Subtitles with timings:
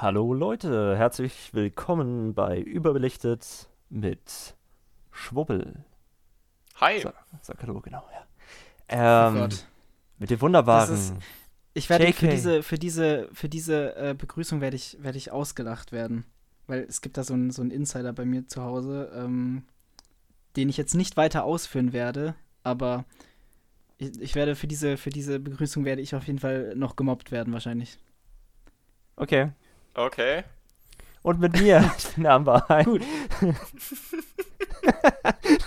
[0.00, 4.54] Hallo Leute, herzlich willkommen bei Überbelichtet mit
[5.10, 5.84] Schwubbel.
[6.76, 7.00] Hi.
[7.00, 9.26] Sag, sag hallo, genau, ja.
[9.28, 9.66] Ähm, oh Gott.
[10.18, 10.94] mit dem wunderbaren.
[10.94, 11.14] Ist-
[11.74, 12.30] Ich werde für JK.
[12.30, 16.24] diese, für diese, für diese äh, Begrüßung werde ich, werde ich ausgelacht werden.
[16.68, 19.64] Weil es gibt da so einen so einen Insider bei mir zu Hause, ähm,
[20.54, 23.04] den ich jetzt nicht weiter ausführen werde, aber
[23.96, 27.32] ich, ich werde für diese, für diese Begrüßung werde ich auf jeden Fall noch gemobbt
[27.32, 27.98] werden, wahrscheinlich.
[29.16, 29.50] Okay.
[29.98, 30.44] Okay.
[31.22, 32.64] Und mit mir, ich bin Amber.
[32.68, 32.84] Hi.
[32.84, 33.02] Gut.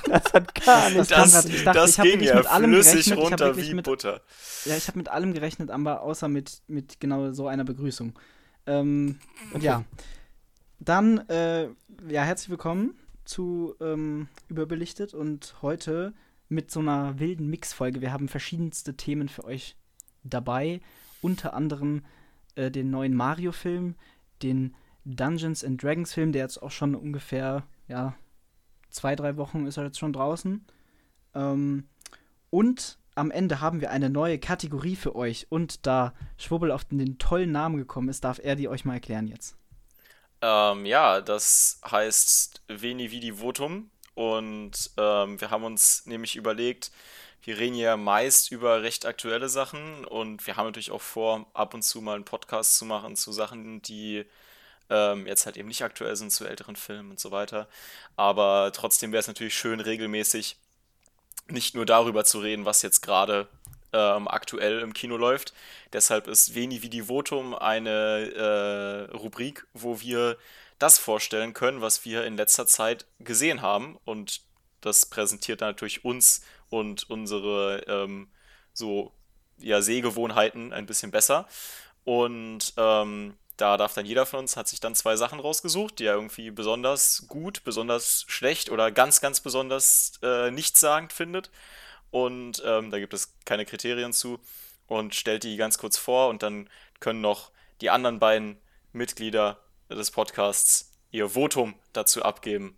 [0.07, 1.12] das hat gar Das- nicht.
[1.12, 3.57] kam Das, grad- ich dachte, das ich ging wirklich ja mit allem flüssig gerechnet, runter
[3.57, 4.21] wie mit- Butter.
[4.66, 8.17] Ja, ich habe mit allem gerechnet, Amber, außer mit, mit genau so einer Begrüßung.
[8.66, 9.20] Ähm,
[9.59, 9.84] Ja.
[10.79, 11.66] Dann, äh,
[12.09, 16.13] ja, herzlich willkommen zu ähm, Überbelichtet und heute
[16.49, 18.02] mit so einer wilden Mixfolge.
[18.02, 19.76] Wir haben verschiedenste Themen für euch
[20.23, 20.82] dabei.
[21.21, 22.04] Unter anderem
[22.55, 23.93] äh, den neuen Mario-Film,
[24.43, 24.75] den
[25.05, 28.15] Dungeons and Dragons-Film, der jetzt auch schon ungefähr, ja,
[28.89, 30.65] zwei, drei Wochen ist er jetzt schon draußen.
[31.34, 31.87] Ähm,
[32.49, 35.47] und am Ende haben wir eine neue Kategorie für euch.
[35.49, 39.27] Und da Schwubbel auf den tollen Namen gekommen ist, darf er die euch mal erklären
[39.27, 39.57] jetzt.
[40.41, 43.89] Ähm, ja, das heißt Veni Vidi Votum.
[44.13, 46.91] Und ähm, wir haben uns nämlich überlegt,
[47.43, 51.73] wir reden ja meist über recht aktuelle Sachen und wir haben natürlich auch vor, ab
[51.73, 54.25] und zu mal einen Podcast zu machen zu Sachen, die
[54.89, 57.67] ähm, jetzt halt eben nicht aktuell sind, zu älteren Filmen und so weiter.
[58.15, 60.57] Aber trotzdem wäre es natürlich schön, regelmäßig
[61.47, 63.47] nicht nur darüber zu reden, was jetzt gerade
[63.93, 65.53] ähm, aktuell im Kino läuft.
[65.94, 70.38] Deshalb ist Veni Vidi Votum eine äh, Rubrik, wo wir
[70.79, 73.97] das vorstellen können, was wir in letzter Zeit gesehen haben.
[74.06, 74.41] Und
[74.81, 76.41] das präsentiert dann natürlich uns
[76.72, 78.30] und unsere ähm,
[78.74, 79.12] so
[79.59, 81.47] ja, Sehgewohnheiten ein bisschen besser.
[82.03, 86.06] Und ähm, da darf dann jeder von uns, hat sich dann zwei Sachen rausgesucht, die
[86.06, 91.52] er irgendwie besonders gut, besonders schlecht oder ganz, ganz besonders äh, nichtssagend findet.
[92.10, 94.40] Und ähm, da gibt es keine Kriterien zu.
[94.88, 98.58] Und stellt die ganz kurz vor und dann können noch die anderen beiden
[98.92, 102.78] Mitglieder des Podcasts ihr Votum dazu abgeben,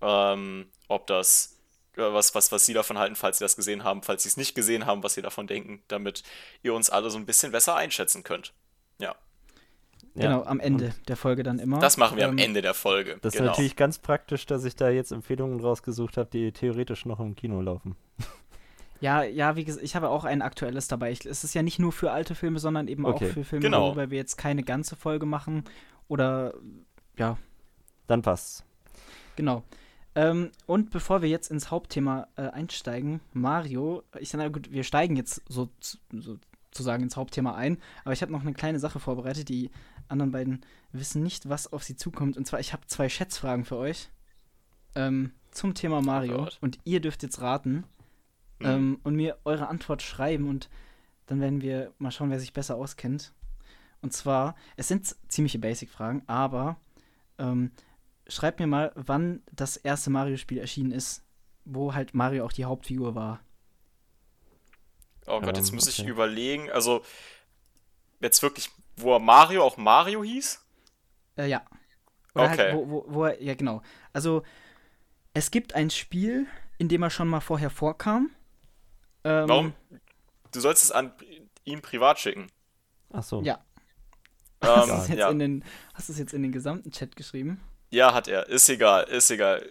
[0.00, 1.51] ähm, ob das,
[1.96, 4.54] was, was, was sie davon halten, falls sie das gesehen haben, falls sie es nicht
[4.54, 6.22] gesehen haben, was sie davon denken, damit
[6.62, 8.52] ihr uns alle so ein bisschen besser einschätzen könnt.
[8.98, 9.14] Ja,
[10.14, 10.22] Ja.
[10.28, 11.78] Genau, am Ende der Folge dann immer.
[11.78, 13.18] das machen wir am Ähm, Ende der Folge.
[13.22, 13.50] Das ist genau.
[13.50, 17.60] natürlich ganz praktisch, dass ich da jetzt Empfehlungen rausgesucht habe, die theoretisch noch im Kino
[17.60, 17.96] laufen.
[19.00, 21.10] Ja, ja, wie gesagt, ich habe auch ein aktuelles dabei.
[21.10, 23.30] Ich, es ist ja nicht nur für alte Filme, sondern eben Okay.
[23.30, 23.88] auch für Filme, Genau.
[23.88, 25.64] worüber wir jetzt keine ganze Folge machen.
[26.06, 26.54] Oder,
[27.18, 27.36] ja,
[28.06, 28.62] Dann passt's.
[29.34, 29.64] genau.
[30.14, 35.16] Ähm, und bevor wir jetzt ins Hauptthema äh, einsteigen, Mario, ich sage, gut, wir steigen
[35.16, 39.48] jetzt so, zu- sozusagen ins Hauptthema ein, aber ich habe noch eine kleine Sache vorbereitet.
[39.48, 39.70] Die
[40.08, 40.60] anderen beiden
[40.92, 42.36] wissen nicht, was auf sie zukommt.
[42.36, 44.10] Und zwar, ich habe zwei Schätzfragen für euch
[44.94, 46.36] ähm, zum Thema Mario.
[46.38, 46.58] Gott.
[46.60, 47.84] und ihr dürft jetzt raten
[48.58, 48.66] Mhm.
[48.68, 50.68] ähm, und mir eure Antwort schreiben und
[51.26, 53.32] dann werden wir mal schauen, wer sich besser auskennt.
[54.02, 56.76] Und zwar, es sind ziemliche Basic-Fragen, aber
[57.38, 57.70] ähm,
[58.34, 61.22] schreibt mir mal, wann das erste Mario-Spiel erschienen ist,
[61.64, 63.40] wo halt Mario auch die Hauptfigur war.
[65.26, 66.10] Oh Gott, jetzt Ähm, muss ich okay.
[66.10, 67.02] überlegen, also
[68.20, 70.60] jetzt wirklich, wo Mario auch Mario hieß?
[71.36, 71.62] Äh, ja.
[72.34, 72.56] Oder Okay.
[72.58, 73.82] halt, wo, wo, wo er, ja genau.
[74.12, 74.42] Also,
[75.34, 76.46] es gibt ein Spiel,
[76.78, 78.30] in dem er schon mal vorher vorkam.
[79.24, 79.74] Ähm, Warum?
[80.52, 81.12] Du sollst es an
[81.64, 82.50] ihn privat schicken.
[83.12, 83.42] Ach so.
[83.42, 83.64] Ja.
[84.60, 85.30] Hast du Ähm, es jetzt, ja.
[85.30, 87.60] in den- hast du es jetzt in den gesamten Chat geschrieben?
[87.92, 88.48] Ja, hat er.
[88.48, 89.64] Ist egal, ist egal.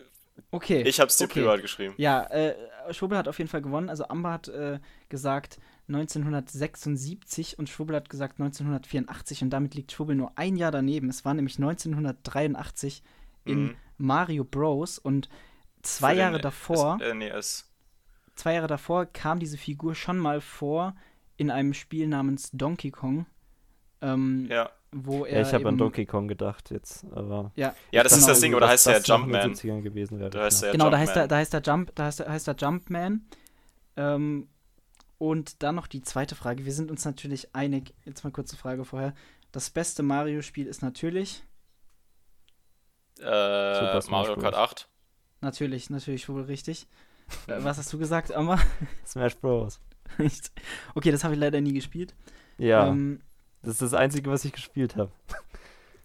[0.52, 0.82] Okay.
[0.84, 1.42] Ich hab's dir okay.
[1.42, 1.94] privat geschrieben.
[1.98, 2.56] Ja, äh,
[2.94, 3.90] Schwubbel hat auf jeden Fall gewonnen.
[3.90, 10.16] Also Amber hat äh, gesagt 1976 und Schwubbel hat gesagt 1984 und damit liegt Schwubbel
[10.16, 11.10] nur ein Jahr daneben.
[11.10, 13.04] Es war nämlich 1983
[13.46, 13.76] in Mhm.
[13.98, 14.98] Mario Bros.
[15.00, 15.30] und
[15.82, 17.70] zwei Jahre den davor, S, äh, nee, S.
[18.36, 20.96] zwei Jahre davor kam diese Figur schon mal vor
[21.38, 23.26] in einem Spiel namens Donkey Kong,
[24.02, 24.70] ähm, Ja.
[24.94, 27.52] Wo er Ja, ich habe an Donkey Kong gedacht jetzt, aber.
[27.56, 28.28] Ja, Ja, das ist genau.
[28.30, 29.54] das Ding, oder heißt der Jumpman?
[29.54, 30.30] 70ern gewesen wäre.
[30.30, 31.24] Da heißt der Genau, da heißt, Jumpman.
[31.24, 33.26] er, da heißt er Jump, da heißt er, heißt er Jumpman.
[33.98, 34.48] Ähm,
[35.18, 36.66] und dann noch die zweite Frage.
[36.66, 37.94] Wir sind uns natürlich einig.
[38.06, 39.14] Jetzt mal kurze Frage vorher.
[39.52, 41.44] Das beste Mario-Spiel ist natürlich,
[43.20, 44.64] Äh, Super Smash Mario Kart Bros.
[44.72, 44.90] 8.
[45.42, 46.88] natürlich, natürlich wohl richtig.
[47.48, 48.60] Äh, was hast du gesagt, Amma?
[49.06, 49.80] Smash Bros.
[50.96, 52.14] Okay, das habe ich leider nie gespielt.
[52.58, 53.22] Ja, Ähm,
[53.64, 55.12] das ist das Einzige, was ich gespielt habe.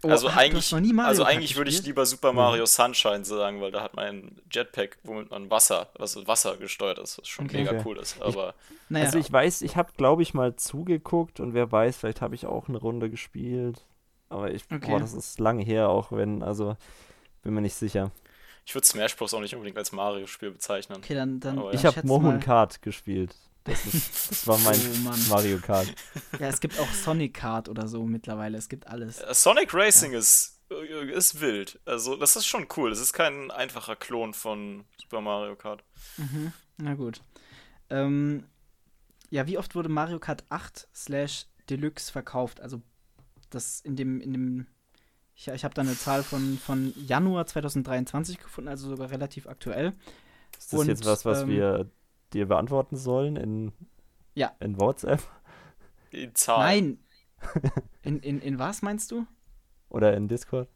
[0.03, 3.25] oh, Also eigentlich- hast noch nie Mario Also eigentlich würde ich lieber Super Mario Sunshine
[3.25, 7.29] sagen, weil da hat man ein Jetpack, womit man Wasser, also Wasser gesteuert ist, was
[7.29, 7.65] schon Okay.
[7.65, 8.21] mega cool ist.
[8.21, 8.55] Aber
[8.89, 12.35] Naja, Also ich weiß, ich habe, glaube ich, mal zugeguckt und wer weiß, vielleicht habe
[12.35, 13.85] ich auch eine Runde gespielt.
[14.29, 14.91] Aber ich, Okay.
[14.91, 16.77] boah, das ist lange her, auch wenn, also,
[17.43, 18.11] bin mir nicht sicher.
[18.65, 19.33] Ich würde Smash Bros.
[19.35, 20.99] auch nicht unbedingt als Mario-Spiel bezeichnen.
[20.99, 21.39] Okay, dann.
[21.39, 21.63] dann.
[21.73, 23.35] Ich habe Mohun Kart gespielt.
[23.67, 25.29] Das, ist, das war mein Oh.
[25.29, 25.93] Mario Kart.
[26.39, 28.57] Ja, es gibt auch Sonic Kart oder so mittlerweile.
[28.59, 29.21] Es gibt alles.
[29.21, 31.81] Äh, Sonic Racing ist, äh, ist wild.
[31.85, 32.91] Also, das ist schon cool.
[32.91, 35.83] Das ist kein einfacher Klon von Super Mario Kart.
[36.17, 36.53] Mhm.
[36.79, 37.21] Na gut.
[37.91, 38.45] Ähm,
[39.31, 42.61] ja, wie oft wurde Mario Kart 8 slash Deluxe verkauft?
[42.61, 42.83] Also
[43.51, 44.67] das in dem, in dem,
[45.35, 49.93] ich, ich habe da eine Zahl von, von Januar 2023 gefunden, also sogar relativ aktuell.
[50.59, 51.91] Ist das Und, jetzt was, was ähm, wir
[52.37, 53.73] dir beantworten sollen in,
[54.35, 54.53] Ja.
[54.61, 55.21] in WhatsApp
[56.13, 56.99] Die Zahlen.
[57.41, 57.63] Nein!
[58.03, 59.27] In, in, in was meinst du?
[59.89, 60.69] oder in Discord?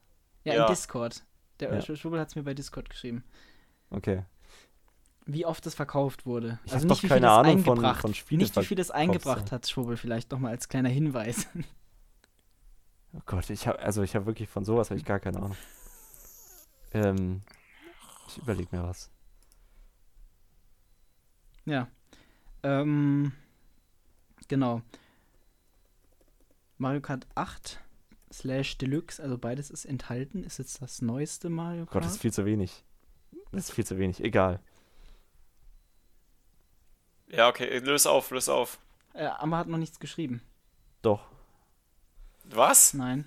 [0.44, 0.62] Ja, Ja.
[0.66, 1.24] in Discord.
[1.58, 1.80] Der Ja.
[1.96, 3.24] Schwubbel hat es mir bei Discord geschrieben.
[3.90, 4.24] Okay.
[5.26, 6.58] Wie oft es verkauft wurde.
[6.64, 8.00] Ich also nicht, doch wie keine Ahnung von- eingebracht.
[8.00, 11.46] von Spiele- Nicht, wie viel es eingebracht hat, Schwubbel, vielleicht nochmal als kleiner Hinweis.
[13.12, 15.56] Oh Gott, ich habe also ich habe wirklich von sowas habe ich gar keine Ahnung.
[16.92, 17.40] Ähm,
[18.28, 19.10] ich überlege mir was.
[21.66, 21.88] Ja.
[22.62, 23.32] Ähm,
[24.48, 24.82] genau.
[26.78, 27.78] Mario Kart 8
[28.32, 32.04] slash Deluxe, also beides ist enthalten, ist jetzt das neueste Mario Oh Gott, Kart.
[32.04, 32.84] das ist viel zu wenig.
[33.52, 34.22] Das ist viel zu wenig.
[34.22, 34.60] Egal.
[37.28, 38.78] Ja, okay, löse auf, löse auf.
[39.14, 40.42] äh, Amber hat noch nichts geschrieben.
[41.02, 41.26] Doch,
[42.44, 42.94] Was?
[42.94, 43.26] Nein.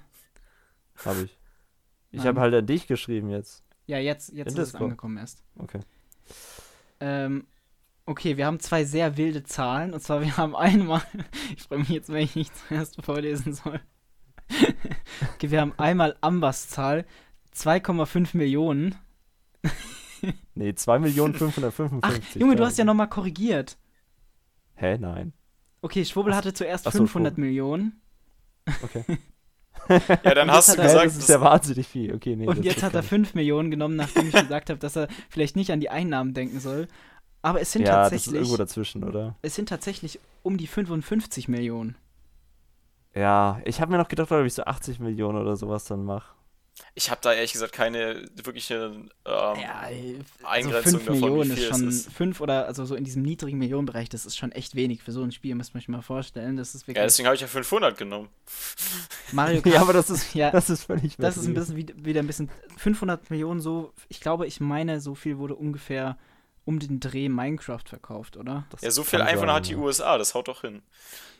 [1.06, 1.38] habe ich.
[2.12, 3.64] Ich habe halt an dich geschrieben jetzt.
[3.88, 5.42] Ja, jetzt, jetzt In ist es angekommen erst.
[5.58, 5.80] Okay.
[7.00, 7.48] Ähm,
[8.06, 9.94] okay, wir haben zwei sehr wilde Zahlen.
[9.94, 11.02] Und zwar, wir haben einmal,
[11.56, 13.80] ich freue mich jetzt, wenn ich nicht zuerst vorlesen soll.
[15.36, 17.06] okay, wir haben einmal Ambers Zahl,
[17.56, 18.96] 2,5 Millionen.
[20.56, 22.00] Nee, 2.555.000.
[22.02, 23.78] Ach, Junge, du hast ja nochmal korrigiert.
[24.76, 25.34] Hä, nein.
[25.82, 27.46] Okay, Schwubbel hatte zuerst ach so, 500 Schwubbel.
[27.46, 28.02] Millionen.
[28.84, 29.04] Okay.
[29.90, 32.14] Ja, dann hast jetzt du er- gesagt, das ist ja wahnsinnig viel.
[32.14, 32.48] Okay, nee.
[32.48, 35.56] Und jetzt hat er gar 5 Millionen genommen, nachdem ich gesagt habe, dass er vielleicht
[35.58, 36.88] nicht an die Einnahmen denken soll.
[37.44, 37.84] Aber es sind.
[37.88, 39.36] Ja, das ist tatsächlich, irgendwo dazwischen, oder?
[39.44, 41.96] es sind tatsächlich um die 55 Millionen.
[43.16, 46.34] Ja, ich habe mir noch gedacht, ob ich so 80 Millionen oder sowas dann mache.
[46.96, 51.54] ich habe da ehrlich gesagt keine wirkliche ähm, Ja, also Eingrenzung 5 davon, Millionen wie
[51.56, 52.14] viel ist schon, es ist.
[52.14, 55.22] 5 oder also so in diesem niedrigen Millionenbereich, das ist schon echt wenig für so
[55.22, 56.58] ein Spiel, müsst ihr euch mal vorstellen.
[56.58, 58.30] Das ist Ja, wirklich deswegen habe ich ja 500 genommen.
[59.32, 59.76] Mario Kart.
[59.76, 62.28] Ja, aber das ist, Ja, das ist völlig Das ist ein bisschen wie- wieder ein
[62.28, 63.94] bisschen 500 Millionen so.
[64.10, 66.18] Ich glaube, ich meine, so viel wurde ungefähr
[66.66, 68.66] um den Dreh Minecraft verkauft, oder?
[68.70, 69.78] Das Ja, so viel iPhone sein, hat die ja.
[69.78, 70.82] USA, das haut doch hin.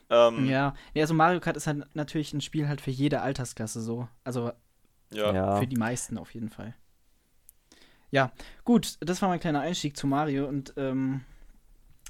[0.10, 3.82] Ähm, Ja, nee, also Mario Kart ist halt natürlich ein Spiel halt für jede Altersklasse
[3.82, 4.08] so.
[4.24, 4.52] Also
[5.12, 5.34] ja.
[5.34, 5.56] Ja.
[5.58, 6.76] für die meisten auf jeden Fall.
[8.12, 8.32] Ja,
[8.64, 11.22] gut, das war mein kleiner Einstieg zu Mario und ähm,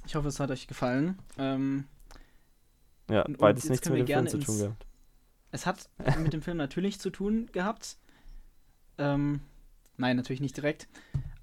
[0.06, 1.18] ich hoffe, es hat euch gefallen.
[1.38, 1.86] Ähm,
[3.10, 4.86] Ja, Und- und beides jetzt nichts können mit wir dem Film gerne zu tun gehabt.
[5.52, 5.90] es hat
[6.20, 7.98] mit dem Film natürlich zu tun gehabt.
[8.98, 9.42] Ähm,
[9.98, 10.88] nein, natürlich nicht direkt.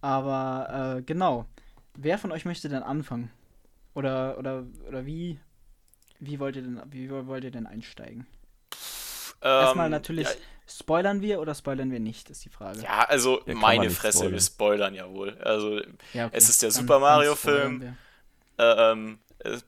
[0.03, 1.47] Aber äh, genau.
[1.97, 3.31] Wer von euch möchte denn anfangen?
[3.95, 5.39] Oder, oder, oder wie,
[6.21, 8.27] wie, wollt ihr denn, wie wollt ihr denn einsteigen?
[9.43, 10.35] Erstmal Ähm, natürlich, Ja,
[10.69, 12.81] Spoilern wir oder spoilern wir nicht, ist die Frage.
[12.83, 14.33] ja also man meine Fresse, spoilern.
[14.35, 15.37] wir spoilern ja wohl.
[15.39, 15.81] Also
[16.13, 16.37] Ja, okay.
[16.37, 17.97] es ist der Dann- Super Mario-Film.
[18.59, 19.19] ähm,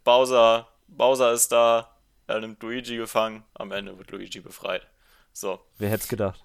[0.05, 1.91] Bowser, Bowser ist da,
[2.29, 4.87] er nimmt Luigi gefangen, am Ende wird Luigi befreit.
[5.33, 5.59] So.
[5.79, 6.41] Wer hätte es gedacht?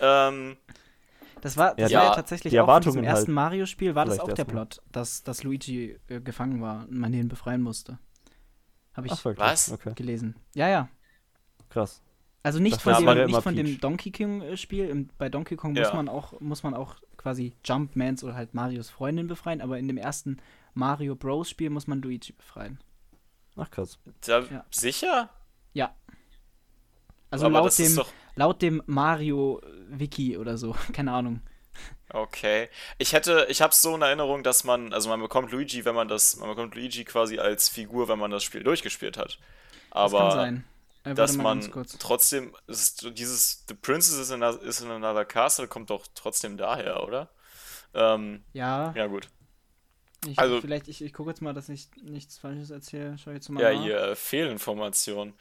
[0.00, 0.56] Ähm,
[1.40, 4.20] Das war, das Ja, war ja tatsächlich die auch diesem ersten halt Mario-Spiel, war das
[4.20, 4.44] auch der.
[4.44, 7.98] Plot, dass, dass Luigi äh, gefangen war und man ihn befreien musste.
[8.94, 9.24] Habe ich Ach?
[9.24, 9.72] Was?
[9.72, 10.36] Okay, gelesen.
[10.54, 10.88] Ja, ja.
[11.68, 12.02] krass.
[12.42, 13.80] Also nicht Das von, dem, nicht von dem.
[13.80, 14.88] Donkey Kong-Spiel.
[14.88, 15.82] Im- Bei Donkey Kong Ja.
[15.82, 19.86] muss man auch, muss man auch quasi Jumpmans oder halt Marios Freundin befreien, aber in
[19.88, 20.38] dem ersten
[20.72, 21.50] Mario Bros.
[21.50, 22.80] Spiel muss man Luigi befreien.
[23.56, 23.98] Ach, krass.
[24.26, 24.64] da, Ja.
[24.70, 25.28] sicher?
[27.32, 28.12] Also Aber laut das dem, ist doch.
[28.40, 30.74] Laut dem Mario-Wiki oder so.
[30.94, 31.40] Keine Ahnung.
[32.12, 32.68] Okay.
[32.98, 36.08] Ich hätte, ich habe so in Erinnerung, dass man, also man bekommt Luigi, wenn man
[36.08, 39.38] das, man bekommt Luigi quasi als Figur, wenn man das Spiel durchgespielt hat.
[40.00, 40.64] Das Aber kann sein.
[41.04, 45.90] Äh, dass man trotzdem, ist dieses The Princess is in, is in another castle kommt
[45.90, 47.30] doch trotzdem daher, oder?
[47.94, 49.28] Ähm, Ja, ja gut.
[50.26, 53.16] ich, also- vielleicht, ich, ich gucke jetzt mal, dass ich nichts Falsches erzähle.
[53.18, 53.82] Schau jetzt mal Ja, nach.
[53.82, 55.34] hier äh, Fehlinformation.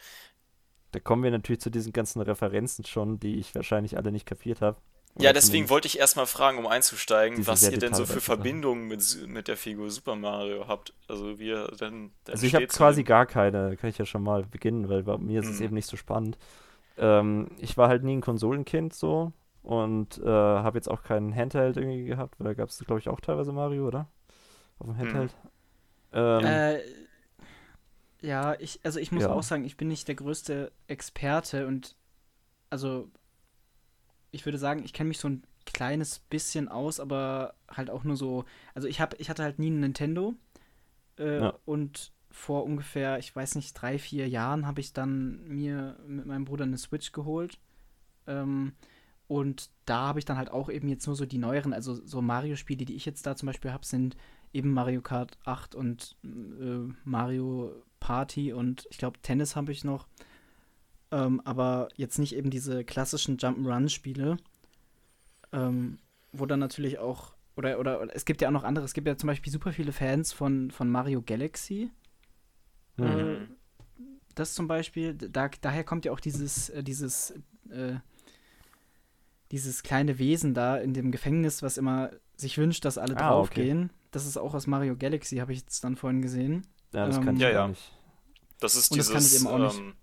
[0.91, 4.61] Da kommen wir natürlich zu diesen ganzen Referenzen schon, die ich wahrscheinlich alle nicht kapiert
[4.61, 4.77] habe.
[5.19, 8.21] Ja, deswegen wollte ich erstmal fragen, um einzusteigen, was ihr denn so für.
[8.21, 10.93] Verbindungen mit, mit der Figur Super Mario habt.
[11.07, 14.43] Also wie ihr denn, Also ich habe quasi gar keine, kann ich ja schon mal
[14.43, 15.65] beginnen, weil bei mir ist es Mhm.
[15.65, 16.37] eben nicht so spannend.
[16.97, 21.77] Ähm, ich war halt nie ein Konsolenkind so und äh, habe jetzt auch keinen Handheld
[21.77, 24.07] irgendwie gehabt, weil da gab es, glaube ich, auch teilweise Mario, oder?
[24.79, 25.35] Auf dem Handheld.
[26.13, 26.79] Ähm, Äh,
[28.21, 29.31] ja, ich, also ich muss Ja.
[29.31, 31.95] auch sagen, ich bin nicht der größte Experte und
[32.69, 33.09] also
[34.31, 38.15] ich würde sagen, ich kenne mich so ein kleines bisschen aus, aber halt auch nur
[38.17, 38.45] so.
[38.73, 40.35] Also ich habe, ich hatte halt nie einen Nintendo
[41.17, 41.53] äh, ja.
[41.65, 46.45] und vor ungefähr, ich weiß nicht, drei, vier Jahren habe ich dann mir mit meinem
[46.45, 47.59] Bruder eine Switch geholt.
[48.27, 48.73] Ähm,
[49.27, 52.21] und da habe ich dann halt auch eben jetzt nur so die neueren, also so
[52.21, 54.15] Mario-Spiele, die ich jetzt da zum Beispiel habe, sind
[54.53, 60.07] eben Mario Kart 8 und äh, Mario Party und ich glaube Tennis habe ich noch.
[61.11, 64.37] Ähm, aber jetzt nicht eben diese klassischen Jump'n'Run-Spiele,
[65.51, 65.97] ähm,
[66.31, 69.07] wo dann natürlich auch, oder, oder, oder, es gibt ja auch noch andere, es gibt
[69.07, 71.89] ja zum Beispiel super viele Fans von, von Mario Galaxy.
[72.97, 73.05] Mhm.
[73.05, 73.37] Äh,
[74.35, 77.33] das zum Beispiel, da, daher kommt ja auch dieses, äh, dieses
[77.69, 77.95] äh,
[79.51, 83.85] dieses kleine Wesen da in dem Gefängnis, was immer sich wünscht, dass alle ah, draufgehen.
[83.85, 83.93] Okay.
[84.11, 86.67] Das ist auch aus Mario Galaxy, habe ich jetzt dann vorhin gesehen.
[86.91, 87.67] Ja, das ähm, kann ich ja, ja.
[87.67, 87.91] nicht.
[88.59, 89.79] Das ist dieses, das, kann ich eben auch nicht.
[89.79, 89.95] Ähm,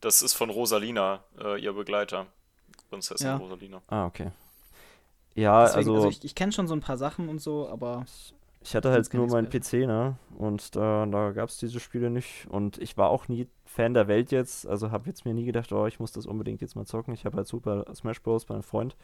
[0.00, 2.26] das ist von Rosalina, äh, ihr Begleiter.
[2.90, 3.36] Prinzessin ja.
[3.36, 3.82] Rosalina.
[3.88, 4.30] Ah, okay.
[5.34, 8.04] Ja, Deswegen, also, also ich, ich kenne schon so ein paar Sachen und so, aber
[8.60, 10.16] ich hatte halt nur meinen PC, ne?
[10.36, 12.46] Und da, da gab es diese Spiele nicht.
[12.50, 14.66] Und ich war auch nie Fan der Welt jetzt.
[14.66, 17.14] Also habe jetzt mir nie gedacht, oh, ich muss das unbedingt jetzt mal zocken.
[17.14, 18.44] Ich habe halt Super Smash Bros.
[18.44, 18.96] bei einem Freund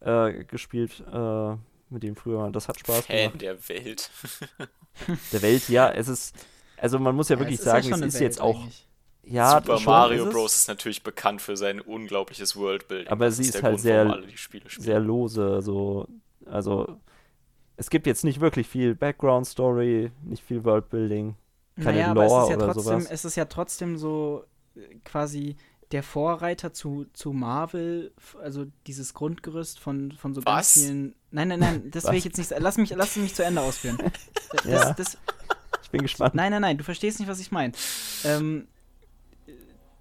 [0.00, 1.56] äh, gespielt, äh,
[1.90, 2.50] mit dem früher.
[2.50, 3.30] Das hat Spaß Fan gemacht.
[3.32, 4.10] Fan der Welt.
[5.32, 5.90] der Welt, ja.
[5.90, 6.34] Es ist,
[6.76, 8.60] also man muss ja, ja wirklich es sagen, ja es ist Welt jetzt auch.
[8.60, 8.86] Eigentlich.
[9.22, 10.56] Ja, Super Mario ist Bros.
[10.56, 13.12] ist natürlich bekannt für sein unglaubliches Worldbuilding.
[13.12, 14.22] Aber sie ist, ist halt Grund, sehr,
[14.78, 16.08] sehr lose, so.
[16.46, 16.96] Also
[17.76, 21.36] es gibt jetzt nicht wirklich viel Background-Story, nicht viel Worldbuilding,
[21.76, 23.10] keine naja, Lore aber es ist ja oder trotzdem, sowas.
[23.10, 24.44] Es ist ja trotzdem so
[24.74, 25.56] äh, quasi
[25.92, 30.74] der Vorreiter zu, zu Marvel, also dieses Grundgerüst von, von so Was?
[30.74, 31.14] ganz vielen.
[31.32, 32.52] Nein, nein, nein, das will ich jetzt nicht.
[32.58, 33.98] Lass mich, lass mich zu Ende ausführen.
[34.52, 34.92] Das, ja.
[34.94, 35.16] das,
[35.80, 36.34] ich bin gespannt.
[36.34, 37.72] Nein, nein, nein, du verstehst nicht, was ich meine.
[38.24, 38.66] Ähm,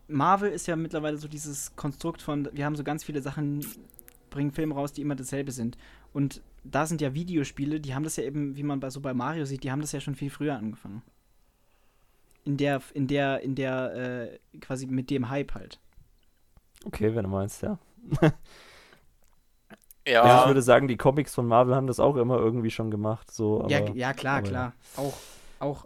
[0.08, 3.64] Marvel ist ja mittlerweile so dieses Konstrukt von, wir haben so ganz viele Sachen,
[4.32, 5.78] bringen Filme raus, die immer dasselbe sind.
[6.14, 9.14] Und da sind ja Videospiele, die haben das ja eben, wie man bei so bei
[9.14, 11.04] Mario sieht, die haben das ja schon viel früher angefangen.
[12.50, 15.80] In der, in der, in der, äh, quasi mit dem Hype halt.
[16.84, 17.78] Okay, wenn du meinst, ja.
[20.08, 20.24] ja.
[20.24, 23.30] Also ich würde sagen, die Comics von Marvel haben das auch immer irgendwie schon gemacht.
[23.32, 24.74] So, aber, ja, ja, klar, klar.
[24.96, 25.04] Ja.
[25.04, 25.14] Auch,
[25.60, 25.86] auch.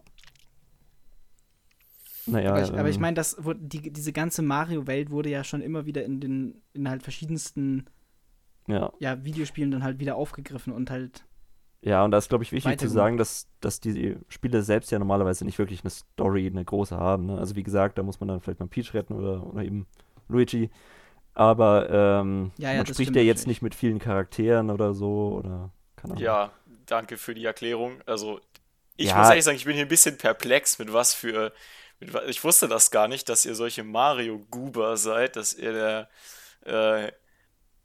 [2.25, 3.22] Naja, aber ich, ähm, ich meine,
[3.60, 7.88] die, diese ganze Mario-Welt wurde ja schon immer wieder in den, in halt verschiedensten
[8.67, 8.93] ja.
[9.00, 11.25] ja, Videospielen dann halt wieder aufgegriffen und halt.
[11.85, 14.99] Ja, und da ist, glaube ich, wichtig zu sagen, dass, dass die Spiele selbst ja
[14.99, 17.25] normalerweise nicht wirklich eine Story, eine große haben.
[17.25, 17.37] Ne?
[17.37, 19.85] Also wie gesagt, da muss man dann vielleicht mal Peach retten oder, oder eben
[20.29, 20.69] Luigi.
[21.33, 25.71] Aber ähm, ja, ja, man spricht ja jetzt nicht mit vielen Charakteren oder so oder
[25.97, 26.23] keine Ahnung.
[26.23, 26.51] Ja,
[26.85, 27.99] danke für die Erklärung.
[28.05, 28.39] Also
[28.95, 31.51] ich ja, muss ehrlich sagen, ich bin hier ein bisschen perplex mit was für.
[31.99, 37.11] Mit, ich wusste das gar nicht, dass ihr solche Mario-Guber seid, dass ihr der äh,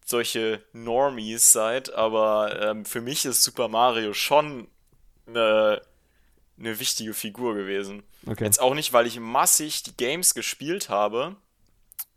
[0.09, 4.69] solche Normies seid, aber ähm, für mich ist Super Mario schon
[5.27, 5.83] eine,
[6.59, 8.03] eine wichtige Figur gewesen.
[8.27, 8.45] Okay.
[8.45, 11.37] Jetzt auch nicht, weil ich massig die Games gespielt habe.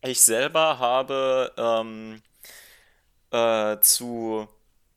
[0.02, 2.22] Ich selber habe ähm,
[3.32, 4.48] äh, zu,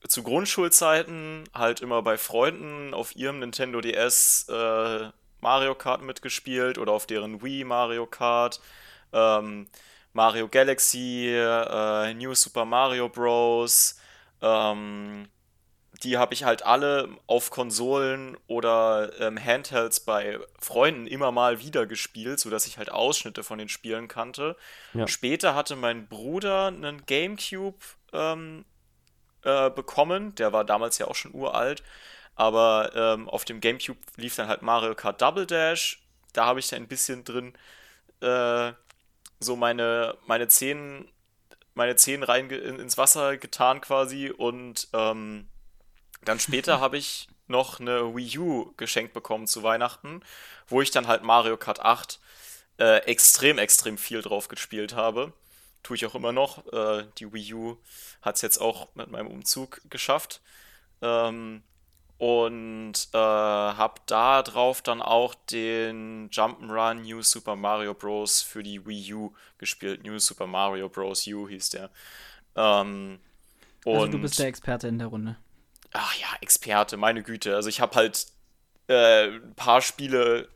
[0.07, 5.09] zu Grundschulzeiten halt immer bei Freunden auf ihrem Nintendo DS äh,
[5.41, 8.61] Mario Kart mitgespielt oder auf deren Wii Mario Kart.
[9.13, 9.67] Ähm,
[10.15, 13.99] Mario Galaxy, äh, New Super Mario Bros.
[14.41, 15.29] Ähm,
[16.03, 21.87] die habe ich halt alle auf Konsolen oder ähm, Handhelds bei Freunden immer mal wieder
[21.87, 24.57] gespielt, sodass ich halt Ausschnitte von den Spielen kannte.
[24.93, 25.07] Ja.
[25.07, 27.79] Später hatte mein Bruder einen GameCube
[28.13, 28.65] ähm,
[29.43, 31.83] äh, bekommen, der war damals ja auch schon uralt,
[32.35, 36.03] aber ähm, auf dem GameCube lief dann halt Mario Kart Double Dash.
[36.33, 37.55] Da habe ich da ein bisschen drin
[38.21, 38.73] äh,
[39.45, 41.09] so meine, meine Zehen,
[41.75, 45.49] meine Zehen rein ins Wasser getan quasi und ähm,
[46.25, 50.23] dann später habe ich noch eine Wii U geschenkt bekommen zu Weihnachten,
[50.67, 52.19] wo ich dann halt Mario Kart 8
[52.79, 55.33] äh, extrem, extrem viel drauf gespielt habe.
[55.83, 56.67] Tue ich auch immer noch.
[56.73, 57.77] Äh, die Wii U
[58.23, 60.41] hat es jetzt auch mit meinem Umzug geschafft.
[61.03, 61.63] Ähm,
[62.19, 68.43] und äh, habe da drauf dann auch den Jump'n'Run New Super Mario Bros.
[68.43, 70.05] für die Wii U gespielt.
[70.05, 71.27] New Super Mario Bros.
[71.27, 71.91] U hieß der.
[72.57, 73.19] Ähm,
[73.85, 75.37] also du bist der Experte in der Runde.
[75.93, 77.55] Ach ja, Experte, meine Güte.
[77.55, 78.27] Also ich habe halt
[78.89, 80.49] äh, ein paar Spiele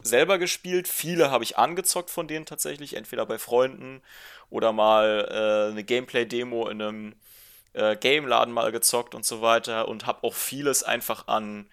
[0.00, 0.86] selber gespielt.
[0.88, 4.02] Viele habe ich angezockt von denen tatsächlich, entweder bei Freunden
[4.50, 7.14] oder mal äh, eine Gameplay-Demo in einem
[7.76, 11.68] äh, Game-Laden mal gezockt und so weiter und habe auch vieles einfach an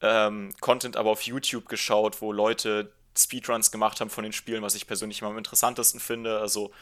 [0.00, 4.74] ähm, Content aber auf YouTube geschaut, wo Leute Speedruns gemacht haben von den Spielen, was
[4.74, 6.40] ich persönlich immer am interessantesten finde.
[6.40, 6.72] Also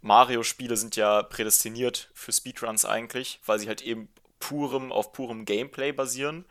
[0.00, 4.08] Mario-Spiele sind ja prädestiniert für Speedruns eigentlich, weil sie halt eben
[4.40, 6.44] purem, auf purem Gameplay basieren.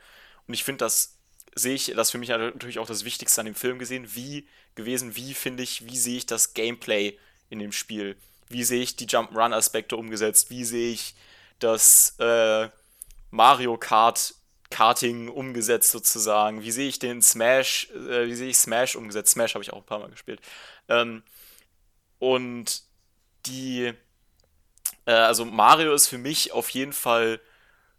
[0.48, 1.18] Und ich finde, das
[1.56, 5.16] sehe ich, das für mich natürlich auch das Wichtigste an dem Film gesehen, wie gewesen,
[5.16, 7.18] wie finde ich, wie sehe ich das Gameplay
[7.50, 8.16] in dem Spiel?
[8.50, 10.50] Wie sehe ich die Jump-Run-Aspekte umgesetzt?
[10.50, 11.16] Wie sehe ich
[11.60, 12.70] das äh,
[13.32, 14.36] Mario Kart
[14.70, 16.62] Karting umgesetzt sozusagen?
[16.62, 19.32] Wie sehe ich den Smash, äh, wie sehe ich Smash umgesetzt?
[19.32, 20.42] Smash habe ich auch ein paar Mal gespielt.
[20.90, 21.24] Ähm,
[22.20, 22.84] und
[23.46, 23.94] die,
[25.06, 27.40] äh, also Mario ist für mich auf jeden Fall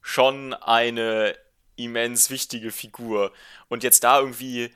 [0.03, 1.37] schon eine
[1.77, 3.33] immens wichtige Figur.
[3.69, 4.73] Und jetzt da irgendwie,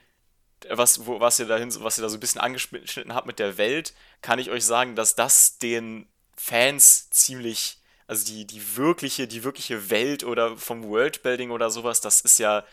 [0.69, 3.59] was, wo, was, ihr dahin, was ihr da so ein bisschen angeschnitten habt mit der
[3.59, 7.80] Welt, kann ich euch sagen, dass das den Fans ziemlich,
[8.11, 12.64] also die, die wirkliche, die wirkliche Welt oder vom Worldbuilding oder sowas, das ist ja,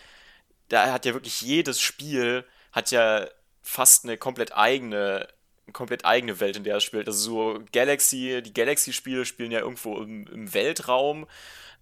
[0.69, 3.27] da hat ja wirklich jedes Spiel, hat ja
[3.61, 5.27] fast eine komplett eigene
[5.67, 7.07] eine komplett eigene Welt, in der er spielt.
[7.07, 11.27] Also so Galaxy, die Galaxy-Spiele spielen ja irgendwo im, im Weltraum.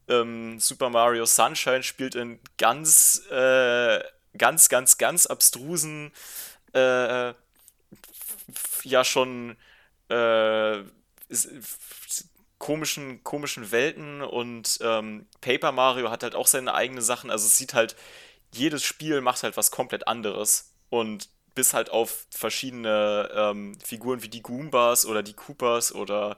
[0.09, 3.99] Ähm, Super Mario Sunshine spielt in ganz, äh,
[4.37, 6.11] ganz, ganz, ganz abstrusen,
[6.73, 7.33] äh,
[8.83, 9.55] ja schon
[10.09, 10.79] äh,
[12.65, 17.29] komischen, komischen Welten und ähm, Paper Mario hat halt auch seine eigenen Sachen.
[17.29, 17.95] Also es sieht halt,
[18.51, 20.71] jedes Spiel macht halt was komplett anderes.
[20.89, 26.37] Und bis halt auf verschiedene ähm, Figuren wie die Goombas oder die Koopas oder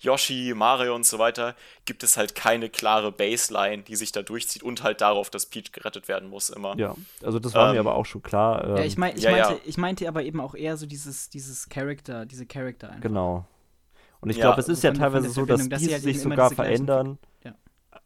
[0.00, 1.54] Yoshi, Mario und so weiter,
[1.84, 5.70] gibt es halt keine klare Baseline, die sich da durchzieht und halt darauf, dass Peach
[5.70, 6.76] gerettet werden muss immer.
[6.76, 8.64] Ja, also das war ähm, mir aber auch schon klar.
[8.64, 9.60] Ähm, ja, ich, mein, ich, ja, meinte, ja.
[9.64, 13.02] ich meinte aber eben auch eher so dieses, dieses Character, diese Charakter einfach.
[13.02, 13.46] Genau.
[14.20, 17.18] Und ich ja, glaube, es ist ja teilweise so, dass die halt sich sogar verändern.
[17.44, 17.54] Ja.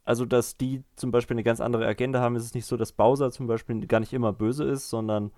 [0.05, 2.35] Also, dass die zum Beispiel eine ganz andere Agenda haben.
[2.35, 5.31] Es ist nicht so, dass Bowser zum Beispiel gar nicht immer böse ist, sondern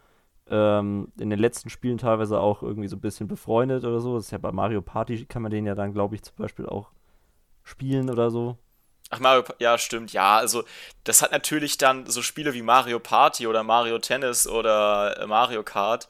[0.48, 4.16] ähm, in den letzten Spielen teilweise auch irgendwie so ein bisschen befreundet oder so.
[4.16, 6.66] Das ist ja bei Mario Party, kann man den ja dann, glaube ich, zum Beispiel
[6.66, 6.92] auch
[7.64, 8.58] spielen oder so.
[9.12, 10.38] Ach, Mario, ja, stimmt, ja.
[10.38, 10.64] Also,
[11.04, 16.10] das hat natürlich dann so Spiele wie Mario Party oder Mario Tennis oder Mario Kart,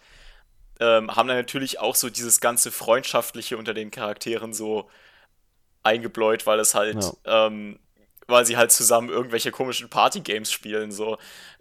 [0.79, 4.89] ähm, haben dann natürlich auch so dieses ganze Freundschaftliche unter den Charakteren so
[5.83, 7.47] eingebläut, weil es halt, ja.
[7.47, 7.79] ähm,
[8.27, 11.17] weil sie halt zusammen irgendwelche komischen Party-Games spielen, so.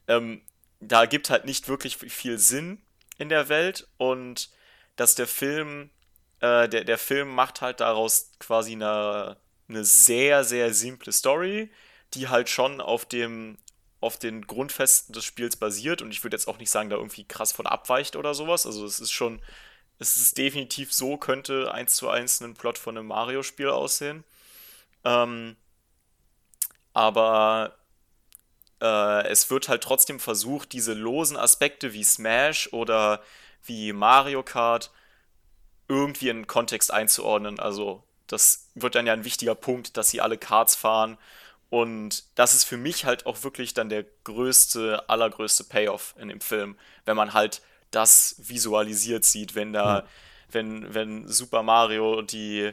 [0.09, 0.43] Ähm,
[0.81, 2.83] da gibt halt nicht wirklich viel Sinn
[3.19, 4.51] in der Welt und
[4.97, 5.91] dass der Film,
[6.41, 9.37] äh, der, der Film macht halt daraus quasi eine,
[9.69, 11.71] eine sehr, sehr simple Story,
[12.15, 13.59] die halt schon auf dem
[14.05, 17.25] auf den Grundfesten des Spiels basiert und ich würde jetzt auch nicht sagen, da irgendwie
[17.25, 18.67] krass von abweicht oder sowas.
[18.67, 19.41] Also es ist schon,
[19.99, 24.25] es ist definitiv so, könnte eins zu eins ein Plot von einem Mario-Spiel aussehen.
[25.05, 25.57] Ähm,
[26.93, 27.77] aber
[28.81, 33.23] äh, es wird halt trotzdem versucht, diese losen Aspekte wie Smash oder
[33.65, 34.91] wie Mario Kart
[35.89, 37.59] irgendwie in Kontext einzuordnen.
[37.59, 41.19] Also das wird dann ja ein wichtiger Punkt, dass sie alle Karts fahren.
[41.75, 46.41] Und das ist für mich halt auch wirklich dann der größte, allergrößte Payoff in dem
[46.41, 50.07] Film, wenn man halt das visualisiert sieht, wenn da, mhm.
[50.53, 52.73] wenn, wenn Super Mario die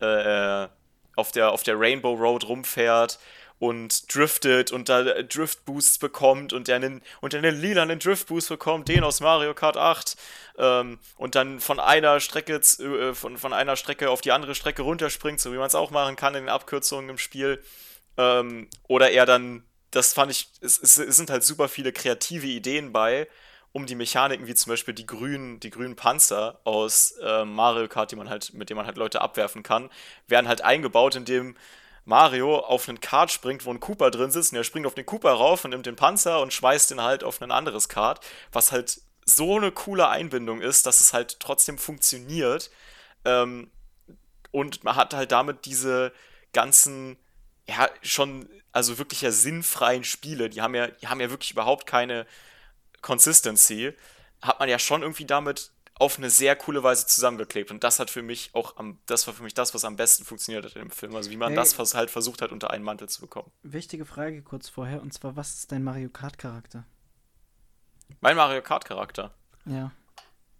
[0.00, 0.68] äh,
[1.14, 3.20] auf der, auf der Rainbow Road rumfährt
[3.60, 8.26] und driftet und da Drift Boosts bekommt und der einen, und der einen lilanen Drift
[8.26, 10.16] Boost bekommt, den aus Mario Kart 8
[10.58, 14.82] ähm, und dann von einer Strecke äh, von, von einer Strecke auf die andere Strecke
[14.82, 17.62] runterspringt, so wie man es auch machen kann in den Abkürzungen im Spiel.
[18.16, 22.92] Ähm, oder er dann, das fand ich, es, es, sind halt super viele kreative Ideen
[22.92, 23.28] bei,
[23.72, 28.10] um die Mechaniken wie zum Beispiel die grünen, die grünen Panzer aus äh, Mario Kart,
[28.10, 29.90] die man halt, mit denen man halt Leute abwerfen kann,
[30.28, 31.56] werden halt eingebaut, indem
[32.06, 35.04] Mario auf einen Kart springt, wo ein Cooper drin sitzt und er springt auf den
[35.04, 38.72] Cooper rauf und nimmt den Panzer und schmeißt den halt auf ein anderes Kart, was
[38.72, 42.70] halt so eine coole Einbindung ist, dass es halt trotzdem funktioniert.
[43.24, 43.70] Ähm,
[44.52, 46.12] und man hat halt damit diese
[46.52, 47.18] ganzen,
[47.68, 51.86] ja, schon, also wirklich ja sinnfreien Spiele, die haben ja, die haben ja wirklich überhaupt
[51.86, 52.26] keine
[53.02, 53.92] Consistency,
[54.40, 57.70] hat man ja schon irgendwie damit auf eine sehr coole Weise zusammengeklebt.
[57.70, 60.24] Und das hat für mich auch am, das war für mich das, was am besten
[60.24, 61.16] funktioniert hat in dem Film.
[61.16, 63.50] Also wie man hey, das halt versucht hat, unter einen Mantel zu bekommen.
[63.62, 66.84] Wichtige Frage kurz vorher, und zwar, was ist dein Mario Kart-Charakter?
[68.20, 69.32] Mein Mario Kart-Charakter?
[69.64, 69.90] Ja.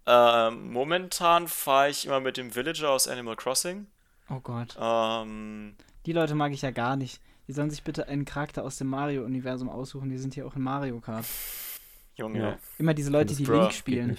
[0.07, 3.87] Ähm, momentan fahre ich immer mit dem Villager aus Animal Crossing.
[4.31, 4.77] Oh Gott.
[4.81, 7.21] Ähm, die Leute mag ich ja gar nicht.
[7.49, 10.09] Die sollen sich bitte einen Charakter aus dem Mario-Universum aussuchen.
[10.09, 11.27] Die sind hier auch in Mario Kart.
[12.15, 12.41] Junge.
[12.41, 12.59] Ja.
[12.79, 14.17] Immer diese Leute, die Link spielen.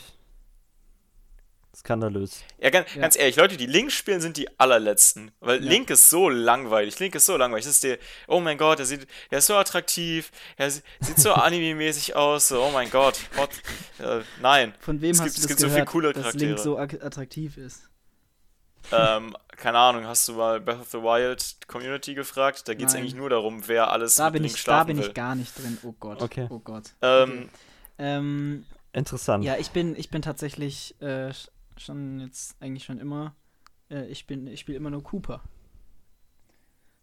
[1.75, 2.43] Skandalös.
[2.59, 3.01] Ja, ganz, ja.
[3.01, 5.31] ganz ehrlich, Leute, die Link spielen, sind die allerletzten.
[5.39, 5.69] Weil ja.
[5.69, 6.97] Link ist so langweilig.
[6.99, 7.65] Link ist so langweilig.
[7.65, 10.83] Das ist der, oh mein Gott, der, sieht, der ist so attraktiv, er sieht
[11.17, 13.19] so anime-mäßig aus, so, oh mein Gott.
[13.35, 13.51] Gott
[13.99, 14.73] äh, nein.
[14.79, 16.55] Von wem es hast gibt, du das es gibt gehört, so viele coole Charaktere.
[16.55, 17.89] dass Link so attraktiv ist?
[18.91, 22.67] Ähm, keine Ahnung, hast du mal Breath of the Wild Community gefragt?
[22.67, 25.07] Da geht es eigentlich nur darum, wer alles da bin ich, Da bin will.
[25.07, 25.77] ich gar nicht drin.
[25.83, 26.21] Oh Gott.
[26.21, 26.47] Okay.
[26.49, 26.93] Oh Gott.
[27.01, 27.49] Ähm, okay.
[27.99, 29.43] ähm, Interessant.
[29.43, 31.31] Ja, ich bin, ich bin tatsächlich äh,
[31.77, 33.35] schon jetzt eigentlich schon immer.
[33.89, 35.41] Äh, ich bin, ich spiele immer nur Cooper.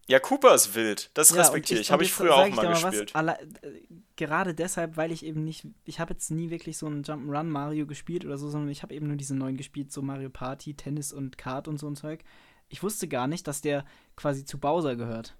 [0.07, 1.09] Ja, Cooper ist wild.
[1.15, 1.91] Das ja, respektiere ich.
[1.91, 3.13] Habe ich früher auch mal gespielt.
[3.13, 3.81] Was, alle, äh,
[4.15, 5.65] gerade deshalb, weil ich eben nicht.
[5.83, 8.93] Ich habe jetzt nie wirklich so einen Jump'n'Run Mario gespielt oder so, sondern ich habe
[8.93, 12.23] eben nur diese neuen gespielt, so Mario Party, Tennis und Kart und so ein Zeug.
[12.69, 13.83] Ich wusste gar nicht, dass der
[14.15, 15.35] quasi zu Bowser gehört.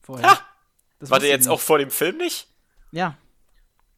[0.00, 0.30] Vorher.
[0.30, 0.38] Ha!
[0.98, 2.48] Das War der jetzt auch vor dem Film nicht?
[2.92, 3.18] Ja.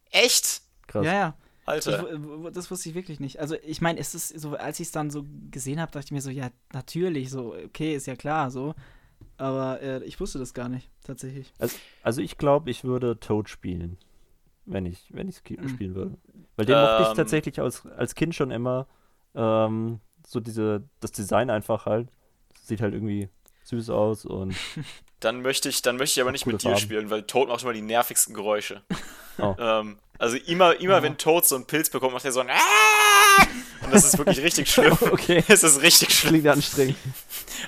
[0.09, 0.61] Echt?
[0.87, 1.05] Krass.
[1.05, 1.37] Ja, ja.
[1.65, 2.11] Alter.
[2.11, 3.39] Ich, das wusste ich wirklich nicht.
[3.39, 6.11] Also ich meine, es ist so, als ich es dann so gesehen habe, dachte ich
[6.11, 8.73] mir so, ja, natürlich, so, okay, ist ja klar, so.
[9.37, 11.51] Aber äh, ich wusste das gar nicht, tatsächlich.
[11.59, 13.97] Also, also ich glaube, ich würde Toad spielen,
[14.65, 15.69] wenn ich wenn ich mhm.
[15.69, 16.17] spielen würde.
[16.55, 17.15] Weil den ähm, mochte ich ähm.
[17.15, 18.87] tatsächlich als, als Kind schon immer.
[19.33, 22.09] Ähm, so diese, das Design einfach halt.
[22.61, 23.29] Sieht halt irgendwie
[23.65, 24.55] süß aus und.
[25.21, 26.79] Dann möchte ich, dann möchte ich aber nicht mit dir Farben.
[26.81, 28.83] spielen, weil Toad macht immer die nervigsten Geräusche.
[29.37, 29.55] Oh.
[29.57, 31.01] ähm, also immer, immer oh.
[31.01, 32.49] wenn Toad so einen Pilz bekommt, macht er so ein!
[33.85, 34.97] Und das ist wirklich richtig schlimm.
[35.11, 35.43] okay.
[35.47, 36.33] Es ist richtig schlimm.
[36.33, 36.97] Klingt anstrengend.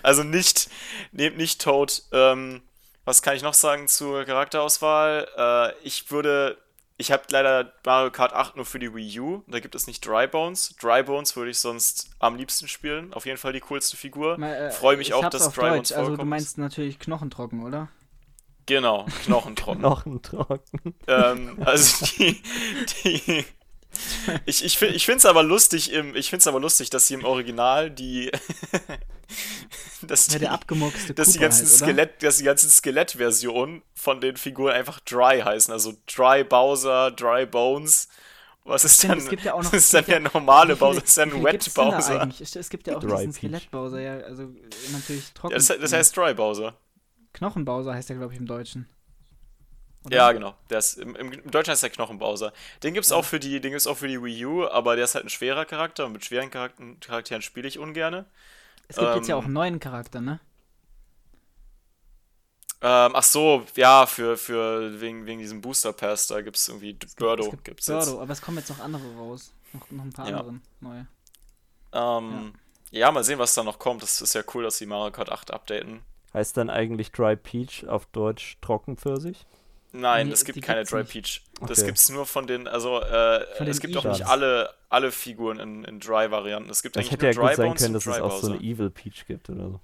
[0.03, 0.69] Also nicht,
[1.11, 2.03] nehmt nicht Toad.
[2.11, 2.61] Ähm,
[3.05, 5.27] was kann ich noch sagen zur Charakterauswahl?
[5.37, 6.57] Äh, ich würde,
[6.97, 9.43] ich habe leider Mario Kart 8 nur für die Wii U.
[9.47, 10.75] Da gibt es nicht Dry Bones.
[10.81, 13.13] Dry Bones würde ich sonst am liebsten spielen.
[13.13, 14.39] Auf jeden Fall die coolste Figur.
[14.39, 16.09] Äh, Freue mich auch, dass Dry Bones vorkommt.
[16.09, 17.89] Also du meinst natürlich knochentrocken, oder?
[18.65, 19.81] Genau, knochentrocken.
[19.81, 20.93] knochentrocken.
[21.07, 22.41] ähm, also die,
[23.05, 23.45] die
[24.45, 27.25] ich, ich, ich finde es aber lustig im, ich find's aber lustig, dass sie im
[27.25, 28.31] Original die
[30.01, 34.37] dass ja, der abgemuckste dass die ganzen halt, Skelett, dass die ganzen Skelettversionen von den
[34.37, 38.07] Figuren einfach Dry heißen, also Dry Bowser, Dry Bones.
[38.63, 39.17] Was ist denn?
[39.17, 40.99] Es gibt ja auch noch, ist dann der normale Bowser?
[40.99, 42.29] Das ist dann Wet Bowser.
[42.39, 44.49] Es gibt ja auch Dry diesen Skelett Bowser, ja, also
[44.91, 45.53] natürlich trocken.
[45.53, 46.75] Ja, das, das heißt Dry Bowser.
[47.33, 48.87] Knochenbowser heißt der, glaube ich, im Deutschen.
[50.07, 50.15] Oder?
[50.15, 50.55] Ja, genau.
[50.69, 52.53] Der ist, im, im, Deutschen heißt der Knochenbowser.
[52.83, 53.17] Den gibt es ja.
[53.17, 56.05] auch, für die, auch für die Wii U, aber der ist halt ein schwerer Charakter
[56.05, 58.25] und mit schweren Charakter Charakteren spiele ich ungern.
[58.87, 60.39] Es gibt ähm, jetzt ja auch einen neuen Charakter, ne?
[62.79, 66.93] Ähm, ach so, ja, für, für wegen, wegen diesem Booster Pass, da gibt es irgendwie
[66.93, 67.45] Birdo.
[67.45, 68.19] Es gibt gibt's Birdo, jetzt.
[68.19, 69.51] aber es kommen jetzt noch andere raus.
[69.73, 70.37] Noch, noch ein paar ja.
[70.37, 71.07] andere neue.
[71.91, 72.53] Ähm,
[72.91, 72.99] ja.
[72.99, 73.11] ja.
[73.11, 74.03] mal sehen, was da noch kommt.
[74.03, 76.01] Das ist ja cool, dass sie Mario Kart 8 updaten.
[76.33, 79.47] Heißt dann eigentlich Dry Peach auf Deutsch Trockenpfirsich?
[79.97, 81.41] Nein, nee, es gibt keine Dry Peach.
[81.59, 81.67] Okay.
[81.69, 85.11] Das gibt es nur von den, also äh, von es gibt auch nicht alle, alle
[85.11, 86.69] Figuren in, in Dry-Varianten.
[86.69, 88.41] Es gibt das eigentlich hätte nur ja Dry gut sein Bones können, dass es auch
[88.41, 89.81] so eine Evil Peach gibt oder so.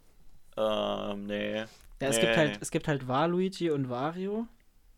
[0.55, 1.55] Ähm, nee.
[1.57, 1.65] Ja,
[1.99, 2.21] es nee.
[2.21, 4.47] gibt halt, es gibt halt Waluigi und Wario.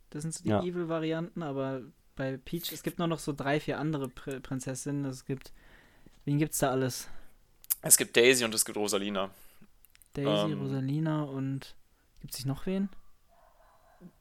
[0.10, 0.62] Das sind so die ja.
[0.62, 1.82] Evil-Varianten, aber
[2.16, 5.06] bei Peach, es gibt nur noch so drei, vier andere Pr Prinzessinnen.
[5.06, 5.54] Es gibt,
[6.26, 7.08] wen gibt's da alles?
[7.82, 9.30] Es gibt Daisy und es gibt Rosalina.
[10.14, 11.76] Daisy, ähm, Rosalina und
[12.22, 12.90] gibt es noch wen?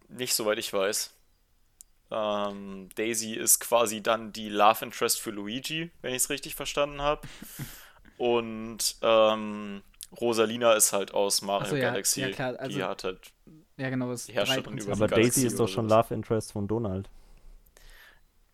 [0.08, 1.12] Nicht soweit ich weiß.
[2.10, 7.02] Ähm, Daisy ist quasi dann die Love Interest für Luigi, wenn ich es richtig verstanden
[7.02, 7.22] habe.
[8.16, 9.82] Und ähm,
[10.20, 12.20] Rosalina ist halt aus Mario so, ja, Galaxy.
[12.20, 12.54] Ja, klar.
[12.58, 13.32] Also, die hat halt
[13.76, 17.10] ja, genau, das die Herrscherin über Aber Daisy ist doch schon Love Interest von Donald.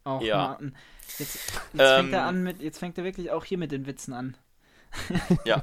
[0.04, 0.36] Auch ja.
[0.36, 0.74] Martin.
[1.18, 3.86] Jetzt, jetzt ähm, fängt er an mit, jetzt fängt er wirklich auch hier mit den
[3.86, 4.36] Witzen an.
[5.44, 5.62] Ja.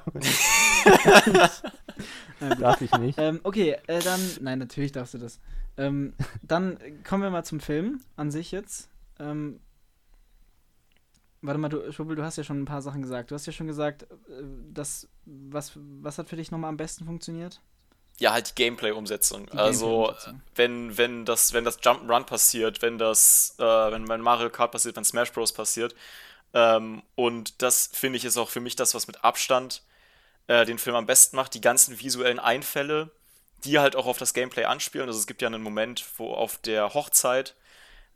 [2.59, 3.17] Darf ich nicht.
[3.19, 5.39] Ähm, okay, äh, dann, nein, natürlich darfst du das.
[5.77, 8.89] Ähm, dann kommen wir mal zum Film an sich jetzt.
[9.19, 9.59] Ähm,
[11.41, 13.31] warte mal, du, Schwubbel, du hast ja schon ein paar Sachen gesagt.
[13.31, 17.05] Du hast ja schon gesagt, äh, dass, was, was hat für dich nochmal am besten
[17.05, 17.61] funktioniert?
[18.19, 19.45] Ja, halt die Gameplay-Umsetzung.
[19.45, 20.13] Gameplay also,
[20.55, 25.05] wenn, wenn das, wenn das Jump'n'Run passiert, wenn das, äh, wenn Mario Kart passiert, wenn
[25.05, 25.53] Smash Bros.
[25.53, 25.93] passiert.
[26.53, 29.83] Ähm, und das, finde ich, ist auch für mich das, was mit Abstand
[30.47, 31.53] äh, den Film am besten macht.
[31.53, 33.11] Die ganzen visuellen Einfälle,
[33.63, 35.07] die halt auch auf das Gameplay anspielen.
[35.07, 37.55] Also es gibt ja einen Moment, wo auf der Hochzeit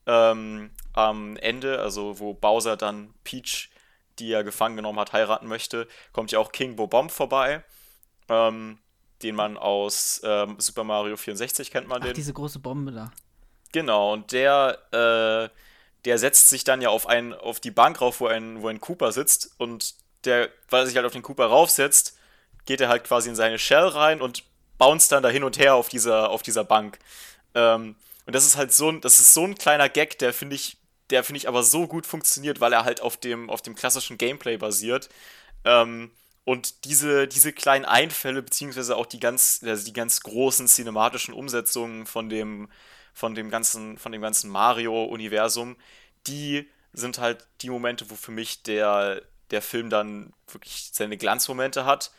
[0.05, 3.69] ähm, am Ende, also wo Bowser dann Peach,
[4.19, 7.63] die er gefangen genommen hat, heiraten möchte, kommt ja auch King Bobomb vorbei.
[8.29, 8.79] Ähm,
[9.23, 12.15] den man aus ähm, Super Mario 64 kennt man Ach, den.
[12.15, 13.11] diese große Bombe da.
[13.71, 15.55] Genau, und der, äh,
[16.05, 18.81] der setzt sich dann ja auf, ein, auf die Bank rauf, wo ein, wo ein
[18.81, 22.17] Cooper sitzt und der, weil er sich halt auf den Cooper raufsetzt,
[22.65, 24.43] geht er halt quasi in seine Shell rein und
[24.81, 26.97] bounce dann da hin und her auf dieser, auf dieser Bank.
[27.53, 30.55] Ähm, und das ist halt so ein, das ist so ein kleiner Gag, der finde
[30.55, 30.77] ich,
[31.11, 34.17] der finde ich aber so gut funktioniert, weil er halt auf dem, auf dem klassischen
[34.17, 35.09] Gameplay basiert.
[35.65, 36.09] Ähm,
[36.45, 42.07] und diese, diese kleinen Einfälle, beziehungsweise auch die ganz, also die ganz großen cinematischen Umsetzungen
[42.07, 42.67] von dem,
[43.13, 45.77] von dem ganzen, von dem ganzen Mario-Universum,
[46.25, 51.85] die sind halt die Momente, wo für mich der, der Film dann wirklich seine Glanzmomente
[51.85, 52.11] hat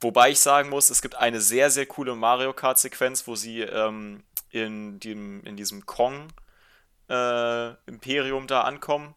[0.00, 4.22] Wobei ich sagen muss, es gibt eine sehr, sehr coole Mario Kart-Sequenz, wo sie ähm,
[4.50, 9.16] in, dem, in diesem Kong-Imperium äh, da ankommen.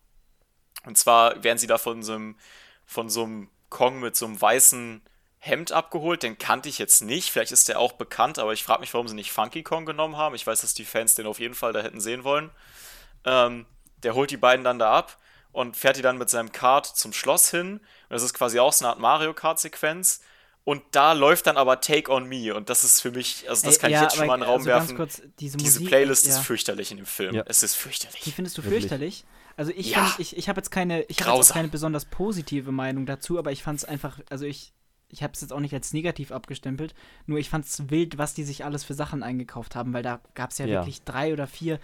[0.86, 2.38] Und zwar werden sie da von so einem,
[2.86, 5.02] von so einem Kong mit so einem weißen
[5.40, 6.24] Hemd abgeholt.
[6.24, 7.32] Den kannte ich jetzt nicht.
[7.32, 10.18] Vielleicht ist der auch bekannt, aber ich frage mich, warum sie nicht Funky Kong genommen
[10.18, 10.36] haben.
[10.36, 12.52] Ich weiß, dass die Fans den auf jeden Fall da hätten sehen wollen.
[13.26, 13.66] Ähm,
[14.04, 15.18] der holt die beiden dann da ab
[15.54, 17.78] und fährt die dann mit seinem Kart zum Schloss hin.
[17.78, 20.22] Und das ist quasi auch so eine Art Mario Kart-Sequenz.
[20.66, 23.80] Und da läuft dann aber Take on Me und das ist für mich, also das
[23.80, 24.96] kann ja, ich jetzt schon mal in den Raum also werfen.
[24.96, 26.32] Kurz, diese, diese Musik, Playlist ja.
[26.32, 27.36] ist fürchterlich in dem Film.
[27.36, 27.44] Ja.
[27.48, 28.22] Es ist fürchterlich.
[28.22, 28.84] Die findest du Wirklich?
[28.84, 29.26] fürchterlich?
[29.58, 30.16] Also ich ja.
[30.18, 33.80] ich, ich habe jetzt keine, ich habe keine besonders positive Meinung dazu, aber ich fand
[33.80, 34.74] es einfach, also ich,
[35.10, 36.96] ich habe es jetzt auch nicht als negativ abgestempelt,
[37.26, 40.22] nur ich fand es wild, was die sich alles für Sachen eingekauft haben, weil da
[40.34, 41.80] gab es ja, ja, wirklich drei oder vier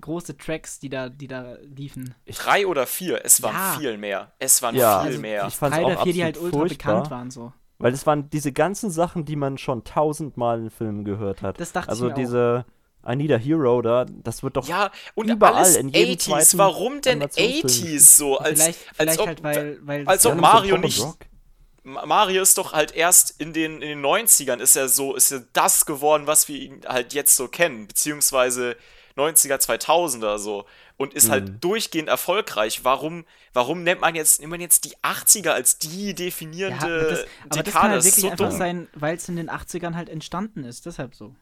[0.00, 2.14] große Tracks, die da, die da liefen.
[2.26, 3.78] Drei oder vier, es waren ja.
[3.78, 4.32] viel mehr.
[4.40, 5.00] Es waren ja.
[5.00, 5.46] viel also mehr.
[5.46, 6.94] Ich drei oder vier, die halt ultra furchtbar.
[6.94, 7.52] bekannt waren so.
[7.80, 11.58] Weil es waren diese ganzen Sachen, die man schon tausendmal in Filmen gehört hat.
[11.58, 13.12] Das dachte also ich mir diese auch.
[13.12, 16.58] I Need a Hero da, das wird doch ja, und überall alles in jedem 80s.
[16.58, 18.36] Warum denn 80s so?
[18.36, 21.02] Als, vielleicht, als vielleicht ob, halt, weil, weil als ob Mario nicht.
[21.82, 25.44] Mario ist doch halt erst in den, in den 90ern ist er so, ist er
[25.54, 28.76] das geworden, was wir ihn halt jetzt so kennen, beziehungsweise
[29.16, 30.66] 90er, 2000er so
[31.00, 31.52] und ist halt mhm.
[31.52, 32.84] halt durchgehend erfolgreich.
[32.84, 37.20] Warum, warum nennt man jetzt, nimmt man jetzt die 80er als die definierende ja, das,
[37.20, 37.64] aber Dekade?
[37.64, 38.58] Das kann halt wirklich so einfach dumm.
[38.58, 41.34] sein, weil es in den 80ern halt entstanden ist, deshalb so.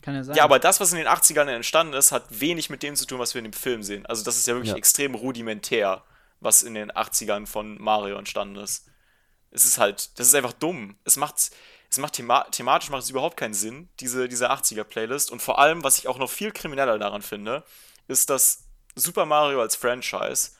[0.00, 0.36] Kann ja sein.
[0.36, 3.18] Ja, aber das, was in den 80ern entstanden ist, hat wenig mit dem zu tun,
[3.18, 4.06] was wir in dem Film sehen.
[4.06, 4.78] Also das ist ja wirklich ja.
[4.78, 6.02] extrem rudimentär,
[6.40, 8.86] was in den 80ern von Mario entstanden ist.
[9.50, 10.96] Es ist halt, das ist einfach dumm.
[11.04, 11.50] Es macht,
[11.90, 15.30] es macht thema thematisch macht es überhaupt keinen Sinn, diese, diese 80er-Playlist.
[15.30, 17.64] Und vor allem, was ich auch noch viel krimineller daran finde,
[18.10, 20.50] ist, dass Super Mario als Franchise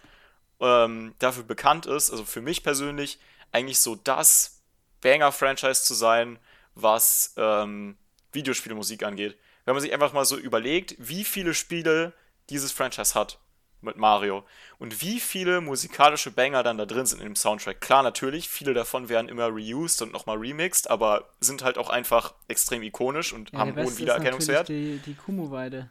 [0.60, 3.18] ähm, dafür bekannt ist, also für mich persönlich,
[3.52, 4.62] eigentlich so das
[5.00, 6.38] Banger-Franchise zu sein,
[6.74, 7.96] was ähm,
[8.32, 9.36] Videospielmusik angeht.
[9.64, 12.12] Wenn man sich einfach mal so überlegt, wie viele Spiele
[12.48, 13.38] dieses Franchise hat
[13.82, 14.44] mit Mario
[14.78, 17.80] und wie viele musikalische Banger dann da drin sind in dem Soundtrack.
[17.80, 22.34] Klar, natürlich, viele davon werden immer reused und nochmal remixed, aber sind halt auch einfach
[22.48, 24.68] extrem ikonisch und ja, haben hohen Wiedererkennungswert.
[24.68, 25.88] Die, die Kumu-Weide.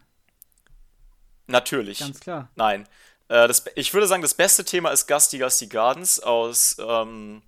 [1.52, 2.00] Natürlich.
[2.00, 2.50] Ganz klar.
[2.56, 2.88] Nein.
[3.28, 7.42] Äh, das, ich würde sagen, das beste Thema ist Gusty Gusty Gardens aus ähm,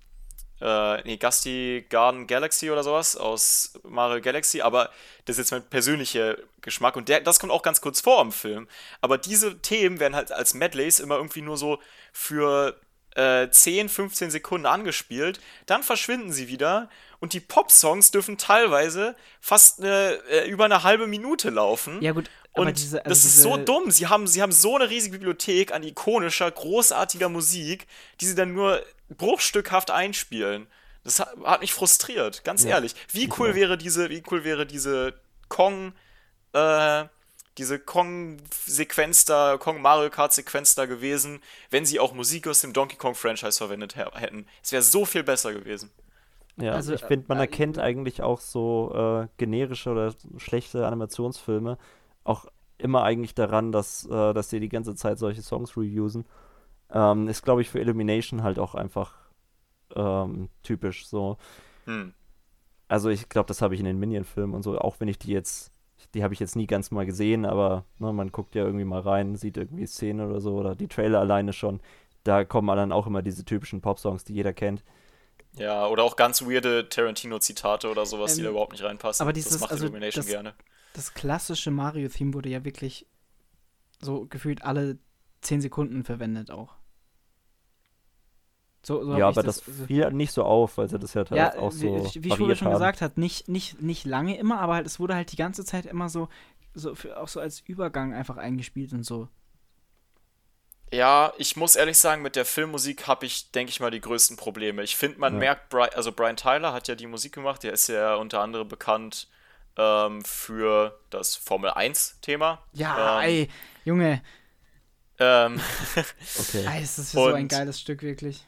[0.62, 4.90] äh, nee, Gusty Garden Galaxy oder sowas aus Mario Galaxy, aber
[5.24, 8.32] das ist jetzt mein persönlicher Geschmack und der, das kommt auch ganz kurz vor im
[8.32, 8.68] Film.
[9.00, 11.80] Aber diese Themen werden halt als Medleys immer irgendwie nur so
[12.12, 12.80] für
[13.16, 16.88] äh, 10, 15 Sekunden angespielt, dann verschwinden sie wieder
[17.18, 22.00] und die Pop-Songs dürfen teilweise fast eine, äh, über eine halbe Minute laufen.
[22.00, 22.30] Ja, gut.
[22.54, 23.90] Und diese, also das ist so dumm.
[23.90, 27.86] Sie haben, sie haben so eine riesige Bibliothek an ikonischer, großartiger Musik,
[28.20, 28.82] die sie dann nur
[29.16, 30.66] bruchstückhaft einspielen.
[31.04, 32.70] Das hat, hat mich frustriert, ganz ja.
[32.70, 32.94] ehrlich.
[33.10, 33.54] Wie cool ja.
[33.54, 35.14] wäre diese, wie cool wäre diese
[35.48, 35.94] Kong,
[36.52, 37.04] äh,
[37.58, 42.96] diese Kong-Sequenz da, Kong Mario Kart-Sequenz da gewesen, wenn sie auch Musik aus dem Donkey
[42.96, 44.46] Kong-Franchise verwendet hätten.
[44.62, 45.90] Es wäre so viel besser gewesen.
[46.56, 51.78] Ja, also, ich finde, man äh, erkennt eigentlich auch so äh, generische oder schlechte Animationsfilme
[52.24, 52.46] auch
[52.78, 56.24] immer eigentlich daran, dass, äh, dass sie die ganze Zeit solche Songs reusen.
[56.90, 59.14] Ähm, ist, glaube ich, für Illumination halt auch einfach
[59.94, 61.38] ähm, typisch so.
[61.86, 62.12] Hm.
[62.88, 65.32] Also ich glaube, das habe ich in den Minion-Filmen und so, auch wenn ich die
[65.32, 65.72] jetzt,
[66.14, 69.00] die habe ich jetzt nie ganz mal gesehen, aber ne, man guckt ja irgendwie mal
[69.00, 71.80] rein, sieht irgendwie Szenen oder so oder die Trailer alleine schon.
[72.24, 74.84] Da kommen dann auch immer diese typischen Pop-Songs, die jeder kennt.
[75.56, 79.22] Ja, oder auch ganz weirde Tarantino-Zitate oder sowas, ähm, die da überhaupt nicht reinpassen.
[79.22, 80.54] Aber dieses, das macht also Illumination das, gerne.
[80.94, 83.06] Das klassische Mario-Theme wurde ja wirklich
[84.00, 84.98] so gefühlt alle
[85.42, 86.74] 10 Sekunden verwendet auch.
[88.84, 91.24] So, so ja, aber das, das fiel halt nicht so auf, weil sie das ja,
[91.30, 92.10] ja auch so.
[92.14, 92.74] Wie, wie Schule schon haben.
[92.74, 95.86] gesagt hat, nicht, nicht, nicht lange immer, aber halt, es wurde halt die ganze Zeit
[95.86, 96.28] immer so,
[96.74, 99.28] so für, auch so als Übergang einfach eingespielt und so.
[100.92, 104.36] Ja, ich muss ehrlich sagen, mit der Filmmusik habe ich, denke ich mal, die größten
[104.36, 104.82] Probleme.
[104.82, 105.38] Ich finde, man ja.
[105.38, 108.68] merkt, Bri also Brian Tyler hat ja die Musik gemacht, der ist ja unter anderem
[108.68, 109.28] bekannt
[109.76, 112.62] ähm, für das Formel 1-Thema.
[112.72, 113.48] Ja, ähm, ey,
[113.84, 114.22] Junge.
[115.18, 115.60] Ähm,
[116.38, 116.64] okay.
[116.66, 118.44] Ey, das ist so ein geiles Stück, wirklich.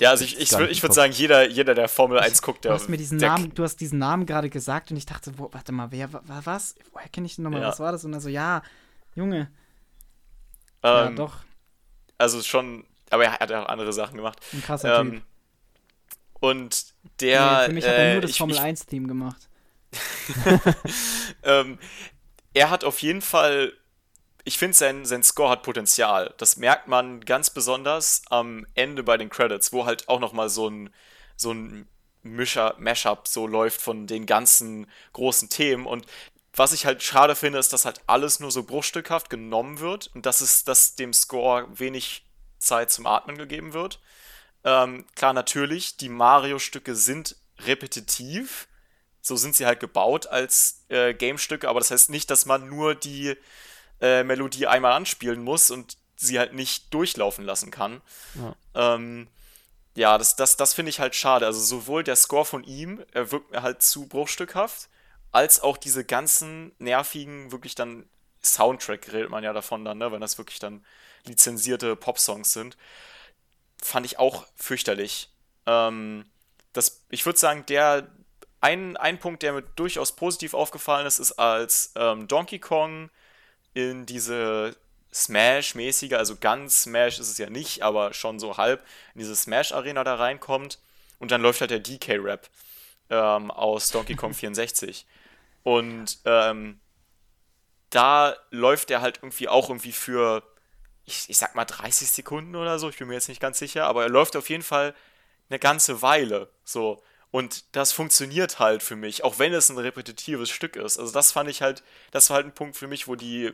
[0.00, 2.72] Ja, also ich, ich, ich, ich würde sagen, jeder, jeder, der Formel 1 guckt, der.
[2.72, 5.48] Du hast mir diesen Namen, du hast diesen Namen gerade gesagt und ich dachte, wo,
[5.52, 6.74] warte mal, wer war was?
[6.92, 7.60] Woher kenne ich den nochmal?
[7.60, 7.68] Ja.
[7.68, 8.04] Was war das?
[8.04, 8.62] Und er so, ja,
[9.14, 9.50] Junge.
[10.82, 11.36] Ähm, ja, doch.
[12.18, 14.40] Also schon, aber er hat auch andere Sachen gemacht.
[14.52, 15.22] Ein krasser ähm, Typ.
[16.40, 16.86] Und
[17.20, 17.60] der.
[17.60, 19.48] Nee, für mich hat er nur äh, das Formel 1-Team gemacht.
[21.42, 21.78] ähm,
[22.52, 23.72] er hat auf jeden Fall
[24.44, 26.34] ich finde, sein, sein Score hat Potenzial.
[26.36, 30.68] Das merkt man ganz besonders am Ende bei den Credits, wo halt auch nochmal so
[30.68, 30.90] ein,
[31.34, 31.88] so ein
[32.22, 35.86] Mischer, Mashup so läuft von den ganzen großen Themen.
[35.86, 36.06] Und
[36.52, 40.26] was ich halt schade finde, ist, dass halt alles nur so bruchstückhaft genommen wird und
[40.26, 42.24] dass es, dass dem Score wenig
[42.58, 44.00] Zeit zum Atmen gegeben wird.
[44.62, 48.68] Ähm, klar, natürlich, die Mario-Stücke sind repetitiv.
[49.26, 52.94] So sind sie halt gebaut als äh, Game-Stücke, aber das heißt nicht, dass man nur
[52.94, 53.34] die
[54.02, 58.02] äh, Melodie einmal anspielen muss und sie halt nicht durchlaufen lassen kann.
[58.34, 59.28] Ja, ähm,
[59.94, 61.46] ja das, das, das finde ich halt schade.
[61.46, 64.90] Also sowohl der Score von ihm, er wirkt mir halt zu bruchstückhaft,
[65.32, 68.06] als auch diese ganzen nervigen, wirklich dann
[68.42, 70.84] Soundtrack redet man ja davon dann, ne, wenn das wirklich dann
[71.24, 72.76] lizenzierte Popsongs sind,
[73.82, 75.30] fand ich auch fürchterlich.
[75.64, 76.26] Ähm,
[76.74, 78.06] das, ich würde sagen, der
[78.64, 83.10] ein, ein Punkt, der mir durchaus positiv aufgefallen ist, ist als ähm, Donkey Kong
[83.74, 84.74] in diese
[85.12, 88.82] Smash-mäßige, also ganz Smash ist es ja nicht, aber schon so halb
[89.14, 90.78] in diese Smash-Arena da reinkommt
[91.18, 92.48] und dann läuft halt der DK-Rap
[93.10, 95.04] ähm, aus Donkey Kong 64.
[95.62, 96.80] Und ähm,
[97.90, 100.42] da läuft er halt irgendwie auch irgendwie für,
[101.04, 103.84] ich, ich sag mal 30 Sekunden oder so, ich bin mir jetzt nicht ganz sicher,
[103.84, 104.94] aber er läuft auf jeden Fall
[105.50, 106.48] eine ganze Weile.
[106.64, 107.02] So.
[107.34, 111.00] Und das funktioniert halt für mich, auch wenn es ein repetitives Stück ist.
[111.00, 113.50] Also das fand ich halt, das war halt ein Punkt für mich, wo die,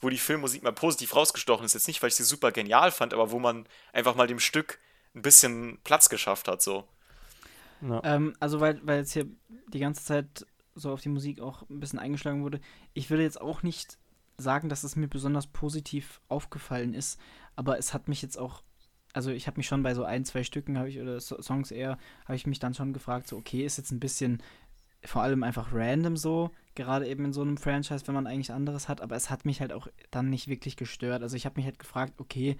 [0.00, 1.74] wo die Filmmusik mal positiv rausgestochen ist.
[1.74, 4.78] Jetzt nicht, weil ich sie super genial fand, aber wo man einfach mal dem Stück
[5.16, 6.86] ein bisschen Platz geschafft hat, so.
[7.80, 8.00] Ja.
[8.04, 9.26] Ähm, also weil, weil jetzt hier
[9.66, 12.60] die ganze Zeit so auf die Musik auch ein bisschen eingeschlagen wurde.
[12.94, 13.98] Ich würde jetzt auch nicht
[14.36, 17.18] sagen, dass es mir besonders positiv aufgefallen ist,
[17.56, 18.62] aber es hat mich jetzt auch,
[19.12, 21.70] also ich habe mich schon bei so ein, zwei Stücken habe ich oder so Songs
[21.70, 24.42] eher, habe ich mich dann schon gefragt, so okay, ist jetzt ein bisschen
[25.04, 28.88] vor allem einfach random so, gerade eben in so einem Franchise, wenn man eigentlich anderes
[28.88, 31.22] hat, aber es hat mich halt auch dann nicht wirklich gestört.
[31.22, 32.56] Also ich habe mich halt gefragt, okay,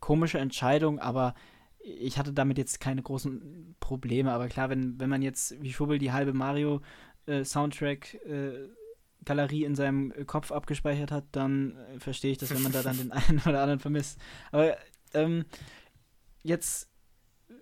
[0.00, 1.34] komische Entscheidung, aber
[1.80, 4.32] ich hatte damit jetzt keine großen Probleme.
[4.32, 6.80] Aber klar, wenn, wenn man jetzt wie Schubbel die halbe Mario
[7.26, 12.72] äh, Soundtrack-Galerie äh, in seinem Kopf abgespeichert hat, dann äh, verstehe ich das, wenn man
[12.72, 14.18] da dann den einen oder anderen vermisst.
[14.50, 14.76] Aber
[15.16, 15.44] ähm,
[16.42, 16.88] jetzt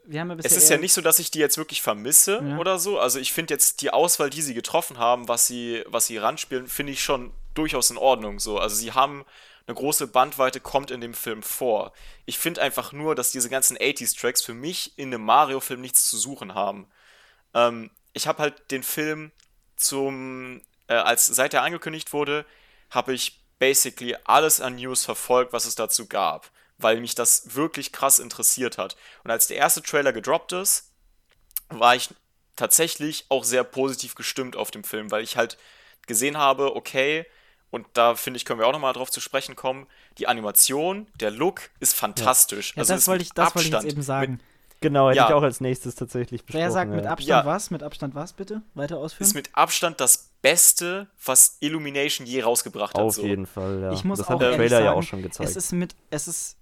[0.07, 2.59] wir haben ja es ist ja nicht so, dass ich die jetzt wirklich vermisse ja.
[2.59, 2.99] oder so.
[2.99, 6.69] Also ich finde jetzt die Auswahl, die sie getroffen haben, was sie, was sie ranspielen,
[6.69, 8.39] finde ich schon durchaus in Ordnung.
[8.39, 8.59] So.
[8.59, 9.25] Also sie haben
[9.67, 11.93] eine große Bandweite kommt in dem Film vor.
[12.27, 16.19] Ich finde einfach nur, dass diese ganzen 80s-Tracks für mich in einem Mario-Film nichts zu
[16.19, 16.87] suchen haben.
[17.55, 19.33] Ähm, ich habe halt den Film
[19.77, 22.45] zum, äh, als seit er angekündigt wurde,
[22.91, 27.93] habe ich basically alles an News verfolgt, was es dazu gab, weil mich das wirklich
[27.93, 28.97] krass interessiert hat.
[29.23, 30.91] Und als der erste Trailer gedroppt ist,
[31.69, 32.11] war ich
[32.57, 35.59] tatsächlich auch sehr positiv gestimmt auf dem Film, weil ich halt
[36.07, 37.27] gesehen habe, okay,
[37.71, 39.87] und da finde ich, können wir auch nochmal drauf zu sprechen kommen,
[40.19, 42.71] die Animation, der Look ist fantastisch.
[42.71, 44.33] Ja, ja also das wollte ich, das wollte ich jetzt eben sagen.
[44.33, 44.41] Mit,
[44.85, 45.29] Genau, hätte ja.
[45.29, 46.63] ich auch als nächstes tatsächlich besprochen.
[46.63, 47.47] Wer sagt mit Abstand ja.
[47.47, 47.71] was?
[47.71, 48.61] Mit Abstand was, bitte?
[48.75, 49.27] Weiter ausführen?
[49.27, 53.03] Ist mit Abstand das Beste, was Illumination je rausgebracht hat.
[53.03, 53.23] Auf so.
[53.23, 53.93] jeden Fall, ja.
[53.93, 55.49] Ich muss das auch hat der Trailer sagen, ja auch schon gezeigt.
[55.49, 56.59] Es ist mit, es ist,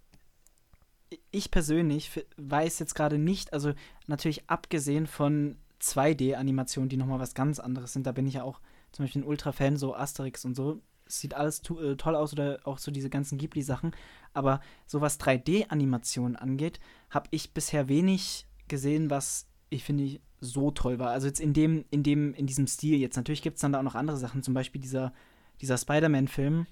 [1.30, 3.72] ich persönlich weiß jetzt gerade nicht, also
[4.06, 8.60] natürlich abgesehen von 2D-Animationen, die nochmal was ganz anderes sind, da bin ich ja auch
[8.92, 12.78] zum Beispiel ein Ultra-Fan, so Asterix und so, sieht alles äh, toll aus oder auch
[12.78, 13.92] so diese ganzen Ghibli-Sachen.
[14.32, 20.98] Aber so was 3D-Animationen angeht, habe ich bisher wenig gesehen, was ich finde so toll
[20.98, 21.10] war.
[21.10, 23.16] Also jetzt in dem, in dem, in diesem Stil jetzt.
[23.16, 25.12] Natürlich gibt es dann da auch noch andere Sachen, zum Beispiel dieser,
[25.60, 26.66] dieser Spider-Man-Film.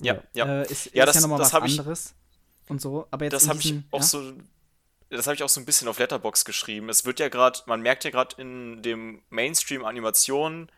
[0.00, 0.46] Ja, ja.
[0.46, 2.14] Äh, ist, ja, ist das, ja nochmal was anderes.
[2.70, 3.06] Und so.
[3.10, 4.04] Aber jetzt das habe ich auch ja?
[4.04, 4.32] so.
[5.10, 6.88] Das habe ich auch so ein bisschen auf Letterbox geschrieben.
[6.88, 10.70] Es wird ja gerade, man merkt ja gerade in dem Mainstream-Animationen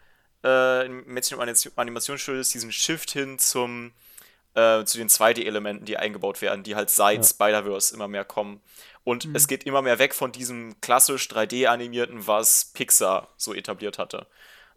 [0.42, 1.04] äh, im
[1.76, 3.92] Animationsstudios diesen Shift hin zum
[4.54, 7.22] äh, zu den 2D-Elementen, die eingebaut werden, die halt seit ja.
[7.22, 8.60] Spider-Verse immer mehr kommen.
[9.04, 9.34] Und mhm.
[9.34, 14.26] es geht immer mehr weg von diesem klassisch 3D-animierten, was Pixar so etabliert hatte.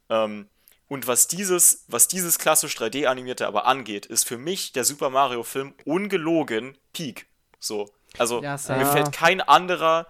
[0.10, 0.47] Ähm,
[0.88, 5.74] und was dieses, was dieses klassisch 3D-animierte aber angeht, ist für mich der Super Mario-Film
[5.86, 7.28] ungelogen Peak.
[7.59, 7.89] So.
[8.18, 10.07] Also ja, mir fällt kein anderer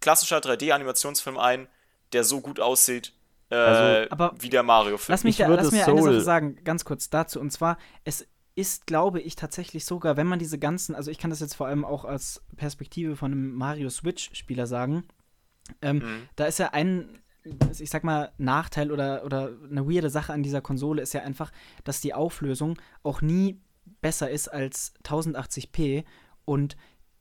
[0.00, 1.68] klassischer 3D-Animationsfilm ein,
[2.12, 3.12] der so gut aussieht
[3.50, 5.12] äh, also, wie der Mario-Film.
[5.12, 7.40] Lass mich, da, lass mir eine Sache sagen, ganz kurz dazu.
[7.40, 11.30] Und zwar, es ist, glaube ich, tatsächlich sogar, wenn man diese ganzen, also ich kann
[11.30, 15.04] das jetzt vor allem auch als Perspektive von einem Mario Switch-Spieler sagen,
[15.82, 16.28] ähm, mhm.
[16.36, 17.20] da ist ja ein,
[17.78, 21.52] ich sag mal, Nachteil oder, oder eine weirde Sache an dieser Konsole ist ja einfach,
[21.84, 23.60] dass die Auflösung auch nie
[24.00, 26.04] besser ist als 1080p
[26.44, 26.76] und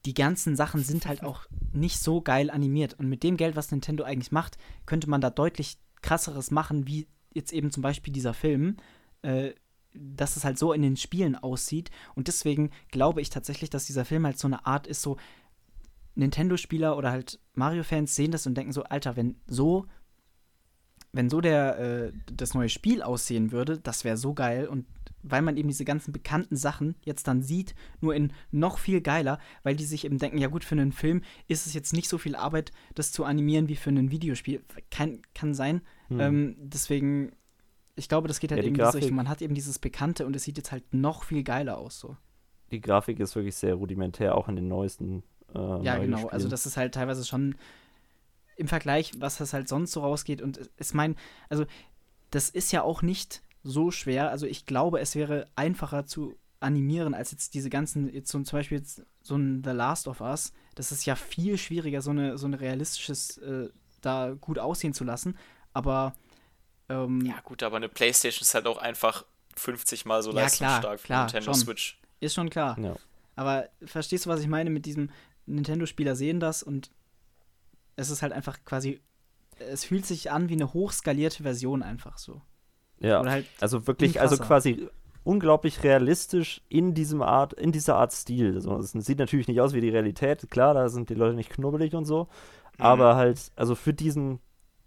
[0.05, 2.93] die ganzen Sachen sind halt auch nicht so geil animiert.
[2.93, 7.07] Und mit dem Geld, was Nintendo eigentlich macht, könnte man da deutlich krasseres machen, wie
[7.33, 8.77] jetzt eben zum Beispiel dieser Film,
[9.23, 9.53] äh,
[9.93, 11.89] dass es halt so in den Spielen aussieht.
[12.13, 15.17] Und deswegen glaube ich tatsächlich, dass dieser Film halt so eine Art ist, so
[16.13, 19.87] Nintendo-Spieler oder halt Mario-Fans sehen das und denken so, Alter, wenn so,
[21.15, 24.67] wenn so der, äh, das neue Spiel aussehen würde, das wäre so geil.
[24.67, 24.85] Und
[25.23, 29.39] weil man eben diese ganzen bekannten Sachen jetzt dann sieht, nur in noch viel geiler,
[29.63, 32.17] weil die sich eben denken, ja gut, für einen Film ist es jetzt nicht so
[32.17, 34.61] viel Arbeit, das zu animieren wie für ein Videospiel.
[34.91, 35.81] Kann, kann sein.
[36.09, 36.19] Hm.
[36.19, 37.31] Ähm, deswegen,
[37.95, 40.43] ich glaube, das geht halt ja, eben Grafik, Man hat eben dieses Bekannte und es
[40.43, 42.17] sieht jetzt halt noch viel geiler aus so.
[42.71, 45.23] Die Grafik ist wirklich sehr rudimentär, auch in den neuesten.
[45.53, 46.17] Äh, ja, genau.
[46.17, 46.33] Spielen.
[46.33, 47.55] Also das ist halt teilweise schon
[48.55, 50.41] im Vergleich, was das halt sonst so rausgeht.
[50.41, 51.15] Und ich meine,
[51.49, 51.65] also
[52.31, 54.29] das ist ja auch nicht so schwer.
[54.29, 58.59] Also ich glaube, es wäre einfacher zu animieren als jetzt diese ganzen, jetzt so zum
[58.59, 60.53] Beispiel jetzt so ein The Last of Us.
[60.75, 63.69] Das ist ja viel schwieriger, so eine, so ein realistisches äh,
[64.01, 65.37] da gut aussehen zu lassen.
[65.73, 66.13] Aber
[66.89, 69.25] ähm, ja gut, aber eine PlayStation ist halt auch einfach
[69.55, 71.55] 50 mal so ja, leistungsstark wie Nintendo schon.
[71.55, 71.99] Switch.
[72.19, 72.77] Ist schon klar.
[72.79, 72.95] Ja.
[73.35, 75.09] Aber verstehst du, was ich meine mit diesem
[75.45, 76.91] Nintendo-Spieler sehen das und
[77.95, 79.01] es ist halt einfach quasi,
[79.59, 82.41] es fühlt sich an wie eine hochskalierte Version einfach so.
[82.99, 84.87] Ja, halt also wirklich, also quasi
[85.23, 88.55] unglaublich realistisch in diesem Art, in dieser Art Stil.
[88.55, 91.49] Also es sieht natürlich nicht aus wie die Realität, klar, da sind die Leute nicht
[91.49, 92.23] knubbelig und so,
[92.77, 92.85] mhm.
[92.85, 94.39] aber halt, also für diesen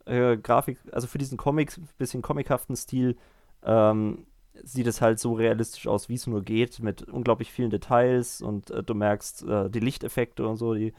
[0.06, 3.16] äh, Grafik, also für diesen Comic, bisschen comichaften Stil,
[3.64, 4.26] ähm,
[4.62, 8.70] sieht es halt so realistisch aus, wie es nur geht, mit unglaublich vielen Details und
[8.70, 10.94] äh, du merkst, äh, die Lichteffekte und so, die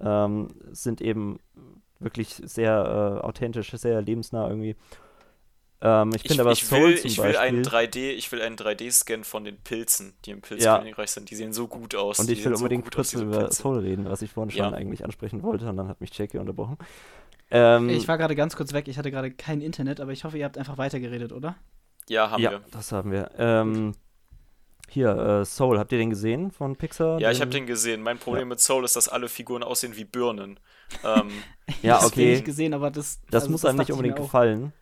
[0.00, 1.38] ähm, sind eben
[1.98, 4.76] wirklich sehr äh, authentisch, sehr lebensnah irgendwie.
[5.80, 8.56] Ähm, ich finde aber ich Soul will, zum ich will einen 3D, ich will einen
[8.56, 11.14] 3D-Scan von den Pilzen, die im Pilzkönigreich ja.
[11.14, 11.30] sind.
[11.30, 12.18] Die sehen so gut aus.
[12.18, 13.52] Und ich will unbedingt so kurz über.
[13.52, 14.70] Soul reden, was ich vorhin schon ja.
[14.72, 16.78] eigentlich ansprechen wollte, und dann hat mich Jackie unterbrochen.
[17.50, 20.36] Ähm, ich war gerade ganz kurz weg, ich hatte gerade kein Internet, aber ich hoffe,
[20.36, 21.56] ihr habt einfach weitergeredet, oder?
[22.08, 22.60] Ja, haben ja, wir.
[22.72, 23.30] Das haben wir.
[23.38, 23.94] Ähm,
[24.90, 27.20] hier, äh, Soul, habt ihr den gesehen von Pixar?
[27.20, 28.02] Ja, ich habe den gesehen.
[28.02, 28.48] Mein Problem ja.
[28.50, 30.58] mit Soul ist, dass alle Figuren aussehen wie Birnen.
[31.04, 31.30] Ähm,
[31.82, 32.36] ja, okay.
[32.36, 34.72] Das gesehen, aber das, das also muss das einem nicht unbedingt gefallen.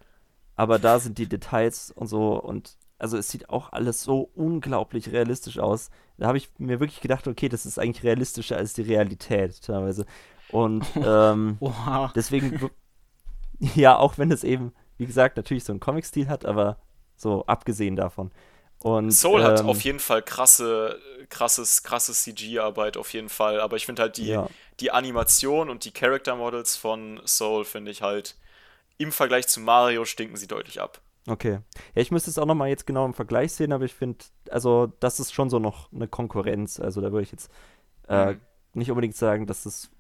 [0.55, 5.13] Aber da sind die Details und so und also es sieht auch alles so unglaublich
[5.13, 5.91] realistisch aus.
[6.17, 10.07] Da habe ich mir wirklich gedacht, okay, das ist eigentlich realistischer als die Realität teilweise.
[10.51, 11.59] Und ähm,
[12.15, 12.71] deswegen,
[13.75, 16.79] ja, auch wenn es eben, wie gesagt, natürlich so einen Comic-Stil hat, aber
[17.17, 18.31] so abgesehen davon.
[18.87, 23.61] Und, Soul ähm, hat auf jeden Fall krasse, krasses, krasses CG-Arbeit auf jeden Fall.
[23.61, 24.49] Aber ich finde halt die, ja.
[24.79, 28.37] die Animation und die Character Models von Soul finde ich halt
[28.97, 31.01] im Vergleich zu Mario stinken sie deutlich ab.
[31.27, 31.59] Okay.
[31.97, 34.93] Ja, ich müsste es auch nochmal jetzt genau im Vergleich sehen, aber ich finde, also
[35.01, 36.79] das ist schon so noch eine Konkurrenz.
[36.79, 37.51] Also da würde ich jetzt
[38.09, 38.41] äh, mhm.
[38.75, 39.91] nicht unbedingt sagen, dass es,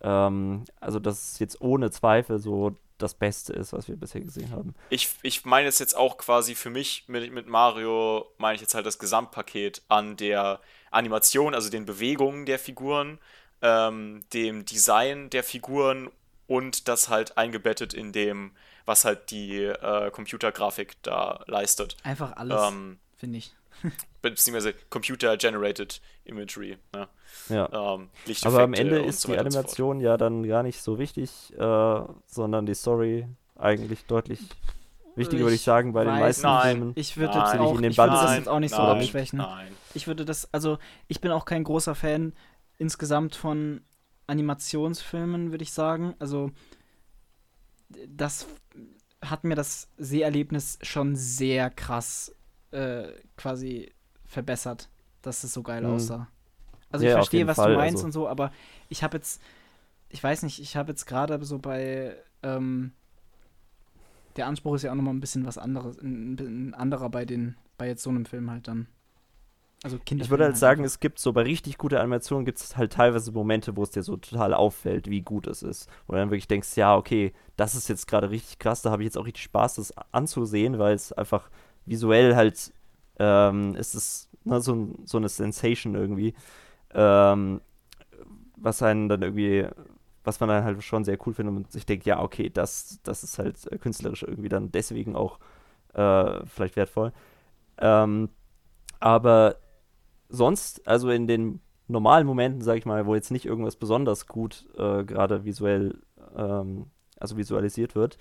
[0.00, 4.50] ähm, also dass es jetzt ohne Zweifel so das Beste ist, was wir bisher gesehen
[4.50, 4.74] haben.
[4.90, 8.74] Ich, ich meine es jetzt auch quasi für mich mit, mit Mario, meine ich jetzt
[8.74, 13.18] halt das Gesamtpaket an der Animation, also den Bewegungen der Figuren,
[13.62, 16.10] ähm, dem Design der Figuren
[16.46, 18.52] und das halt eingebettet in dem,
[18.84, 21.96] was halt die äh, Computergrafik da leistet.
[22.04, 23.52] Einfach alles, ähm, finde ich.
[24.22, 26.78] beziehungsweise Computer-Generated Imagery.
[26.92, 27.08] Ne?
[27.48, 27.96] Ja.
[27.96, 28.08] Ähm,
[28.44, 32.66] Aber am Ende ist so die Animation ja dann gar nicht so wichtig, äh, sondern
[32.66, 34.40] die Story eigentlich deutlich
[35.16, 36.92] wichtiger, würde ich sagen, bei den meisten nein, Filmen.
[36.96, 39.38] Ich würde jetzt auch, ich würde das jetzt auch nicht nein, so abschwächen.
[39.38, 39.72] Nein.
[39.94, 42.32] Ich würde das, also ich bin auch kein großer Fan
[42.78, 43.82] insgesamt von
[44.26, 46.14] Animationsfilmen, würde ich sagen.
[46.18, 46.50] Also,
[48.08, 48.46] das
[49.22, 52.34] hat mir das Seherlebnis schon sehr krass
[52.74, 53.92] äh, quasi
[54.26, 54.88] verbessert,
[55.22, 55.94] dass es so geil mhm.
[55.94, 56.28] aussah.
[56.90, 58.06] Also, ja, ich verstehe, was Fall, du meinst also.
[58.06, 58.52] und so, aber
[58.88, 59.40] ich habe jetzt,
[60.10, 62.92] ich weiß nicht, ich habe jetzt gerade so bei, ähm,
[64.36, 67.56] der Anspruch ist ja auch nochmal ein bisschen was anderes, ein, ein anderer bei den,
[67.78, 68.86] bei jetzt so einem Film halt dann.
[69.82, 72.94] Also ich würde halt sagen, es gibt so bei richtig guter Animation gibt es halt
[72.94, 75.90] teilweise Momente, wo es dir so total auffällt, wie gut es ist.
[76.06, 79.02] Wo du dann wirklich denkst, ja, okay, das ist jetzt gerade richtig krass, da habe
[79.02, 81.50] ich jetzt auch richtig Spaß, das anzusehen, weil es einfach
[81.86, 82.72] visuell halt
[83.18, 86.34] ähm, ist es ne, so, so eine Sensation irgendwie,
[86.92, 87.60] ähm,
[88.56, 89.66] was einen dann irgendwie,
[90.22, 93.24] was man dann halt schon sehr cool findet und sich denkt, ja, okay, das, das
[93.24, 95.38] ist halt künstlerisch irgendwie dann deswegen auch
[95.92, 97.12] äh, vielleicht wertvoll.
[97.78, 98.30] Ähm,
[99.00, 99.56] aber
[100.28, 104.66] sonst, also in den normalen Momenten, sag ich mal, wo jetzt nicht irgendwas besonders gut
[104.76, 106.00] äh, gerade visuell,
[106.36, 106.86] ähm,
[107.18, 108.18] also visualisiert wird,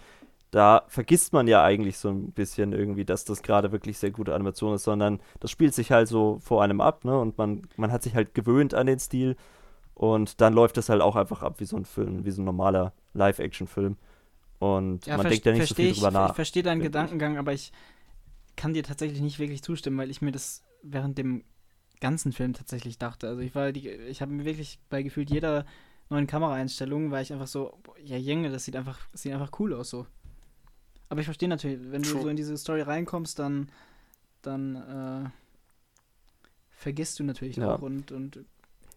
[0.53, 4.35] da vergisst man ja eigentlich so ein bisschen irgendwie, dass das gerade wirklich sehr gute
[4.35, 7.19] Animation ist, sondern das spielt sich halt so vor einem ab, ne?
[7.19, 9.35] Und man, man hat sich halt gewöhnt an den Stil
[9.95, 12.45] und dann läuft das halt auch einfach ab wie so ein Film, wie so ein
[12.45, 13.97] normaler Live-Action-Film.
[14.59, 16.29] Und ja, man denkt ja nicht so viel ich, drüber nach.
[16.29, 17.71] Ich verstehe deinen Gedankengang, aber ich
[18.55, 21.43] kann dir tatsächlich nicht wirklich zustimmen, weil ich mir das während dem
[21.99, 23.27] ganzen Film tatsächlich dachte.
[23.27, 25.65] Also ich war die, ich habe mir wirklich bei gefühlt jeder
[26.09, 27.73] neuen Kameraeinstellungen, war ich einfach so,
[28.03, 30.05] ja, Junge, das sieht einfach, das sieht einfach cool aus so.
[31.13, 32.15] Aber ich verstehe natürlich, wenn True.
[32.15, 33.69] du so in diese Story reinkommst, dann,
[34.41, 35.29] dann äh,
[36.71, 37.75] vergisst du natürlich ja.
[37.75, 38.43] auch und, und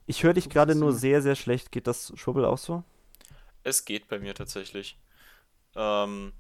[0.07, 1.73] Ich höre dich gerade nur sehr, sehr schlecht.
[1.73, 2.85] Geht das Schwubbel auch so?
[3.65, 4.99] Es geht bei mir tatsächlich.
[5.75, 6.33] Ähm,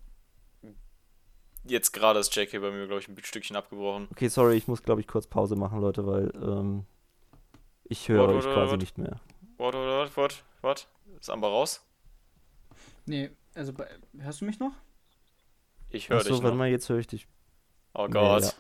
[1.64, 4.08] jetzt gerade ist JK bei mir, glaube ich, ein Stückchen abgebrochen.
[4.12, 6.86] Okay, sorry, ich muss, glaube ich, kurz Pause machen, Leute, weil ähm,
[7.84, 8.80] ich höre euch quasi what?
[8.80, 9.20] nicht mehr.
[9.58, 10.84] Warte, warte, warte, warte.
[11.20, 11.84] Ist Amber raus?
[13.04, 13.74] Nee, also
[14.16, 14.72] hörst du mich noch?
[15.90, 16.42] Ich höre dich noch.
[16.42, 17.26] warte mal, jetzt höre ich dich.
[17.94, 18.42] Oh Gott.
[18.42, 18.52] Nee, ja.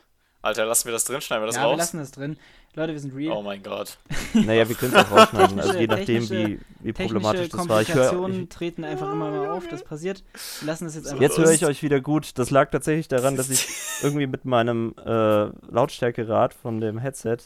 [0.42, 1.72] Alter, lassen wir das drin, schneiden wir das ja, raus?
[1.72, 2.38] wir lassen das drin.
[2.74, 3.36] Leute, wir sind real.
[3.36, 3.98] Oh mein Gott.
[4.34, 7.80] naja, wir können es auch rausschneiden, also je nachdem, wie, wie problematisch das war.
[7.80, 10.22] Ich Komplikationen treten einfach immer mal auf, das passiert.
[10.60, 12.38] Wir lassen das jetzt einfach Jetzt höre ich euch wieder gut.
[12.38, 13.66] Das lag tatsächlich daran, dass ich
[14.02, 17.38] irgendwie mit meinem äh, Lautstärkerad von dem Headset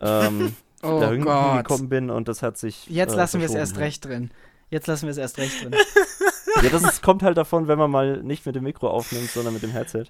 [0.00, 1.56] ähm, oh da irgendwie Gott.
[1.58, 2.86] gekommen bin und das hat sich.
[2.88, 4.32] Jetzt äh, lassen wir es erst recht drin.
[4.70, 5.74] Jetzt lassen wir es erst recht drin.
[6.62, 9.54] Ja, das ist, kommt halt davon, wenn man mal nicht mit dem Mikro aufnimmt, sondern
[9.54, 10.04] mit dem Headset.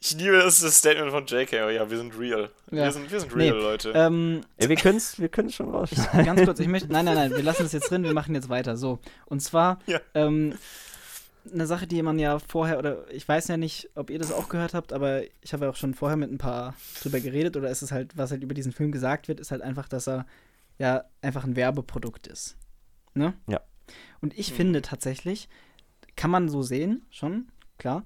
[0.00, 1.64] Ich liebe das, das Statement von JK.
[1.66, 2.50] Oh ja, wir sind real.
[2.70, 2.84] Ja.
[2.84, 3.92] Wir, sind, wir sind real, nee, Leute.
[3.94, 5.90] Ähm, Ey, wir können es wir schon raus.
[6.12, 6.90] Ganz kurz, ich möchte.
[6.92, 8.76] Nein, nein, nein, wir lassen es jetzt drin, wir machen jetzt weiter.
[8.76, 8.98] So.
[9.26, 9.78] Und zwar.
[9.86, 10.00] Ja.
[10.14, 10.54] Ähm,
[11.52, 14.50] eine Sache, die man ja vorher, oder ich weiß ja nicht, ob ihr das auch
[14.50, 17.70] gehört habt, aber ich habe ja auch schon vorher mit ein paar drüber geredet, oder
[17.70, 20.26] ist es halt, was halt über diesen Film gesagt wird, ist halt einfach, dass er
[20.78, 22.56] ja einfach ein Werbeprodukt ist.
[23.14, 23.34] Ne?
[23.46, 23.60] Ja.
[24.20, 24.56] Und ich mhm.
[24.56, 25.48] finde tatsächlich,
[26.16, 28.04] kann man so sehen, schon, klar.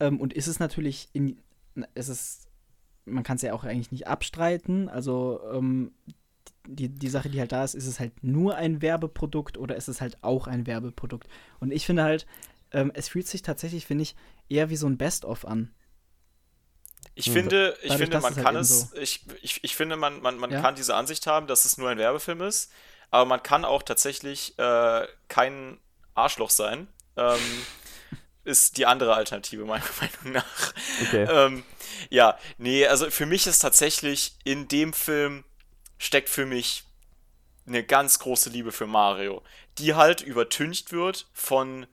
[0.00, 1.38] Ähm, und ist es natürlich in,
[1.94, 2.48] ist es,
[3.04, 4.88] man kann es ja auch eigentlich nicht abstreiten.
[4.88, 5.92] Also ähm,
[6.66, 9.88] die, die Sache, die halt da ist, ist es halt nur ein Werbeprodukt oder ist
[9.88, 11.28] es halt auch ein Werbeprodukt?
[11.60, 12.26] Und ich finde halt,
[12.72, 14.16] ähm, es fühlt sich tatsächlich, finde ich,
[14.48, 15.70] eher wie so ein Best-of an.
[17.14, 18.96] Ich finde, ich finde, man kann halt es, so.
[18.96, 20.60] ich, ich, ich finde, man, man, man ja?
[20.60, 22.72] kann diese Ansicht haben, dass es nur ein Werbefilm ist,
[23.14, 25.78] aber man kann auch tatsächlich äh, kein
[26.16, 26.88] Arschloch sein.
[27.16, 27.38] Ähm,
[28.44, 30.74] ist die andere Alternative, meiner Meinung nach.
[31.00, 31.22] Okay.
[31.30, 31.62] Ähm,
[32.10, 35.44] ja, nee, also für mich ist tatsächlich in dem Film
[35.96, 36.82] steckt für mich
[37.68, 39.44] eine ganz große Liebe für Mario,
[39.78, 41.86] die halt übertüncht wird von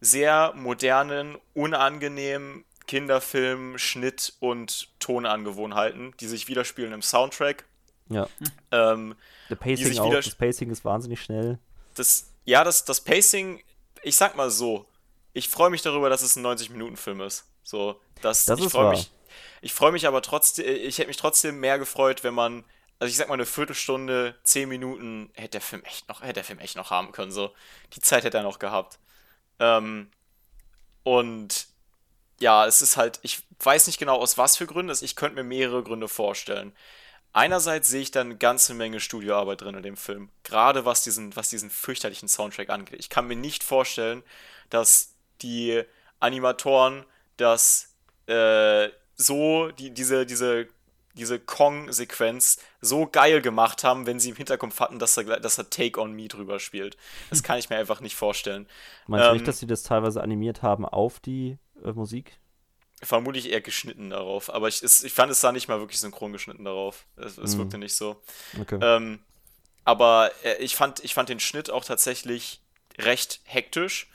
[0.00, 7.64] sehr modernen, unangenehmen Kinderfilm, Schnitt und Tonangewohnheiten, die sich widerspiegeln im Soundtrack.
[8.08, 8.28] Ja.
[8.70, 9.16] Ähm,
[9.56, 11.58] Pacing auch, das Pacing ist wahnsinnig schnell.
[11.94, 13.62] Das, ja, das, das Pacing,
[14.02, 14.86] ich sag mal so,
[15.32, 17.46] ich freue mich darüber, dass es ein 90-Minuten-Film ist.
[17.62, 19.10] So, das, das ich freue mich.
[19.60, 22.64] Ich freue mich aber trotzdem, ich hätte mich trotzdem mehr gefreut, wenn man,
[22.98, 26.44] also ich sag mal, eine Viertelstunde, zehn Minuten hätte der Film echt noch, hätte der
[26.44, 27.32] Film echt noch haben können.
[27.32, 27.52] So,
[27.94, 28.98] die Zeit hätte er noch gehabt.
[29.58, 30.10] Ähm,
[31.04, 31.66] und
[32.40, 35.44] ja, es ist halt, ich weiß nicht genau aus was für Gründen, ich könnte mir
[35.44, 36.74] mehrere Gründe vorstellen.
[37.32, 41.34] Einerseits sehe ich da eine ganze Menge Studioarbeit drin in dem Film, gerade was diesen,
[41.34, 43.00] was diesen fürchterlichen Soundtrack angeht.
[43.00, 44.22] Ich kann mir nicht vorstellen,
[44.68, 45.82] dass die
[46.20, 47.04] Animatoren
[47.38, 47.94] das
[48.26, 50.68] äh, so, die, diese, diese,
[51.14, 55.70] diese Kong-Sequenz so geil gemacht haben, wenn sie im Hinterkopf hatten, dass er, dass er
[55.70, 56.96] Take on Me drüber spielt.
[57.30, 58.66] Das kann ich mir einfach nicht vorstellen.
[59.06, 62.38] Meinst ähm, du nicht, ähm, dass sie das teilweise animiert haben auf die äh, Musik?
[63.02, 66.32] Vermutlich eher geschnitten darauf, aber ich, es, ich fand es sah nicht mal wirklich synchron
[66.32, 67.04] geschnitten darauf.
[67.16, 67.58] Es, es mm.
[67.58, 68.22] wirkte nicht so.
[68.60, 68.78] Okay.
[68.80, 69.18] Ähm,
[69.84, 72.60] aber äh, ich, fand, ich fand den Schnitt auch tatsächlich
[72.98, 74.06] recht hektisch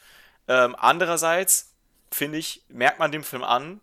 [0.47, 1.73] ähm, andererseits,
[2.11, 3.81] finde ich, merkt man dem Film an,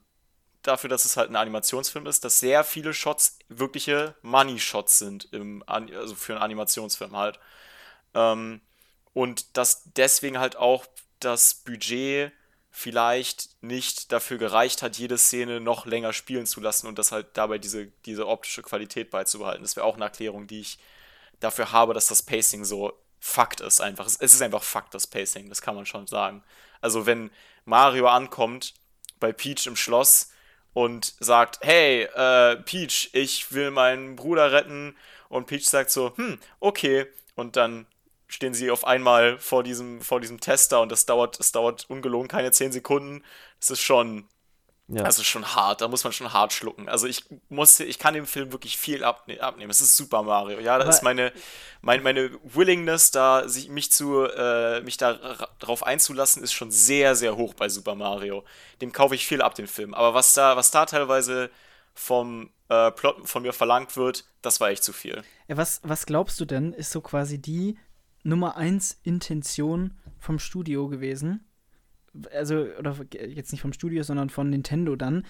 [0.62, 5.62] dafür, dass es halt ein Animationsfilm ist, dass sehr viele Shots wirkliche Money-Shots sind, im,
[5.66, 7.38] also für einen Animationsfilm halt.
[8.14, 8.62] Ähm,
[9.12, 10.86] und dass deswegen halt auch
[11.20, 12.32] das Budget
[12.76, 17.28] vielleicht nicht dafür gereicht hat, jede Szene noch länger spielen zu lassen und das halt
[17.34, 19.62] dabei diese, diese optische Qualität beizubehalten.
[19.62, 20.78] Das wäre auch eine Erklärung, die ich
[21.38, 24.06] dafür habe, dass das Pacing so Fakt ist einfach.
[24.06, 26.42] Es ist einfach Fakt, das Pacing, das kann man schon sagen.
[26.80, 27.30] Also wenn
[27.64, 28.74] Mario ankommt
[29.20, 30.32] bei Peach im Schloss
[30.72, 34.96] und sagt, hey, äh, Peach, ich will meinen Bruder retten
[35.28, 37.06] und Peach sagt so, hm, okay.
[37.36, 37.86] Und dann
[38.34, 42.28] stehen sie auf einmal vor diesem, vor diesem Tester und das dauert, das dauert ungelogen
[42.28, 43.22] keine 10 Sekunden.
[43.60, 44.28] Das ist schon,
[44.86, 45.02] ja.
[45.02, 46.90] Das ist schon hart, da muss man schon hart schlucken.
[46.90, 49.70] Also ich musste, ich kann dem Film wirklich viel abne abnehmen.
[49.70, 50.60] Es ist Super Mario.
[50.60, 51.32] Ja, da ist meine,
[51.80, 55.14] mein, meine Willingness, da sich mich zu, äh, mich da
[55.58, 58.44] drauf einzulassen, ist schon sehr, sehr hoch bei Super Mario.
[58.82, 59.94] Dem kaufe ich viel ab, den Film.
[59.94, 61.50] Aber was da, was da teilweise
[61.94, 65.24] vom äh, Plot von mir verlangt wird, das war echt zu viel.
[65.48, 67.78] Was, was glaubst du denn, ist so quasi die
[68.24, 71.44] Nummer 1 Intention vom Studio gewesen?
[72.32, 75.24] also, oder jetzt nicht vom Studio, sondern von Nintendo dann,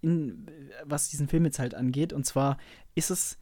[0.00, 0.48] in,
[0.84, 2.12] was diesen Film jetzt halt angeht.
[2.12, 2.58] Und zwar
[2.94, 3.38] ist es,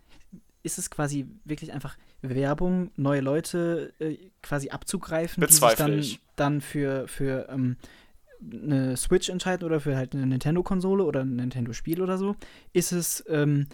[0.62, 6.04] ist es quasi wirklich einfach Werbung neue Leute äh, quasi abzugreifen, die sich dann,
[6.36, 7.76] dann für, für ähm,
[8.40, 12.36] eine Switch entscheiden oder für halt eine Nintendo-Konsole oder ein Nintendo-Spiel oder so?
[12.72, 13.66] Ist es ähm,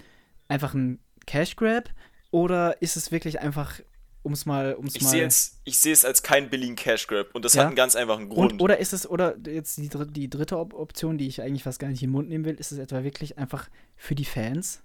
[0.48, 1.90] einfach ein Cash Grab
[2.30, 3.80] oder ist es wirklich einfach
[4.22, 5.10] um's mal, um's ich mal.
[5.10, 7.60] Sehe es, ich sehe es als keinen billigen Cash Grab und das ja?
[7.60, 8.52] hat einen ganz einfachen Grund.
[8.52, 11.88] Und, oder ist es, oder jetzt die, die dritte Option, die ich eigentlich fast gar
[11.88, 14.80] nicht in den Mund nehmen will, ist es etwa wirklich einfach für die Fans?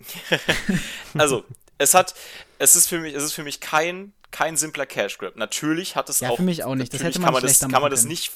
[1.14, 1.44] also,
[1.78, 2.14] es hat,
[2.58, 5.36] es ist für mich, es ist für mich kein, kein simpler Cash Grab.
[5.36, 6.36] Natürlich hat es ja, auch.
[6.36, 6.92] für mich auch nicht.
[6.92, 8.32] Das hätte man, kann man das, kann man das nicht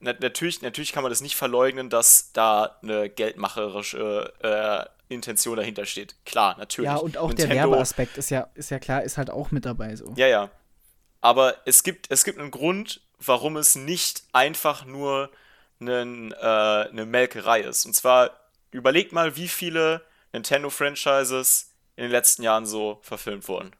[0.00, 6.14] natürlich, natürlich kann man das nicht verleugnen, dass da eine geldmacherische äh, Intention dahinter steht.
[6.24, 6.90] Klar, natürlich.
[6.90, 9.64] Ja, und auch Nintendo, der Werbeaspekt ist ja, ist ja klar, ist halt auch mit
[9.64, 10.12] dabei so.
[10.16, 10.50] Ja, ja.
[11.20, 15.30] Aber es gibt, es gibt einen Grund, warum es nicht einfach nur
[15.80, 17.86] einen, äh, eine Melkerei ist.
[17.86, 18.30] Und zwar,
[18.70, 20.02] überlegt mal, wie viele
[20.32, 23.70] Nintendo-Franchises in den letzten Jahren so verfilmt wurden.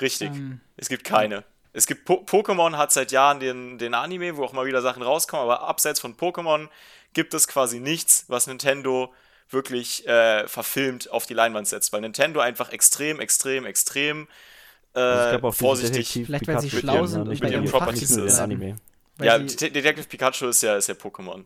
[0.00, 0.30] Richtig.
[0.30, 1.44] Ähm, es gibt keine.
[1.72, 5.02] Es gibt po Pokémon hat seit Jahren den, den Anime, wo auch mal wieder Sachen
[5.02, 6.68] rauskommen, aber abseits von Pokémon
[7.12, 9.12] gibt es quasi nichts, was Nintendo
[9.50, 14.28] wirklich äh, verfilmt auf die Leinwand setzt, weil Nintendo einfach extrem, extrem, extrem
[14.94, 18.38] äh, also vorsichtig Vielleicht, weil sie schlau sind und mit ihren Properties ist.
[18.38, 18.76] Anime.
[19.20, 21.44] Ja, Detective Pikachu ist ja, ist ja Pokémon.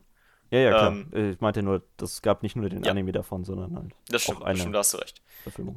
[0.51, 0.93] Ja, ja, klar.
[1.13, 2.91] Ähm, ich meinte nur, das gab nicht nur den ja.
[2.91, 5.23] Anime davon, sondern halt das stimmt, auch eine stimmt, da hast du recht.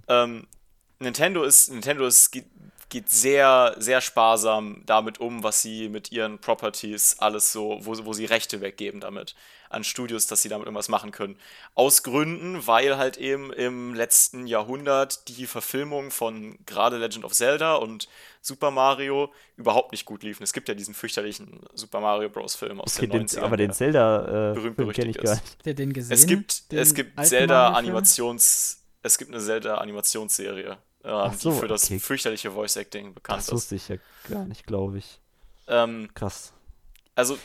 [0.08, 0.48] Ähm,
[1.00, 2.36] Nintendo ist, Nintendo ist,
[2.90, 8.14] geht, sehr, sehr sparsam damit um, was sie mit ihren Properties alles so, wo, wo
[8.14, 9.36] sie Rechte weggeben damit
[9.70, 11.38] an Studios, dass sie damit irgendwas machen können.
[11.74, 17.76] Aus Gründen, weil halt eben im letzten Jahrhundert die Verfilmung von gerade Legend of Zelda
[17.76, 18.08] und
[18.42, 20.44] Super Mario überhaupt nicht gut liefen.
[20.44, 22.56] Es gibt ja diesen fürchterlichen Super Mario Bros.
[22.56, 23.42] Film aus okay, den 90ern.
[23.42, 25.32] Aber den Zelda äh, berühmt berüchtigt ist.
[25.32, 26.14] Habt ihr den gesehen?
[26.14, 31.68] Es gibt, es gibt Zelda Animations es gibt eine Zelda Animationsserie, äh, so, die für
[31.68, 32.00] das okay.
[32.00, 33.50] fürchterliche Voice Acting bekannt das ist.
[33.50, 33.98] Das wusste ich ja
[34.30, 35.20] gar nicht, glaube ich.
[35.68, 36.54] Ähm, Krass.
[37.16, 37.38] Also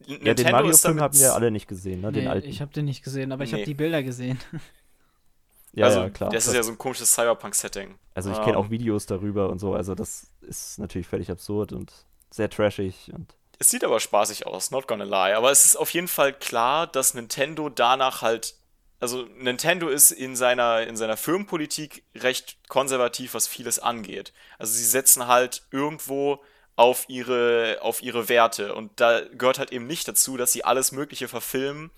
[0.00, 2.12] Nintendo ja, den Mario-Film haben wir alle nicht gesehen, ne?
[2.12, 2.48] Den nee, alten.
[2.48, 3.58] Ich habe den nicht gesehen, aber ich nee.
[3.58, 4.38] habe die Bilder gesehen.
[5.72, 6.30] ja, also, ja, klar.
[6.30, 7.94] Das ist ja so ein komisches Cyberpunk-Setting.
[8.14, 8.64] Also ich um, kenne ähm.
[8.64, 11.92] auch Videos darüber und so, also das ist natürlich völlig absurd und
[12.30, 13.34] sehr trashig und.
[13.58, 15.36] Es sieht aber spaßig aus, not gonna lie.
[15.36, 18.56] Aber es ist auf jeden Fall klar, dass Nintendo danach halt.
[19.02, 24.32] Also Nintendo ist in seiner, in seiner Firmenpolitik recht konservativ, was vieles angeht.
[24.60, 26.40] Also sie setzen halt irgendwo
[26.76, 28.76] auf ihre, auf ihre Werte.
[28.76, 31.90] Und da gehört halt eben nicht dazu, dass sie alles Mögliche verfilmen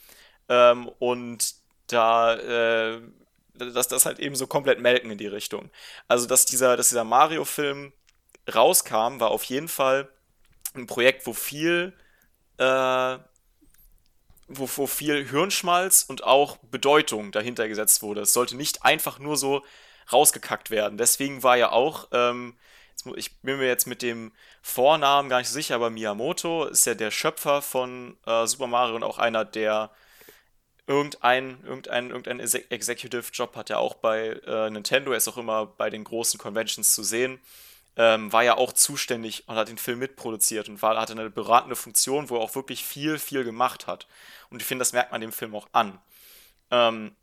[0.49, 1.57] ähm, und
[1.89, 3.03] da, äh,
[3.53, 5.71] dass das halt eben so komplett melken in die Richtung.
[6.09, 7.93] Also, dass dieser, dass dieser Mario-Film
[8.55, 10.09] rauskam, war auf jeden Fall
[10.75, 11.93] ein Projekt, wo viel,
[12.57, 13.19] äh,
[14.49, 18.23] wo, wo viel Hirnschmalz und auch Bedeutung dahinter gesetzt wurde.
[18.23, 19.63] Es sollte nicht einfach nur so
[20.13, 20.99] rausgekackt werden.
[20.99, 22.57] Deswegen war ja auch ähm,
[23.17, 24.33] ich bin mir jetzt mit dem
[24.63, 28.97] Vornamen gar nicht so sicher, aber Miyamoto ist ja der Schöpfer von äh, Super Mario
[28.97, 29.91] und auch einer, der
[30.87, 35.67] irgendein, irgendein, irgendein Executive Job hat er auch bei äh, Nintendo, er ist auch immer
[35.67, 37.41] bei den großen Conventions zu sehen.
[37.97, 41.77] Ähm, war ja auch zuständig und hat den Film mitproduziert und war, hatte eine beratende
[41.77, 44.09] Funktion, wo er auch wirklich viel, viel gemacht hat.
[44.51, 46.01] Und ich finde, das merkt man dem Film auch an.
[46.71, 47.15] Ähm,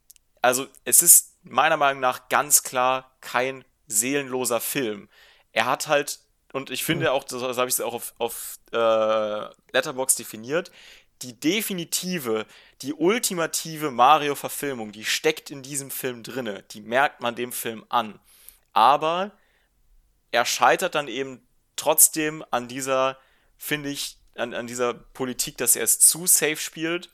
[0.41, 5.09] also, es ist meiner Meinung nach ganz klar kein seelenloser Film
[5.53, 6.19] er hat halt,
[6.53, 7.11] und ich finde mhm.
[7.11, 10.71] auch, das, das habe ich auch auf, auf äh, Letterbox definiert,
[11.21, 12.45] die definitive,
[12.81, 16.63] die ultimative Mario-Verfilmung, die steckt in diesem Film drinne.
[16.71, 18.19] Die merkt man dem Film an.
[18.73, 19.31] Aber
[20.31, 23.17] er scheitert dann eben trotzdem an dieser,
[23.57, 27.09] finde ich, an, an dieser Politik, dass er es zu safe spielt,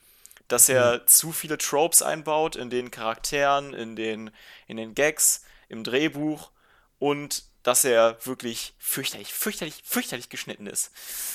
[0.46, 1.06] dass er mhm.
[1.06, 4.30] zu viele Tropes einbaut in den Charakteren, in den,
[4.66, 6.50] in den Gags, im Drehbuch
[6.98, 10.90] und dass er wirklich fürchterlich, fürchterlich, fürchterlich geschnitten ist.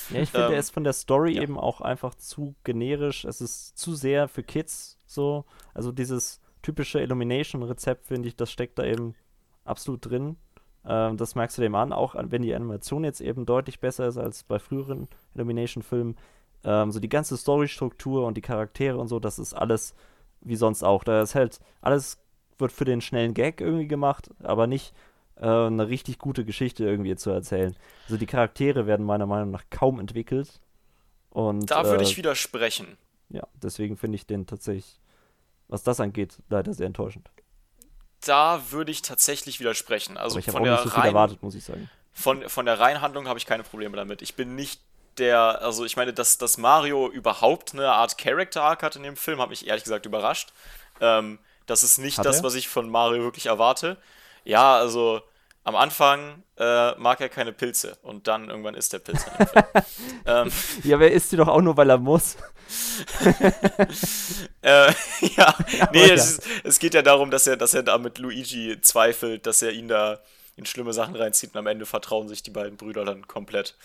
[0.10, 1.44] Ja, ich finde, ähm, er ist von der Story ja.
[1.44, 3.24] eben auch einfach zu generisch.
[3.26, 5.46] Es ist zu sehr für Kids so.
[5.76, 9.16] Also dieses typische Illumination-Rezept, finde ich, das steckt da eben
[9.64, 10.38] absolut drin.
[10.86, 14.18] Ähm, das merkst du dem an, auch wenn die Animation jetzt eben deutlich besser ist
[14.18, 16.18] als bei früheren Illumination-Filmen.
[16.66, 19.96] Ähm, so die ganze Storystruktur und die Charaktere und so, das ist alles
[20.42, 21.04] wie sonst auch.
[21.04, 22.20] Da ist halt alles
[22.60, 24.94] wird für den schnellen Gag irgendwie gemacht, aber nicht
[25.38, 27.76] äh, eine richtig gute Geschichte irgendwie zu erzählen.
[28.06, 30.62] Also die Charaktere werden meiner Meinung nach kaum entwickelt.
[31.30, 32.98] Und, da würde äh, ich widersprechen.
[33.30, 35.00] Ja, deswegen finde ich den tatsächlich,
[35.68, 37.32] was das angeht, leider sehr enttäuschend.
[38.26, 40.18] Da würde ich tatsächlich widersprechen.
[40.18, 41.90] Also ich von der nicht so viel erwartet, muss ich sagen.
[42.14, 44.22] Von, von der Reihenhandlung habe ich keine Probleme damit.
[44.22, 44.82] Ich bin nicht
[45.18, 49.16] der, also ich meine, dass, dass Mario überhaupt eine Art Character Arc hat in dem
[49.16, 50.54] Film, hat mich ehrlich gesagt überrascht.
[51.02, 52.44] Ähm, das ist nicht hat das, er?
[52.44, 53.98] was ich von Mario wirklich erwarte.
[54.44, 55.22] Ja, also
[55.64, 59.32] am Anfang äh, mag er keine Pilze und dann irgendwann isst er Pilze.
[60.26, 60.52] ähm,
[60.84, 62.38] ja, wer isst die doch auch nur, weil er muss?
[64.62, 64.94] Äh,
[65.36, 65.56] ja,
[65.92, 66.14] nee, ja.
[66.14, 69.72] Es, es, geht ja darum, dass er, dass er da mit Luigi zweifelt, dass er
[69.72, 70.20] ihn da
[70.56, 73.76] in schlimme Sachen reinzieht und am Ende vertrauen sich die beiden Brüder dann komplett.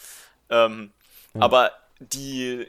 [0.51, 0.93] Ähm,
[1.35, 1.41] ja.
[1.41, 2.67] Aber die,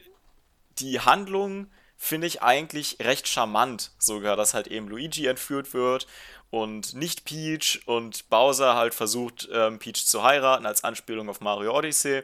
[0.80, 1.68] die Handlung
[1.98, 6.08] finde ich eigentlich recht charmant sogar, dass halt eben Luigi entführt wird
[6.50, 11.78] und nicht Peach und Bowser halt versucht, ähm, Peach zu heiraten als Anspielung auf Mario
[11.78, 12.24] Odyssey.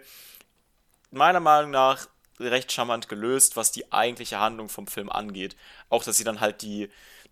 [1.12, 2.08] Meiner Meinung nach
[2.40, 5.56] recht charmant gelöst, was die eigentliche Handlung vom Film angeht.
[5.90, 6.90] Auch, dass sie dann halt die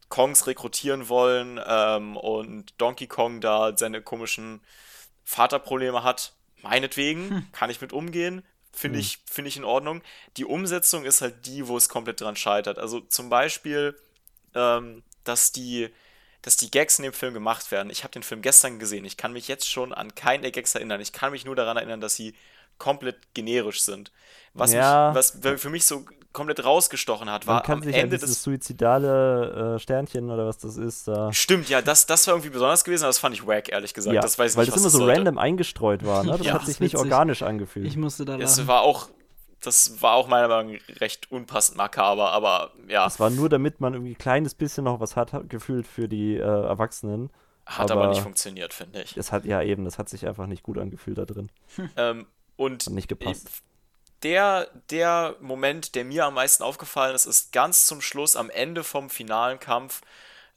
[0.10, 4.62] Kongs rekrutieren wollen ähm, und Donkey Kong da seine komischen
[5.24, 6.34] Vaterprobleme hat.
[6.62, 7.48] Meinetwegen, hm.
[7.52, 8.44] kann ich mit umgehen.
[8.72, 9.02] Finde hm.
[9.02, 10.02] ich, find ich in Ordnung.
[10.38, 12.80] Die Umsetzung ist halt die, wo es komplett dran scheitert.
[12.80, 14.00] Also zum Beispiel,
[14.56, 15.90] ähm, dass die
[16.44, 17.90] dass die Gags in dem Film gemacht werden.
[17.90, 19.06] Ich habe den Film gestern gesehen.
[19.06, 21.00] Ich kann mich jetzt schon an keine der Gags erinnern.
[21.00, 22.36] Ich kann mich nur daran erinnern, dass sie
[22.78, 24.12] komplett generisch sind.
[24.54, 25.10] Was, ja.
[25.10, 28.44] mich, was für mich so komplett rausgestochen hat, war Man kann am sich Ende des
[28.44, 31.08] suizidale äh, Sternchen oder was das ist.
[31.08, 31.32] Da.
[31.32, 34.16] Stimmt, ja, das, das war irgendwie besonders gewesen, aber das fand ich wack, ehrlich gesagt.
[34.16, 35.16] Ja, das weiß weil nicht, das immer so sollte.
[35.16, 36.32] random eingestreut war, ne?
[36.38, 37.86] Das ja, hat sich nicht organisch angefühlt.
[37.86, 38.38] Ich musste da.
[38.38, 39.10] Es war auch
[39.66, 43.06] das war auch meiner Meinung nach recht unpassend makaber, aber ja.
[43.08, 46.36] Es war nur, damit man irgendwie ein kleines bisschen noch was hat, gefühlt für die
[46.36, 47.30] äh, Erwachsenen.
[47.66, 49.16] Hat aber, aber, nicht funktioniert, finde ich.
[49.16, 51.50] Es hat ja eben, das hat sich einfach nicht gut angefühlt da drin.
[51.96, 52.26] Ähm,
[52.56, 53.50] und hat nicht gepasst.
[54.24, 58.84] Der, der Moment, der mir am meisten aufgefallen ist, ist ganz zum Schluss, am Ende
[58.84, 60.02] vom finalen Kampf,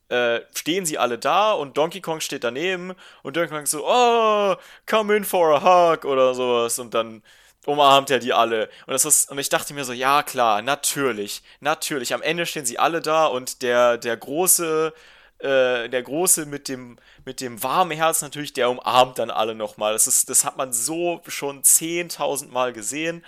[0.08, 4.54] äh, stehen sie alle da und Donkey Kong steht daneben und Donkey Kong so, oh,
[4.88, 7.22] come in for a hug oder sowas und dann
[7.66, 8.70] umarmt er die alle.
[8.86, 12.14] Und, das ist, und ich dachte mir so, ja klar, natürlich, natürlich.
[12.14, 14.94] Am Ende stehen sie alle da und der, der große,
[15.38, 19.92] äh, der Große mit dem, mit dem warmen Herz natürlich, der umarmt dann alle nochmal.
[19.92, 23.24] Das, ist, das hat man so schon 10.000 Mal gesehen.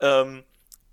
[0.00, 0.44] Ähm,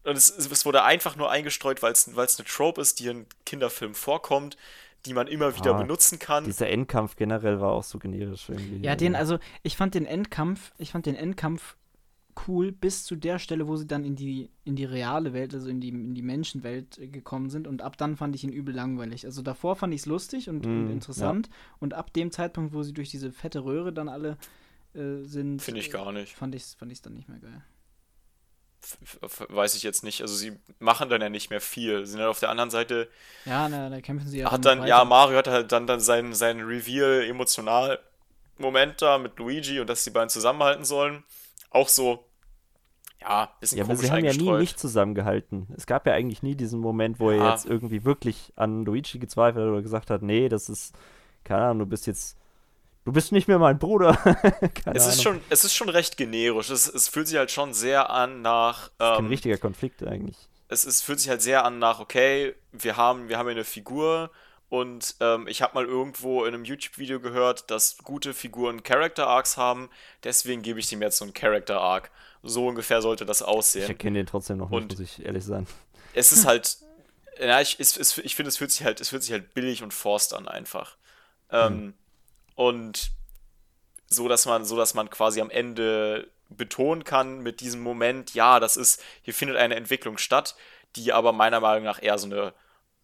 [0.03, 3.95] und es, es, wurde einfach nur eingestreut, weil es eine Trope ist, die in Kinderfilmen
[3.95, 4.57] vorkommt
[5.05, 6.43] die man immer wieder ah, benutzen kann.
[6.43, 8.86] Dieser Endkampf generell war auch so generisch irgendwie.
[8.86, 11.76] Ja, den, also ich fand den Endkampf, ich fand den Endkampf
[12.47, 15.69] cool bis zu der Stelle, wo sie dann in die, in die reale Welt, also
[15.69, 17.67] in die, in die Menschenwelt äh, gekommen sind.
[17.67, 19.25] Und ab dann fand ich ihn übel langweilig.
[19.25, 21.47] Also davor fand ich es lustig und, mm, und interessant.
[21.47, 21.53] Ja.
[21.79, 24.38] Und ab dem Zeitpunkt, wo sie durch diese fette Röhre dann alle
[24.93, 25.61] äh, sind.
[25.61, 26.35] Finde ich gar nicht.
[26.35, 27.61] Fand ich es fand dann nicht mehr geil.
[29.49, 30.21] weiß ich jetzt nicht.
[30.21, 32.05] Also sie machen dann ja nicht mehr viel.
[32.05, 33.09] Sie sind halt auf der anderen Seite.
[33.45, 34.51] Ja, na, da kämpfen sie ja.
[34.51, 37.99] Hat dann, ja, Mario hat halt dann, dann seinen, seinen Reveal emotional
[38.57, 41.23] Moment da mit Luigi und dass die beiden zusammenhalten sollen.
[41.69, 42.26] Auch so,
[43.22, 45.68] ja, bisschen ja, komisch aber sie haben ja nie nicht zusammengehalten.
[45.76, 47.45] Es gab ja eigentlich nie diesen Moment, wo ja.
[47.45, 50.93] er jetzt irgendwie wirklich an Luigi gezweifelt hat oder gesagt hat, nee, das ist,
[51.43, 52.38] keine Ahnung, du bist jetzt,
[53.05, 54.18] du bist nicht mehr mein Bruder.
[54.86, 56.70] es, ist schon, es ist schon recht generisch.
[56.70, 58.91] Es, es fühlt sich halt schon sehr an nach.
[58.99, 60.38] Ähm, ein richtiger Konflikt eigentlich.
[60.70, 64.30] Es, es fühlt sich halt sehr an nach, okay, wir haben, wir haben eine Figur
[64.70, 69.55] und ähm, ich habe mal irgendwo in einem YouTube-Video gehört, dass gute Figuren Character Arcs
[69.55, 69.89] haben,
[70.24, 72.11] deswegen gebe ich dem jetzt so einen Character Arc.
[72.47, 73.83] So ungefähr sollte das aussehen.
[73.83, 75.67] Ich erkenne den trotzdem noch nicht, muss ich ehrlich sein.
[76.13, 76.77] Es ist halt,
[77.39, 79.83] ja, ich, es, es, ich finde, es fühlt sich halt, es fühlt sich halt billig
[79.83, 80.97] und forst an einfach.
[81.51, 81.93] Ähm, hm.
[82.55, 83.11] Und
[84.07, 88.59] so, dass man, so, dass man quasi am Ende betonen kann mit diesem Moment, ja,
[88.59, 90.55] das ist, hier findet eine Entwicklung statt,
[90.95, 92.53] die aber meiner Meinung nach eher so eine,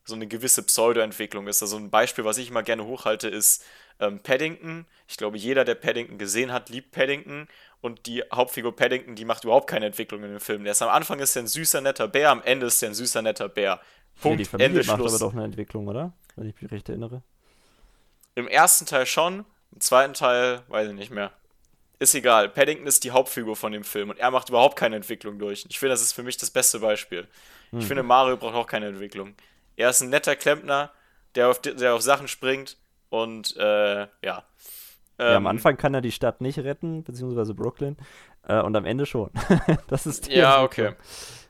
[0.05, 1.61] so eine gewisse Pseudo-Entwicklung ist.
[1.61, 3.63] Also ein Beispiel, was ich immer gerne hochhalte, ist
[3.99, 4.85] ähm, Paddington.
[5.07, 7.47] Ich glaube, jeder, der Paddington gesehen hat, liebt Paddington
[7.83, 10.63] und die Hauptfigur Paddington, die macht überhaupt keine Entwicklung in dem Film.
[10.63, 12.95] Der ist am Anfang ist er ein süßer, netter Bär, am Ende ist er ein
[12.95, 13.81] süßer, netter Bär.
[14.21, 15.21] Punkt, ja, die Familie Ende, macht Schluss.
[15.21, 16.13] aber doch eine Entwicklung, oder?
[16.37, 17.23] Wenn ich mich recht erinnere.
[18.35, 21.33] Im ersten Teil schon, im zweiten Teil weiß ich nicht mehr.
[21.99, 25.37] Ist egal, Paddington ist die Hauptfigur von dem Film und er macht überhaupt keine Entwicklung
[25.37, 25.65] durch.
[25.67, 27.27] Ich finde, das ist für mich das beste Beispiel.
[27.71, 27.79] Hm.
[27.79, 29.35] Ich finde, Mario braucht auch keine Entwicklung.
[29.75, 30.89] Er ist ein netter Klempner,
[31.35, 32.77] der auf, der auf Sachen springt
[33.09, 34.45] und äh, ja.
[35.19, 37.97] Ja, am ähm, Anfang kann er die Stadt nicht retten, beziehungsweise Brooklyn.
[38.47, 39.29] Äh, und am Ende schon.
[39.87, 40.93] das ist Ja, okay.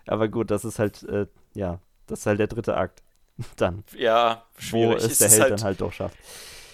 [0.05, 3.03] Aber gut, das ist halt, äh, ja, das ist halt der dritte Akt.
[3.57, 3.83] dann.
[3.95, 5.01] Ja, schwierig.
[5.01, 6.17] Wo es, es der Held halt, dann halt doch schafft.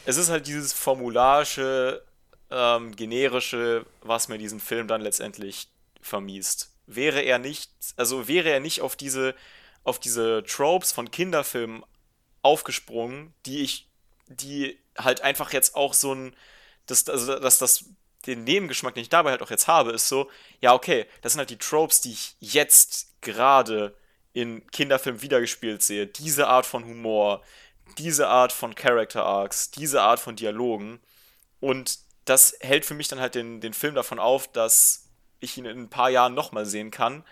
[0.06, 2.04] Es ist halt dieses formularische,
[2.50, 5.70] ähm, generische, was mir diesen Film dann letztendlich
[6.02, 6.72] vermiest.
[6.88, 9.36] Wäre er nicht, also wäre er nicht auf diese,
[9.84, 11.84] auf diese Tropes von Kinderfilmen
[12.42, 13.88] aufgesprungen, die ich,
[14.28, 16.36] die halt einfach jetzt auch so ein,
[16.92, 17.86] das, also, dass das
[18.26, 20.30] den Nebengeschmack, den ich dabei halt auch jetzt habe, ist so,
[20.60, 23.96] ja, okay, das sind halt die Tropes, die ich jetzt gerade
[24.34, 26.06] in Kinderfilmen wiedergespielt sehe.
[26.08, 27.42] Diese Art von Humor,
[27.98, 31.00] diese Art von Character Arcs, diese Art von Dialogen.
[31.60, 35.10] und das hält für mich dann halt den, den Film davon auf, dass
[35.40, 37.24] ich ihn in ein paar Jahren nochmal sehen kann,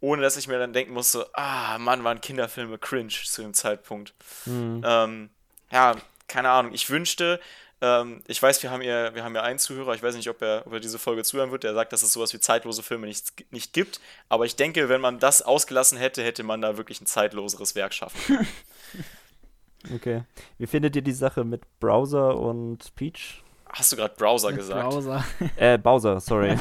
[0.00, 3.54] ohne dass ich mir dann denken muss, so, ah, Mann, waren Kinderfilme cringe zu dem
[3.54, 4.12] Zeitpunkt.
[4.44, 4.82] Mhm.
[4.84, 5.30] Ähm,
[5.70, 5.94] ja,
[6.26, 6.74] keine Ahnung.
[6.74, 7.40] Ich wünschte,
[7.84, 10.40] ähm, ich weiß, wir haben ja, wir haben ja einen Zuhörer, ich weiß nicht, ob
[10.40, 13.06] er, ob er diese Folge zuhören wird, der sagt, dass es sowas wie zeitlose Filme
[13.06, 14.00] nicht, nicht gibt.
[14.30, 17.92] Aber ich denke, wenn man das ausgelassen hätte, hätte man da wirklich ein zeitloseres Werk
[17.92, 18.46] schaffen
[19.94, 20.22] Okay.
[20.56, 23.42] Wie findet ihr die Sache mit Browser und Peach?
[23.68, 24.88] Hast du gerade Browser mit gesagt?
[24.88, 25.24] Browser.
[25.56, 26.56] äh, Bowser, sorry.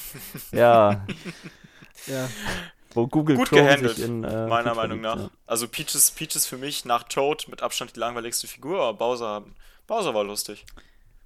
[0.52, 1.04] ja.
[2.06, 2.28] Ja.
[2.94, 5.16] Wo Google Gut Chrome gehandelt, sich in, äh, meiner Meinung nach.
[5.16, 5.30] Ja.
[5.44, 9.44] Also Peaches, Peaches für mich nach Toad mit Abstand die langweiligste Figur, aber Bowser,
[9.88, 10.64] Bowser war lustig.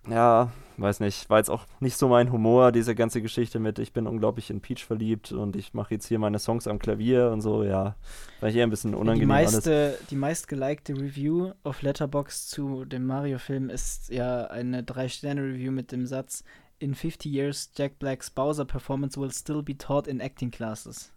[0.08, 1.28] Ja, weiß nicht.
[1.28, 4.60] War jetzt auch nicht so mein Humor, diese ganze Geschichte mit, ich bin unglaublich in
[4.60, 7.96] Peach verliebt und ich mache jetzt hier meine Songs am Klavier und so, ja.
[8.40, 9.20] War hier ein bisschen unangenehm.
[9.20, 15.92] Die, meiste, die meistgelikte Review auf Letterbox zu dem Mario-Film ist ja eine 3-Sterne-Review mit
[15.92, 16.42] dem Satz:
[16.78, 21.12] In 50 years, Jack Black's Bowser performance will still be taught in acting classes.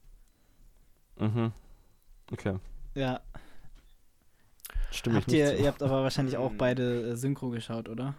[1.18, 1.54] Mhm.
[2.32, 2.58] Okay.
[2.96, 3.22] Ja.
[4.96, 5.62] Stimme habt ich ihr, nicht zu.
[5.64, 8.16] ihr habt aber wahrscheinlich auch beide äh, Synchro geschaut, oder?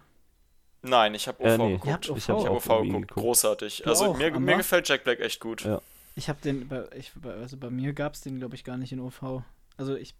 [0.83, 1.67] Nein, ich habe OV Äh, nee.
[1.73, 1.85] geguckt.
[1.87, 2.17] Ihr habt OV?
[2.17, 3.07] Ich habe OV irgendwie geguckt.
[3.07, 3.23] geguckt.
[3.25, 3.81] Großartig.
[3.83, 5.63] Du also auch, mir, mir gefällt Jack Black echt gut.
[5.65, 5.81] Ja.
[6.15, 8.91] Ich habe den, bei, ich, also bei mir gab es den, glaube ich, gar nicht
[8.91, 9.41] in OV.
[9.77, 10.15] Also ich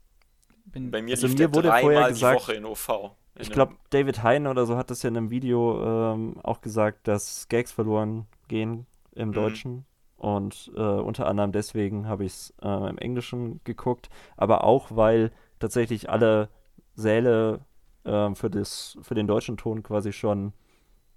[0.66, 0.92] bin.
[0.92, 2.90] Bei mir Also mir wurde vorher dreimal die gesagt- Woche in OV.
[3.36, 6.62] In Ich glaube, David Hein oder so hat das ja in einem Video ähm, auch
[6.62, 9.34] gesagt, dass Gags verloren gehen im Mhm.
[9.34, 9.86] Deutschen.
[10.18, 14.10] Und äh, unter anderem deswegen habe ich es äh, im Englischen geguckt.
[14.36, 16.50] Aber auch, weil tatsächlich alle
[16.96, 17.62] Säle
[18.06, 20.54] ähm, für, das, für den deutschen Ton quasi schon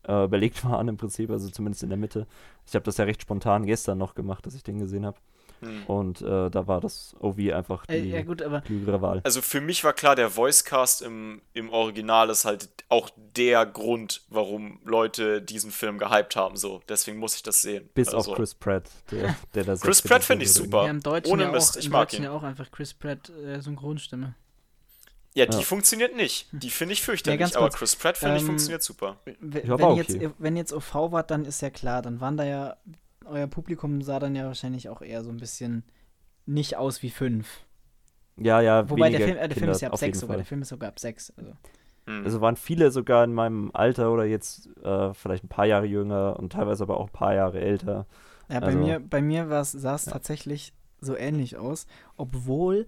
[0.04, 2.26] äh, belegt waren im Prinzip, also zumindest in der Mitte.
[2.66, 5.18] Ich habe das ja recht spontan gestern noch gemacht, dass ich den gesehen habe.
[5.60, 5.86] Hm.
[5.86, 9.20] Und äh, da war das OV einfach äh, die ja, gut, aber klügere Wahl.
[9.24, 14.22] Also für mich war klar, der Voicecast im, im Original ist halt auch der Grund,
[14.28, 16.56] warum Leute diesen Film gehypt haben.
[16.56, 17.88] So, deswegen muss ich das sehen.
[17.94, 20.84] Bis also, auf Chris Pratt, der, der da Chris Pratt finde ich super.
[20.84, 22.24] ja, im Deutschen Ohne ja Mist, auch, ich im mag Deutschen ihn.
[22.24, 24.34] ja auch einfach Chris Pratt äh, Synchronstimme.
[25.34, 25.62] Ja, die Ja.
[25.62, 26.48] funktioniert nicht.
[26.50, 27.38] Die finde ich fürchterlich.
[27.38, 29.18] ganz aber Chris Pratt finde ich ähm, funktioniert super.
[29.26, 30.30] Ja, wenn, war jetzt, okay.
[30.38, 32.76] wenn jetzt OV wart, dann ist ja klar, dann waren da ja,
[33.24, 35.84] euer Publikum sah dann ja wahrscheinlich auch eher so ein bisschen
[36.46, 37.64] nicht aus wie fünf.
[38.36, 40.38] Ja, ja, Wobei der Film, äh, der Film ist ja ab sechs sogar, Fall.
[40.38, 41.30] der Film ist sogar ab sechs.
[41.36, 41.52] Also.
[42.06, 42.24] Hm.
[42.24, 46.38] Also waren viele sogar in meinem Alter oder jetzt äh, vielleicht ein paar Jahre jünger
[46.38, 48.06] und teilweise aber auch ein paar Jahre älter.
[48.48, 50.12] Ja, bei Also- mir, bei mir sah es Ja.
[50.12, 52.86] tatsächlich so ähnlich aus, obwohl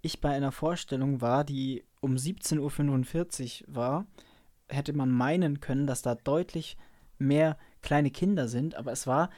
[0.00, 4.06] ich bei einer Vorstellung war, die um 17.45 Uhr war,
[4.68, 6.76] hätte man meinen können, dass da deutlich
[7.18, 9.30] mehr kleine Kinder sind, aber es war,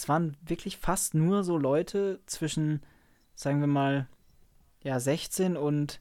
[0.00, 2.82] es waren wirklich fast nur so Leute zwischen,
[3.34, 4.08] sagen wir mal,
[4.82, 6.00] ja, 16 und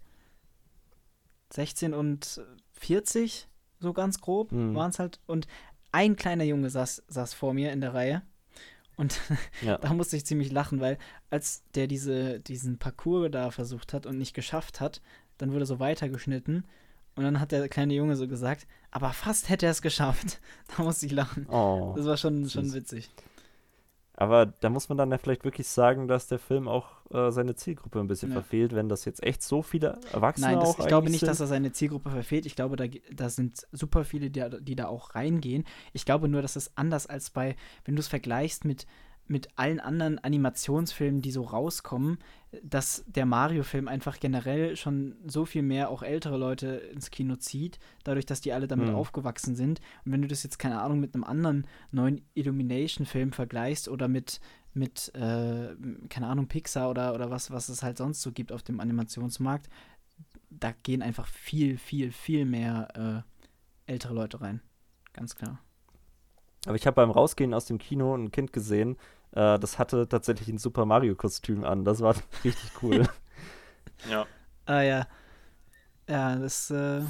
[1.52, 2.42] 16 und
[2.74, 3.48] 40,
[3.80, 4.76] so ganz grob, Mhm.
[4.76, 5.20] waren es halt.
[5.26, 5.48] Und
[5.92, 8.22] ein kleiner Junge saß, saß vor mir in der Reihe.
[8.98, 9.20] Und
[9.62, 9.78] Ja.
[9.78, 10.98] da musste ich ziemlich lachen, weil
[11.30, 15.02] als der diese, diesen Parcours da versucht hat und nicht geschafft hat,
[15.38, 16.66] dann wurde so weitergeschnitten.
[17.16, 20.40] Und dann hat der kleine Junge so gesagt, aber fast hätte er es geschafft.
[20.78, 21.48] Da musste ich lachen.
[21.50, 21.94] Oh.
[21.98, 22.76] Das war schon, schon süß.
[22.76, 23.10] witzig.
[24.22, 27.56] Aber da muss man dann ja vielleicht wirklich sagen, dass der Film auch äh, seine
[27.56, 28.34] Zielgruppe ein bisschen Ja.
[28.34, 31.38] verfehlt, wenn das jetzt echt so viele Erwachsene Nein, das, auch ich glaube nicht, dass
[31.38, 31.46] sind.
[31.46, 32.46] er seine Zielgruppe verfehlt.
[32.46, 35.64] Ich glaube, da, da sind super viele, die, die da auch reingehen.
[35.94, 37.56] Ich glaube nur, dass es anders als bei,
[37.86, 38.88] wenn du es vergleichst mit,
[39.30, 42.18] mit allen anderen Animationsfilmen, die so rauskommen,
[42.64, 47.80] dass der Mario-Film einfach generell schon so viel mehr auch ältere Leute ins Kino zieht,
[48.04, 48.96] dadurch, dass die alle damit Hm.
[48.96, 49.82] aufgewachsen sind.
[50.04, 54.42] Und wenn du das jetzt, keine Ahnung, mit einem anderen neuen Illumination-Film vergleichst oder mit,
[54.74, 55.76] mit äh,
[56.10, 59.70] keine Ahnung, Pixar oder, oder was, was es halt sonst so gibt auf dem Animationsmarkt,
[60.50, 63.24] da gehen einfach viel, viel, viel mehr
[63.86, 64.62] äh, ältere Leute rein.
[65.14, 65.60] Ganz klar.
[66.66, 68.98] Aber ich habe beim Rausgehen aus dem Kino ein Kind gesehen,
[69.34, 71.86] äh, das hatte tatsächlich ein Super Mario-Kostüm an.
[71.86, 73.08] Das war richtig cool.
[74.06, 74.28] Ja.
[74.66, 75.08] Ah ja.
[76.08, 77.02] Ja, das äh,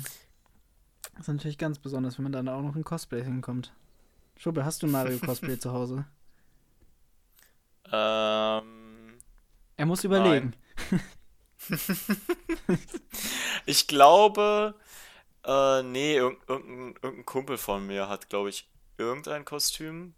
[1.20, 3.74] ist natürlich ganz besonders, wenn man dann auch noch in Cosplay hinkommt.
[4.38, 6.06] Schubbe, hast du ein Mario-Cosplay zu Hause?
[7.92, 9.18] Ähm,
[9.78, 10.54] Er muss überlegen.
[13.66, 14.76] ich glaube,
[15.46, 20.16] äh, nee, irg irgendein, irgendein Kumpel von mir hat, glaube ich, irgendein Kostüm.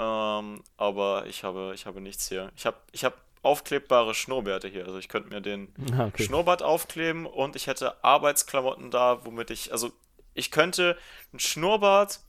[0.00, 2.50] Ähm, aber ich habe, ich habe nichts hier.
[2.56, 4.86] Ich habe, ich habe aufklebbare Schnurrbärte hier.
[4.86, 6.22] Also ich könnte mir den Ah, okay.
[6.24, 9.92] Schnurrbart aufkleben und ich hätte Arbeitsklamotten da, womit ich, also
[10.32, 10.96] ich könnte
[11.34, 12.20] ein Schnurrbart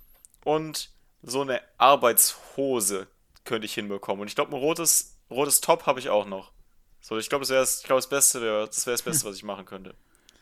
[0.43, 0.89] und
[1.21, 3.07] so eine Arbeitshose
[3.45, 4.21] könnte ich hinbekommen.
[4.21, 6.51] Und ich glaube, ein rotes, rotes Top habe ich auch noch.
[6.99, 9.65] So, ich glaube, das wäre glaube, das Beste, das wäre das Beste, was ich machen
[9.65, 9.95] könnte.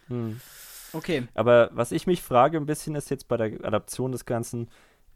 [0.07, 0.41] Hm.
[0.93, 1.27] Okay.
[1.35, 4.69] Aber was ich mich frage ein bisschen ist jetzt bei der Adaption des Ganzen,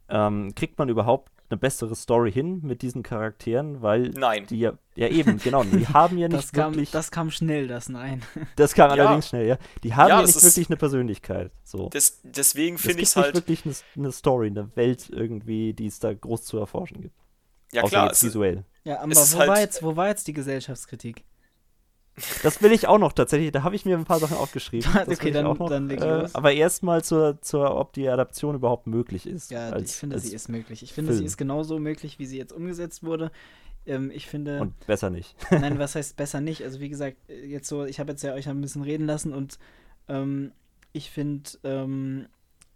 [0.10, 4.48] ähm, kriegt man überhaupt eine bessere Story hin mit diesen Charakteren, weil Nein.
[4.48, 6.92] die ja, ja eben, genau, die haben ja nicht das kam, wirklich.
[6.92, 8.24] Das kam schnell, das Nein.
[8.56, 9.04] Das kam Ja.
[9.06, 9.58] allerdings schnell, ja.
[9.84, 11.52] Die haben Ja, ja, nicht ist- wirklich eine Persönlichkeit.
[11.64, 11.90] So.
[11.90, 13.36] Des, deswegen Es finde ich es nicht halt.
[13.36, 17.16] wirklich eine, eine Story, eine Welt irgendwie, die es da groß zu erforschen gibt.
[17.72, 18.06] Ja, Außer klar.
[18.08, 18.66] jetzt Es, visuell.
[18.84, 21.24] Ja, aber wo, halt- war jetzt, wo war jetzt die Gesellschaftskritik?
[22.44, 23.52] Das will ich auch noch tatsächlich.
[23.52, 24.92] Da habe ich mir ein paar Sachen aufgeschrieben.
[25.08, 26.36] Okay, dann- auch noch, dann leg äh, los.
[26.36, 29.50] Aber erstmal zur, zur, ob die Adaption überhaupt möglich ist.
[29.52, 30.84] Ja, als, ich finde, sie ist möglich.
[30.84, 31.26] Ich finde, sie Film.
[31.28, 33.32] ist genauso möglich, wie sie jetzt umgesetzt wurde.
[33.86, 35.36] Ähm, ich finde, Und besser nicht.
[35.52, 36.64] nein, was heißt besser nicht?
[36.64, 39.34] Also wie gesagt, äh, jetzt so, ich habe jetzt ja euch ein bisschen reden lassen
[39.34, 39.58] und
[40.08, 40.52] ähm,
[40.92, 42.28] ich finde, ähm,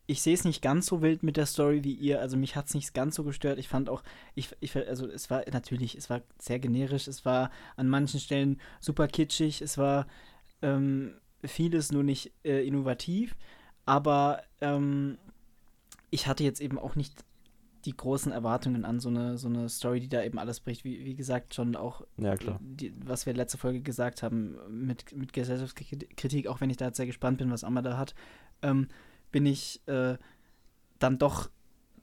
[0.08, 2.22] ich sehe es nicht ganz so wild mit der Story wie ihr.
[2.22, 3.60] Also mich hat es nicht ganz so gestört.
[3.60, 4.03] Ich fand auch,
[4.36, 7.08] ich, ich, also es war natürlich, es war sehr generisch.
[7.08, 9.62] Es war an manchen Stellen super kitschig.
[9.62, 10.08] Es war
[10.62, 13.36] ähm, vieles nur nicht äh, innovativ.
[13.86, 15.18] Aber ähm,
[16.10, 17.26] ich hatte jetzt eben auch nicht
[17.84, 20.86] die großen Erwartungen an so eine, so eine Story, die da eben alles bricht.
[20.86, 25.34] Wie, wie gesagt, schon auch Ja, die, was wir letzte Folge gesagt haben mit, mit
[25.34, 28.16] Gesellschaftskritik, auch wenn ich da jetzt sehr gespannt bin, was Amma da hat,
[28.62, 28.88] ähm,
[29.38, 30.17] bin ich äh,
[30.97, 31.51] dann doch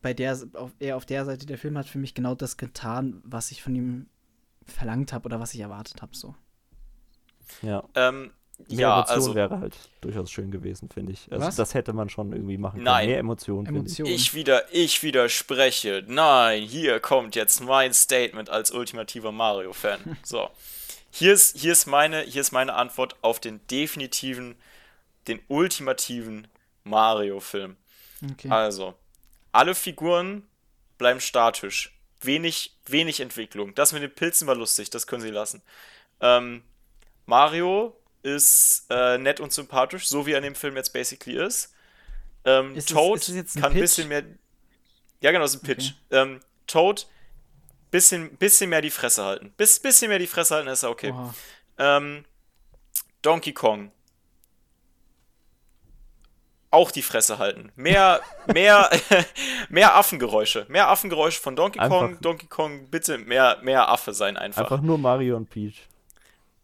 [0.02, 3.20] bei der, auf, eher auf der Seite, der Film hat für mich genau das getan,
[3.24, 4.06] was ich von ihm
[4.64, 6.14] verlangt habe oder was ich erwartet habe.
[6.14, 6.36] So.
[7.60, 7.82] Ja.
[7.96, 8.30] ähm,
[8.68, 11.26] Mehr ja, Emotion also wäre halt durchaus schön gewesen, finde ich.
[11.32, 11.56] Also Was?
[11.56, 12.84] das hätte man schon irgendwie machen können.
[12.84, 13.08] Nein.
[13.08, 13.98] Mehr Emotionen, finde ich.
[13.98, 16.04] Ich wieder, ich widerspreche.
[16.06, 20.18] Nein, hier kommt jetzt mein Statement als ultimativer Mario-Fan.
[20.22, 20.50] So.
[21.10, 24.54] Hier ist, hier, ist meine, hier ist meine Antwort auf den definitiven,
[25.26, 26.46] den ultimativen
[26.84, 27.76] Mario-Film.
[28.32, 28.48] Okay.
[28.48, 28.94] Also,
[29.52, 30.46] alle Figuren
[30.98, 31.98] bleiben statisch.
[32.20, 33.74] Wenig, wenig Entwicklung.
[33.74, 35.62] Das mit den Pilzen war lustig, das können sie lassen.
[36.20, 36.62] Ähm,
[37.26, 41.74] Mario ist äh, nett und sympathisch, so wie er in dem Film jetzt basically ist.
[42.44, 44.24] Ähm, Ist Toad ist es jetzt ein kann ein bisschen mehr.
[45.20, 45.92] Ja, genau, ist ein Pitch.
[46.10, 47.06] Ähm, Toad,
[47.90, 49.52] bisschen, bisschen mehr die Fresse halten.
[49.56, 51.14] Bis, bisschen mehr die Fresse halten ist er okay.
[51.78, 52.24] Ähm,
[53.22, 53.90] Donkey Kong.
[56.74, 57.70] Auch die Fresse halten.
[57.76, 58.20] Mehr,
[58.52, 58.90] mehr,
[59.68, 60.66] mehr Affengeräusche.
[60.68, 62.08] Mehr Affengeräusche von Donkey Kong.
[62.10, 64.62] Einfach- Donkey Kong, bitte mehr, mehr Affe sein einfach.
[64.62, 65.86] Einfach nur Mario und Peach.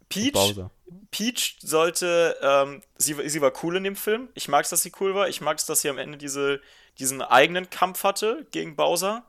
[0.01, 0.71] Und Peach, Bowser.
[1.13, 4.29] Peach sollte, ähm, sie, sie war cool in dem Film.
[4.35, 5.29] Ich mag es, dass sie cool war.
[5.29, 6.61] Ich mag es, dass sie am Ende diese,
[6.99, 9.23] diesen eigenen Kampf hatte gegen Bowser.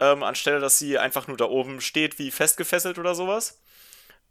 [0.00, 3.60] Ähm, anstelle, dass sie einfach nur da oben steht, wie festgefesselt oder sowas.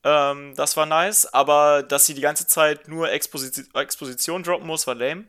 [0.04, 4.88] Ähm, das war nice, aber dass sie die ganze Zeit nur Exposi Exposition droppen muss,
[4.88, 5.26] war lame.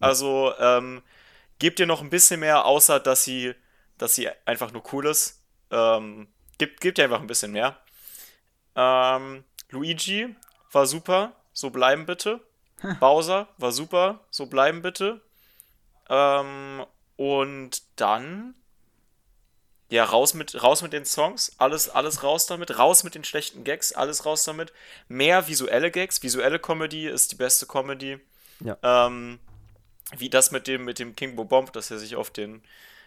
[0.00, 1.02] Also, ähm,
[1.58, 3.54] gebt ihr noch ein bisschen mehr, außer dass sie,
[3.98, 5.42] dass sie einfach nur cool ist.
[5.70, 6.28] Ähm,
[6.58, 7.76] gebt, gebt ihr einfach ein bisschen mehr.
[8.76, 10.34] Ähm, Luigi
[10.72, 12.40] war super, so bleiben bitte.
[13.00, 15.20] Bowser war super, so bleiben bitte.
[16.08, 16.84] Ähm,
[17.16, 18.54] und dann.
[19.90, 23.64] Ja, raus mit, raus mit den Songs, alles, alles raus damit, raus mit den schlechten
[23.64, 24.70] Gags, alles raus damit.
[25.08, 28.20] Mehr visuelle Gags, visuelle Comedy ist die beste Comedy.
[28.60, 28.76] Ja.
[28.82, 29.38] Ähm,
[30.16, 32.62] wie das mit dem, mit dem King Bo Bomb, dass er sich auf den,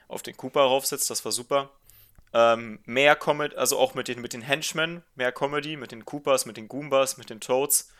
[0.08, 1.70] auf den Cooper raufsetzt, das war super.
[2.34, 6.46] Ähm, mehr Comedy, also auch mit den, mit den Henchmen, mehr Comedy, mit den Coopers,
[6.46, 7.92] mit den Goombas, mit den Toads.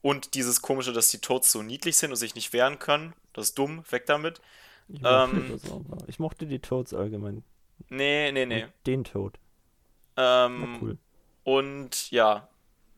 [0.00, 3.14] Und dieses komische, dass die Toads so niedlich sind und sich nicht wehren können.
[3.32, 4.40] Das ist dumm, weg damit.
[4.88, 5.60] Ich mochte, Ähm,
[6.06, 7.42] ich mochte die Toads allgemein.
[7.88, 8.64] Nee, nee, nee.
[8.64, 9.38] Und Den Toad.
[10.16, 10.98] Ähm, War cool.
[11.42, 12.48] Und ja,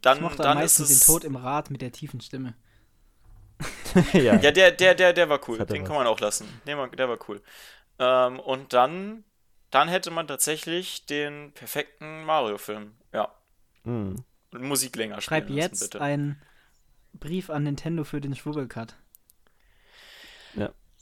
[0.03, 1.01] dann, ich mochte dann am ist meisten es.
[1.01, 2.55] den Tod im Rad mit der tiefen Stimme.
[4.13, 4.37] ja.
[4.41, 5.59] Ja, der, der, der, der war cool.
[5.59, 5.89] Den was.
[5.89, 6.61] kann man auch lassen.
[6.67, 7.43] Der war, der war cool.
[7.99, 9.25] Ähm, und dann,
[9.71, 12.95] dann hätte man tatsächlich den perfekten Mario-Film.
[13.13, 13.35] Ja.
[13.85, 14.25] Mhm.
[14.53, 16.01] Und Musik länger Schreib spielen lassen, jetzt bitte.
[16.03, 16.41] einen
[17.15, 18.95] Brief an Nintendo für den Schwubbelcut.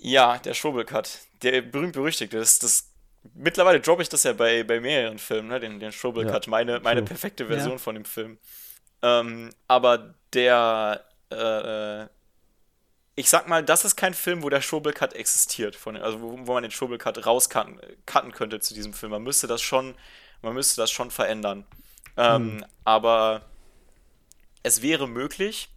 [0.04, 1.20] Ja, der Schwurbelcut.
[1.42, 2.36] Der berühmt-berüchtigte.
[2.38, 2.90] Das, das,
[3.32, 5.58] mittlerweile droppe ich das ja bei, bei mehreren Filmen, ne?
[5.58, 6.46] den, den Schwurbelcut.
[6.46, 7.08] meine, meine true.
[7.08, 7.78] perfekte Version Ja.
[7.78, 8.38] von dem Film.
[9.00, 12.06] Ähm, aber der, äh,
[13.16, 15.76] ich sag mal, das ist kein Film, wo der Schwurbelcut existiert.
[15.76, 19.12] Von, also wo, wo man den Schwurbelcut rauscutten cutten könnte zu diesem Film.
[19.12, 19.94] Man müsste das schon,
[20.42, 21.64] man müsste das schon verändern.
[22.16, 22.64] Ähm, Hm.
[22.84, 23.42] Aber
[24.62, 25.68] es wäre möglich.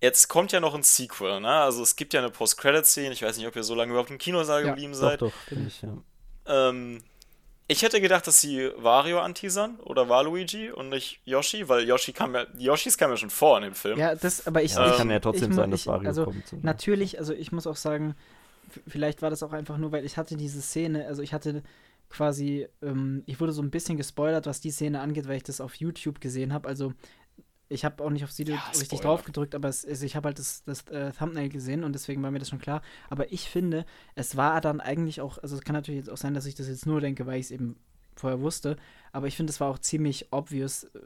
[0.00, 1.48] Jetzt kommt ja noch ein Sequel, ne?
[1.62, 3.12] Also es gibt ja eine Post-Credit-Scene.
[3.12, 5.22] Ich weiß nicht, ob ihr so lange überhaupt im Kinosaal Ja, geblieben seid.
[5.22, 5.96] doch, finde ich, ja.
[6.46, 7.04] Ähm,
[7.72, 12.34] ich hätte gedacht, dass sie Wario anteasern oder Waluigi und nicht Yoshi, weil Yoshi kam
[12.34, 13.98] ja, Yoshis kamen ja schon vor in dem Film.
[13.98, 14.74] Ja, das, aber ich.
[14.74, 16.46] Ja, ich kann ja trotzdem ich, sein, dass ich, Wario also, kommt.
[16.46, 16.58] so.
[16.62, 18.14] Natürlich, also ich muss auch sagen,
[18.86, 21.62] vielleicht war das auch einfach nur, weil ich hatte diese Szene, also ich hatte
[22.08, 25.60] quasi, ähm, ich wurde so ein bisschen gespoilert, was die Szene angeht, weil ich das
[25.60, 26.68] auf YouTube gesehen habe.
[26.68, 26.92] Also
[27.72, 30.28] Ich habe auch nicht aufs Video ja, richtig drauf gedrückt, aber es, also ich habe
[30.28, 32.82] halt das, das äh, Thumbnail gesehen und deswegen war mir das schon klar.
[33.08, 36.34] Aber ich finde, es war dann eigentlich auch, also es kann natürlich jetzt auch sein,
[36.34, 37.76] dass ich das jetzt nur denke, weil ich es eben
[38.14, 38.76] vorher wusste,
[39.12, 40.84] aber ich finde, es war auch ziemlich obvious.
[40.84, 41.00] Äh,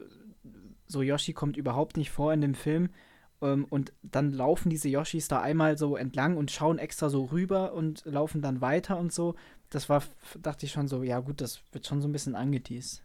[0.87, 2.89] so Yoshi kommt überhaupt nicht vor in dem Film.
[3.41, 7.73] Ähm, und dann laufen diese Yoshis da einmal so entlang und schauen extra so rüber
[7.73, 9.35] und laufen dann weiter und so.
[9.69, 10.03] Das war,
[10.41, 13.03] dachte ich schon so, ja gut, das wird schon so ein bisschen angeteased.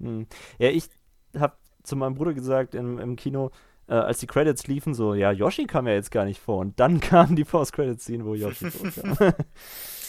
[0.00, 0.26] Hm.
[0.58, 0.90] Ja, ich
[1.38, 1.56] habe
[1.86, 3.50] zu meinem Bruder gesagt im, im Kino,
[3.88, 6.58] äh, als die Credits liefen, so, ja, Yoshi kam ja jetzt gar nicht vor.
[6.58, 9.16] Und dann kam die Post-Credit-Scene, wo Yoshi vorkam.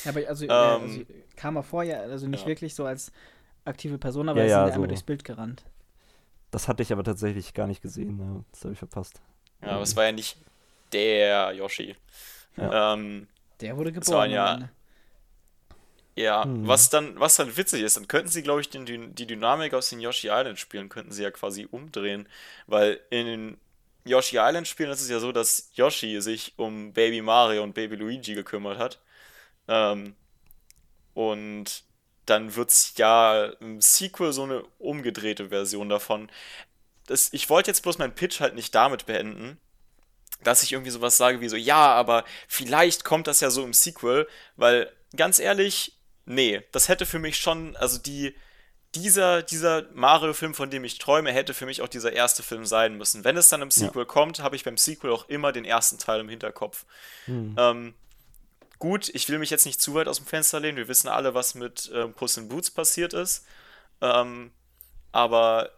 [0.04, 2.48] ja, aber also, um, äh, also ähm, kam er vorher, also nicht ja.
[2.48, 3.12] wirklich so als
[3.66, 4.74] aktive Person, aber ja, er ist ja, so.
[4.74, 5.64] einmal durchs Bild gerannt.
[6.52, 8.18] Das hatte ich aber tatsächlich gar nicht gesehen.
[8.18, 8.44] Ne?
[8.52, 9.22] Das habe ich verpasst.
[9.62, 10.38] Ja, aber es war ja nicht
[10.94, 11.96] der Yoshi.
[12.56, 12.94] Ja.
[12.94, 13.28] Ähm,
[13.60, 14.32] der wurde geboren.
[14.32, 14.70] Ja,
[16.18, 16.68] ja, hm.
[16.68, 19.90] was, dann, was dann witzig ist, dann könnten sie, glaube ich, den, die Dynamik aus
[19.90, 22.28] den Yoshi Island Spielen könnten sie ja quasi umdrehen,
[22.66, 23.58] weil in den
[24.04, 27.98] Yoshi Island Spielen ist es ja so, dass Yoshi sich um Baby Mario und Baby
[27.98, 29.00] Luigi gekümmert hat.
[29.68, 30.16] Ähm,
[31.14, 31.84] und
[32.26, 36.32] dann wird es ja im Sequel so eine umgedrehte Version davon.
[37.06, 39.60] Das, ich wollte jetzt bloß meinen Pitch halt nicht damit beenden,
[40.44, 43.74] dass ich irgendwie sowas sage wie so, ja, aber vielleicht kommt das ja so im
[43.74, 45.97] Sequel, weil ganz ehrlich,
[46.28, 48.36] nee, das hätte für mich schon, also die,
[48.96, 52.96] dieser, dieser Mario-Film, von dem ich träume, hätte für mich auch dieser erste Film sein
[52.98, 53.24] müssen.
[53.24, 54.06] Wenn es dann im Sequel ja.
[54.06, 56.86] kommt, habe ich beim Sequel auch immer den ersten Teil im Hinterkopf.
[57.26, 57.56] Hm.
[57.58, 57.94] Ähm,
[58.78, 60.78] gut, ich will mich jetzt nicht zu weit aus dem Fenster lehnen.
[60.78, 63.46] Wir wissen alle, was mit ähm, Puss in Boots passiert ist.
[64.02, 64.52] Ähm,
[65.12, 65.72] aber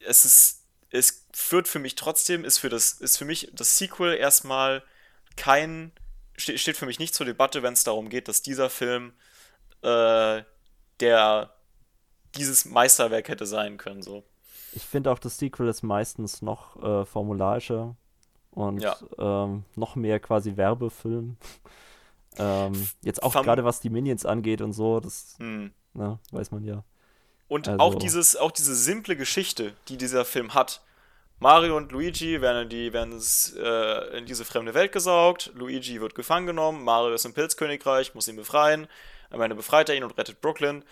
[0.00, 4.14] es ist, es führt für mich trotzdem, ist für das, ist für mich das Sequel
[4.14, 4.82] erstmal
[5.36, 5.92] kein,
[6.36, 9.12] steht für mich nicht zur Debatte, wenn es darum geht, dass dieser Film
[9.82, 10.42] äh,
[11.00, 11.50] der
[12.36, 14.02] dieses Meisterwerk hätte sein können.
[14.02, 14.24] So.
[14.72, 17.94] Ich finde auch, das Sequel ist meistens noch äh, formularischer
[18.50, 18.96] und ja.
[19.18, 21.36] ähm, noch mehr quasi Werbefilm.
[22.38, 25.72] ähm, jetzt auch gerade was die Minions angeht und so, das hm.
[25.94, 26.84] na, ne, weiß man ja.
[27.48, 27.80] Und also.
[27.80, 30.80] auch, dieses, auch diese simple Geschichte, die dieser Film hat.
[31.38, 33.20] Mario und Luigi werden, die, werden
[33.58, 35.50] äh, in diese fremde Welt gesaugt.
[35.54, 36.82] Luigi wird gefangen genommen.
[36.82, 38.86] Mario ist im Pilzkönigreich, muss ihn befreien.
[39.32, 40.84] Am Ende befreit er ihn und rettet Brooklyn.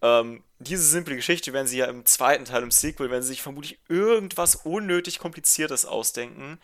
[0.00, 3.42] Ähm, diese simple Geschichte werden sie ja im zweiten Teil, im Sequel, werden sie sich
[3.42, 6.58] vermutlich irgendwas unnötig Kompliziertes ausdenken,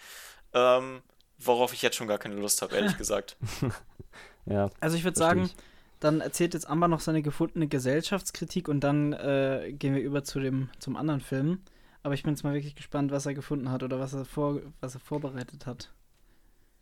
[0.53, 1.03] ähm,
[1.39, 3.37] worauf ich jetzt schon gar keine Lust habe, ehrlich gesagt.
[4.47, 5.51] ja, also ich würde sagen,
[5.99, 10.39] dann erzählt jetzt Amber noch seine gefundene Gesellschaftskritik und dann äh, gehen wir über zu
[10.39, 11.61] dem, zum anderen Film.
[12.03, 14.61] Aber ich bin jetzt mal wirklich gespannt, was er gefunden hat oder was er, vor,
[14.81, 15.93] was er vorbereitet hat.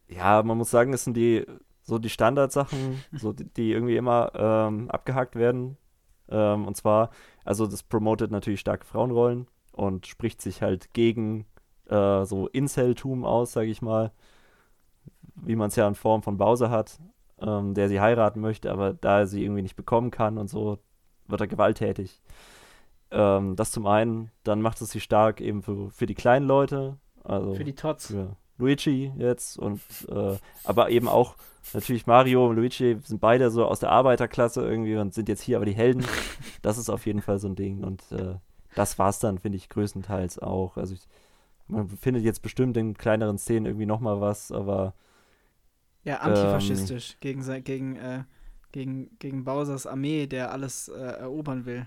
[0.08, 1.46] Ja, man muss sagen, es sind die
[1.92, 5.76] so die Standardsachen, so die, die irgendwie immer ähm, abgehakt werden.
[6.30, 7.10] Ähm, und zwar,
[7.44, 11.44] also das promotet natürlich starke Frauenrollen und spricht sich halt gegen
[11.88, 14.12] äh, so Incel-Tum aus, sage ich mal,
[15.34, 16.98] wie man es ja in Form von Bowser hat,
[17.40, 20.78] ähm, der sie heiraten möchte, aber da er sie irgendwie nicht bekommen kann und so,
[21.26, 22.22] wird er gewalttätig.
[23.10, 26.96] Ähm, das zum einen, dann macht es sie stark eben für, für die kleinen Leute,
[27.22, 28.06] also für die Tots.
[28.06, 31.36] Für Luigi jetzt und äh, aber eben auch
[31.72, 35.56] natürlich Mario und Luigi sind beide so aus der Arbeiterklasse irgendwie und sind jetzt hier
[35.56, 36.04] aber die Helden.
[36.62, 38.36] Das ist auf jeden Fall so ein Ding und äh,
[38.76, 40.76] das war's dann, finde ich, größtenteils auch.
[40.76, 41.00] Also ich,
[41.66, 44.94] man findet jetzt bestimmt in kleineren Szenen irgendwie nochmal was, aber
[46.04, 48.24] ja, antifaschistisch ähm, gegen, gegen, äh,
[48.70, 51.86] gegen, gegen Bowsers Armee, der alles äh, erobern will.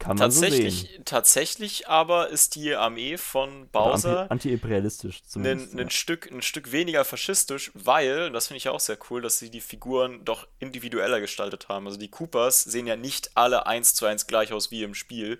[0.00, 1.04] Kann man tatsächlich, so sehen.
[1.04, 5.74] Tatsächlich aber ist die Armee von Bowser anti-imperialistisch zumindest.
[5.74, 5.90] Ein, ja.
[5.90, 9.60] Stück, ein Stück weniger faschistisch, weil, das finde ich auch sehr cool, dass sie die
[9.60, 11.86] Figuren doch individueller gestaltet haben.
[11.86, 15.38] Also die Coopers sehen ja nicht alle eins zu eins gleich aus wie im Spiel,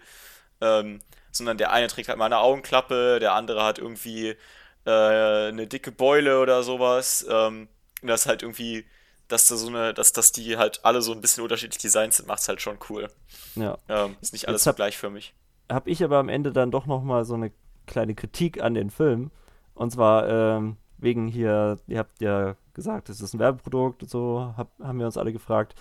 [0.60, 1.00] ähm,
[1.32, 4.36] sondern der eine trägt halt mal eine Augenklappe, der andere hat irgendwie
[4.84, 7.24] äh, eine dicke Beule oder sowas.
[7.30, 7.68] Ähm,
[8.02, 8.84] das ist halt irgendwie
[9.32, 12.28] dass da so eine, dass, dass die halt alle so ein bisschen unterschiedlich designt sind,
[12.28, 13.08] macht es halt schon cool.
[13.54, 13.78] Ja.
[13.88, 15.34] Ähm, ist nicht alles hab, so gleichförmig.
[15.70, 17.52] Habe ich aber am Ende dann doch nochmal so eine
[17.86, 19.30] kleine Kritik an den Film.
[19.74, 24.52] Und zwar ähm, wegen hier, ihr habt ja gesagt, es ist ein Werbeprodukt und so,
[24.56, 25.74] hab, haben wir uns alle gefragt.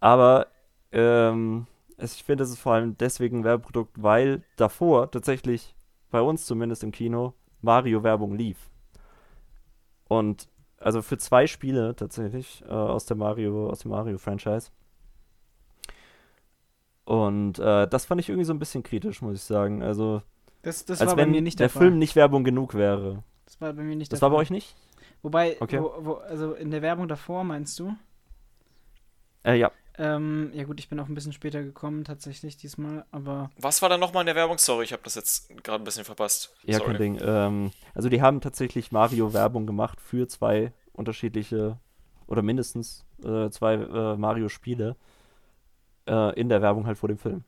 [0.00, 0.48] Aber
[0.92, 1.66] ähm,
[1.98, 5.74] ich finde, es ist vor allem deswegen ein Werbeprodukt, weil davor tatsächlich
[6.10, 8.58] bei uns zumindest im Kino Mario-Werbung lief.
[10.06, 10.48] Und
[10.84, 14.70] also für zwei Spiele tatsächlich äh, aus der Mario, aus dem Mario-Franchise.
[17.04, 19.82] Und äh, das fand ich irgendwie so ein bisschen kritisch, muss ich sagen.
[19.82, 20.20] Also,
[20.62, 23.22] das, das als war wenn bei mir nicht der, der Film nicht Werbung genug wäre.
[23.46, 24.76] Das war bei mir nicht das war bei euch nicht?
[25.22, 25.80] Wobei, okay.
[25.80, 27.94] wo, wo, also in der Werbung davor meinst du?
[29.42, 29.72] Äh, ja.
[29.96, 33.50] Ähm, ja gut, ich bin auch ein bisschen später gekommen tatsächlich diesmal, aber...
[33.60, 34.58] Was war da nochmal in der Werbung?
[34.58, 36.52] Sorry, ich habe das jetzt gerade ein bisschen verpasst.
[36.64, 36.90] Ja, Sorry.
[36.90, 37.20] kein Ding.
[37.22, 41.78] Ähm, also die haben tatsächlich Mario-Werbung gemacht für zwei unterschiedliche
[42.26, 44.96] oder mindestens äh, zwei äh, Mario-Spiele
[46.08, 47.44] äh, in der Werbung halt vor dem Film.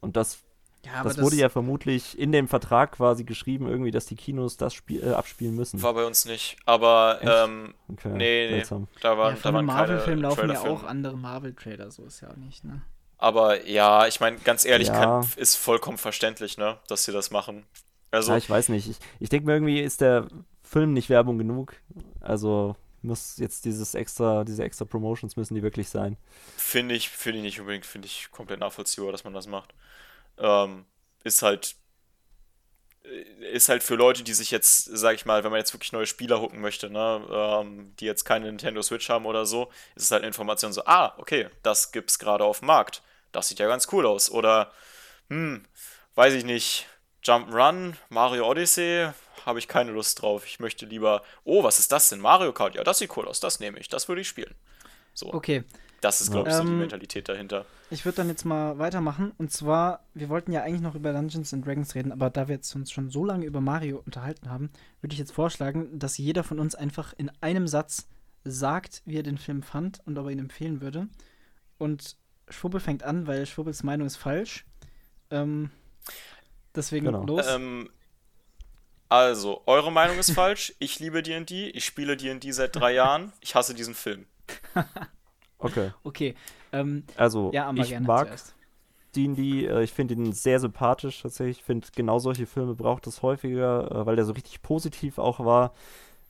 [0.00, 0.44] Und das,
[0.86, 4.72] Ja, das, wurde ja vermutlich in dem Vertrag quasi geschrieben, irgendwie, dass die Kinos das
[4.72, 5.82] Spiel, äh, abspielen müssen.
[5.82, 6.56] War bei uns nicht.
[6.64, 8.48] Aber, ähm, Okay, nee, nee.
[8.50, 8.88] seltsam.
[9.00, 12.04] da waren, ja, da von waren einem keine Marvel-Film laufen ja auch andere Marvel-Trailer, so
[12.04, 12.82] ist ja auch nicht, ne?
[13.18, 15.00] Aber ja, ich meine, ganz ehrlich, Ja.
[15.00, 17.64] kann, ist vollkommen verständlich, ne, dass sie das machen.
[18.10, 18.88] Also, ja, ich weiß nicht.
[18.88, 20.28] Ich, ich denke mir irgendwie, ist der
[20.62, 21.74] Film nicht Werbung genug.
[22.20, 26.16] Also muss jetzt dieses extra, diese extra Promotions müssen die wirklich sein.
[26.56, 29.74] finde ich, finde ich nicht unbedingt, finde ich komplett nachvollziehbar, dass man das macht.
[30.38, 30.84] Ähm,
[31.24, 31.76] ist halt,
[33.04, 35.92] äh, ist halt für Leute, die sich jetzt, sag ich mal, wenn man jetzt wirklich
[35.92, 40.04] neue Spieler hooken möchte, ne, ähm, die jetzt keine Nintendo Switch haben oder so, ist
[40.04, 43.02] es halt eine Information so, ah, okay, das gibt's gerade auf dem Markt.
[43.32, 44.30] Das sieht ja ganz cool aus.
[44.30, 44.72] Oder,
[45.28, 45.64] hm,
[46.14, 46.86] weiß ich nicht,
[47.24, 49.08] Jump'n'Run, Mario Odyssey,
[49.44, 50.44] habe ich keine Lust drauf.
[50.46, 52.20] Ich möchte lieber, oh, was ist das denn?
[52.20, 54.54] Mario Kart, ja, das sieht cool aus, das nehme ich, das würde ich spielen.
[55.14, 55.64] So, Okay,
[56.00, 57.64] das ist, glaube ich, so die Ähm, Mentalität dahinter.
[57.90, 59.32] ich würde dann jetzt mal weitermachen.
[59.38, 62.54] Und zwar, wir wollten ja eigentlich noch über Dungeons and Dragons reden, aber da wir
[62.56, 64.70] jetzt uns schon so lange über Mario unterhalten haben,
[65.00, 68.08] würde ich jetzt vorschlagen, dass jeder von uns einfach in einem Satz
[68.44, 71.08] sagt, wie er den Film fand und ob er ihn empfehlen würde.
[71.78, 72.16] Und
[72.48, 74.64] Schwubbel fängt an, weil Schwubbels Meinung ist falsch.
[75.30, 75.70] Ähm,
[76.74, 77.24] deswegen Genau.
[77.24, 77.44] los.
[77.48, 77.90] Ähm,
[79.08, 80.74] also, eure Meinung ist falsch.
[80.78, 81.70] Ich liebe D&D.
[81.70, 83.32] Ich spiele D&D seit drei Jahren.
[83.40, 84.26] Ich hasse diesen Film.
[85.66, 85.90] Okay.
[86.04, 86.34] Okay.
[86.72, 88.54] Ähm, Also ja, ich mag zuerst.
[89.14, 91.58] D&D, äh, ich finde ihn sehr sympathisch tatsächlich.
[91.58, 95.40] Ich finde, genau solche Filme braucht es häufiger, äh, weil der so richtig positiv auch
[95.40, 95.72] war.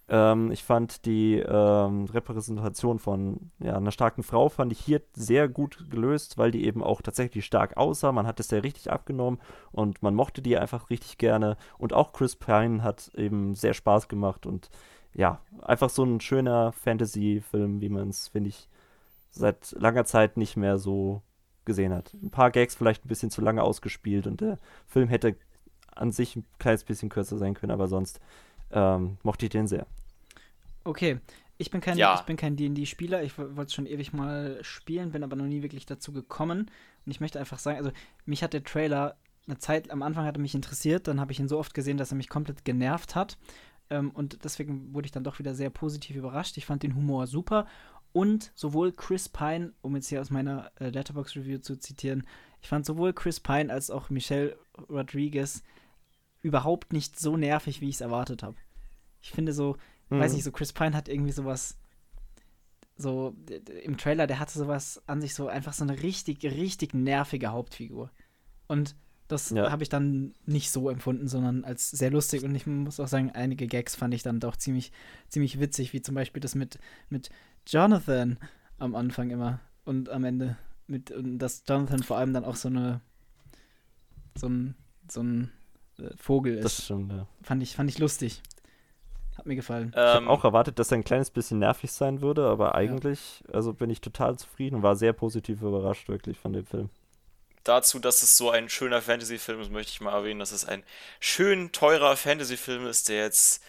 [0.09, 5.49] Ähm, ich fand die ähm, Repräsentation von ja, einer starken Frau fand ich hier sehr
[5.49, 8.13] gut gelöst, weil die eben auch tatsächlich stark aussah.
[8.13, 9.41] Man hat es sehr richtig abgenommen
[9.73, 11.57] und man mochte die einfach richtig gerne.
[11.79, 14.71] Und auch Chris Pine hat eben sehr Spaß gemacht und
[15.13, 18.69] ja, einfach so ein schöner Fantasy-Film, wie man es, finde ich,
[19.37, 21.23] seit langer Zeit nicht mehr so
[21.65, 22.15] gesehen hat.
[22.15, 25.37] Ein paar Gags vielleicht ein bisschen zu lange ausgespielt und der Film hätte
[25.95, 28.21] an sich ein kleines bisschen kürzer sein können, aber sonst
[28.71, 29.87] ähm, mochte ich den sehr.
[30.85, 31.19] Okay,
[31.59, 32.15] ich bin kein, Ja.
[32.15, 33.23] ich bin kein D&D-Spieler.
[33.23, 36.71] Ich wollte es schon ewig mal spielen, bin aber noch nie wirklich dazu gekommen.
[37.05, 37.91] Und ich möchte einfach sagen, also
[38.27, 41.41] mich hat der Trailer eine Zeit, am Anfang hat er mich interessiert, dann habe ich
[41.41, 43.39] ihn so oft gesehen, dass er mich komplett genervt hat.
[43.91, 46.57] Ähm, und deswegen wurde ich dann doch wieder sehr positiv überrascht.
[46.57, 47.67] Ich fand den Humor super.
[48.17, 52.27] Und sowohl Chris Pine, um jetzt hier aus meiner äh, Letterbox-Review zu zitieren,
[52.63, 54.57] ich fand sowohl Chris Pine als auch Michelle
[54.89, 55.63] Rodriguez
[56.41, 58.57] überhaupt nicht so nervig, wie ich es erwartet habe.
[59.21, 59.77] Ich finde so,
[60.09, 60.21] Mhm.
[60.21, 61.77] weiß nicht, so Chris Pine hat irgendwie sowas,
[62.97, 63.35] so
[63.85, 68.11] im Trailer, der hatte sowas an sich, so einfach so eine richtig, richtig nervige Hauptfigur.
[68.67, 68.97] Und
[69.29, 69.71] das Ja.
[69.71, 72.45] habe ich dann nicht so empfunden, sondern als sehr lustig.
[72.45, 74.91] Und ich muss auch sagen, einige Gags fand ich dann doch ziemlich,
[75.29, 76.79] ziemlich witzig, wie zum Beispiel das mit,
[77.11, 77.29] mit
[77.67, 78.39] Jonathan
[78.79, 80.57] am Anfang immer und am Ende.
[80.87, 83.01] Mit, und dass Jonathan vor allem dann auch so eine,
[84.39, 84.75] so ein,
[85.11, 85.53] so ein
[85.99, 86.85] äh, Vogel Das ist.
[86.85, 87.27] stimmt, ja.
[87.43, 88.43] Fand ich, fand ich lustig.
[89.37, 89.91] Hat mir gefallen.
[89.91, 93.43] Ich habe Ähm, auch erwartet, dass er ein kleines bisschen nervig sein würde, aber eigentlich,
[93.53, 96.89] also bin ich total zufrieden und war sehr positiv überrascht wirklich von dem Film.
[97.65, 100.85] dazu, dass es so ein schöner Fantasy-Film ist, möchte ich mal erwähnen, dass es ein
[101.19, 103.61] schön teurer Fantasy-Film ist, der jetzt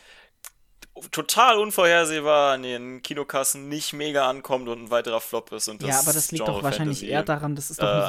[1.11, 5.89] total unvorhersehbar an den Kinokassen nicht mega ankommt und ein weiterer Flop ist und das
[5.89, 8.01] Ja, aber das liegt doch Genre wahrscheinlich Fantasy eher daran, das ist doch äh, nur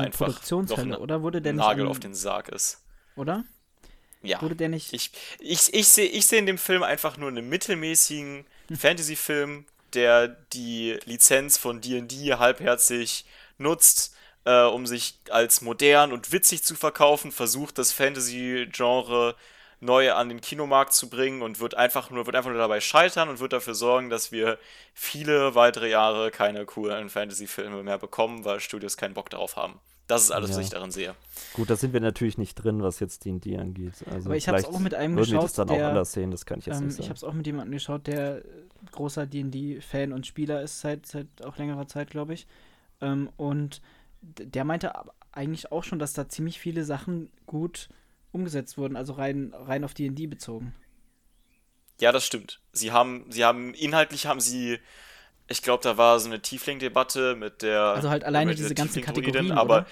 [0.67, 1.23] so eine ein oder?
[1.23, 2.83] Wurde der nicht Nagel an, auf den Sarg ist.
[3.17, 3.45] oder?
[4.23, 4.43] Ja.
[4.43, 7.49] Wurde der nicht Ich, ich, ich sehe ich seh in dem Film einfach nur einen
[7.49, 8.47] mittelmäßigen
[8.77, 13.25] Fantasy-Film, der die Lizenz von D&D halbherzig
[13.59, 19.37] nutzt, äh, um sich als modern und witzig zu verkaufen, versucht das Fantasy-Genre
[19.81, 23.29] neu an den Kinomarkt zu bringen und wird einfach nur, wird einfach nur dabei scheitern
[23.29, 24.59] und wird dafür sorgen, dass wir
[24.95, 29.79] viele weitere Jahre keine coolen Fantasy-Filme mehr bekommen, weil Studios keinen Bock darauf haben.
[30.09, 30.63] Das ist alles, was Ja.
[30.63, 31.15] ich darin sehe.
[31.53, 33.93] Gut, da sind wir natürlich nicht drin, was jetzt D&D angeht.
[34.11, 36.13] Also Aber ich hab's vielleicht auch mit einem wir das geschaut, dann der- auch anders
[36.13, 37.09] sehen, das kann ich jetzt Ähm, nicht ich sagen.
[37.11, 38.43] habe es auch mit jemandem geschaut, der
[38.93, 42.47] großer D&D-Fan und Spieler ist seit, seit auch längerer Zeit, glaube ich.
[43.03, 43.83] Ähm, und
[44.23, 47.91] der meinte aber eigentlich auch schon, dass da ziemlich viele Sachen gut
[48.33, 50.75] umgesetzt wurden, also rein, rein auf D&D bezogen.
[52.01, 52.61] Ja, das stimmt.
[52.73, 54.79] Sie haben, sie haben, inhaltlich haben sie,
[55.49, 57.81] ich glaube, da war so eine Tiefling-Debatte mit der.
[57.81, 59.87] Also halt alleine diese ganzen Kategorien, aber?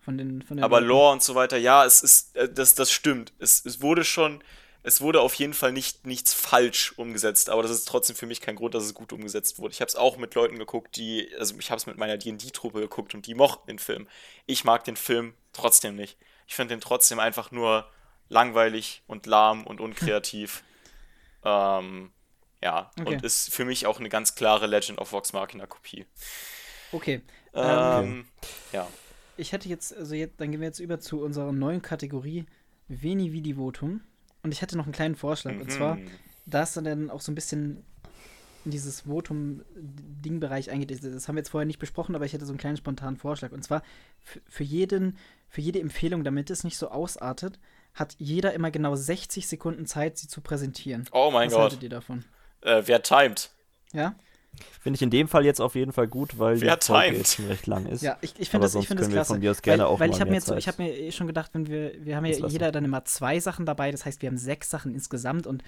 [0.00, 0.88] Von den, von den aber Leuten.
[0.88, 3.32] Lore und so weiter, ja, es ist, äh, das, das stimmt.
[3.38, 4.42] Es, es wurde schon
[4.86, 8.40] es wurde auf jeden Fall nicht nichts falsch umgesetzt, aber das ist trotzdem für mich
[8.40, 9.72] kein Grund, dass es gut umgesetzt wurde.
[9.72, 12.78] Ich habe es auch mit Leuten geguckt, die, also ich habe es mit meiner D&D-Truppe
[12.78, 14.06] geguckt und die mochten den Film.
[14.46, 16.16] Ich mag den Film trotzdem nicht.
[16.46, 17.90] Ich finde den trotzdem einfach nur
[18.28, 20.62] langweilig und lahm und unkreativ.
[21.44, 22.12] ähm,
[22.62, 23.14] ja, okay.
[23.14, 26.06] und ist für mich auch eine ganz klare Legend of Vox Machina Kopie.
[26.92, 27.22] Okay.
[27.54, 28.28] Ähm, ähm,
[28.72, 28.88] ja.
[29.36, 32.46] Ich hätte jetzt, also jetzt, dann gehen wir jetzt über zu unserer neuen Kategorie
[32.88, 34.00] Veni Vidi Votum.
[34.42, 35.52] Und ich hätte noch einen kleinen Vorschlag.
[35.52, 35.60] Mhm.
[35.62, 36.10] Und zwar, mhm.
[36.46, 37.84] da es dann auch so ein bisschen
[38.64, 40.90] in dieses Votum-Ding-Bereich eingeht.
[40.90, 43.52] Das haben wir jetzt vorher nicht besprochen, aber ich hätte so einen kleinen spontanen Vorschlag.
[43.52, 43.82] Und zwar
[44.48, 45.16] für, jeden,
[45.48, 47.58] für jede Empfehlung, damit es nicht so ausartet,
[47.94, 51.08] hat jeder immer genau 60 Sekunden Zeit, sie zu präsentieren.
[51.12, 51.58] Oh mein Was Gott.
[51.58, 52.24] Was haltet ihr davon?
[52.60, 53.50] Äh, wer timet?
[53.92, 54.14] Ja?
[54.80, 57.34] Finde ich in dem Fall jetzt auf jeden Fall gut, weil Wer die Folge jetzt
[57.34, 58.02] schon recht lang ist.
[58.02, 59.34] Ja, ich, ich finde das, ich find das klasse.
[59.34, 61.12] Von mir aus gerne weil, auch weil ich habe mir, jetzt, ich hab mir eh
[61.12, 64.22] schon gedacht, wenn wir, wir haben ja jeder dann immer zwei Sachen dabei, das heißt,
[64.22, 65.62] wir haben sechs Sachen insgesamt und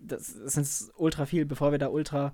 [0.00, 2.32] das, sind ultra viel, bevor wir da ultra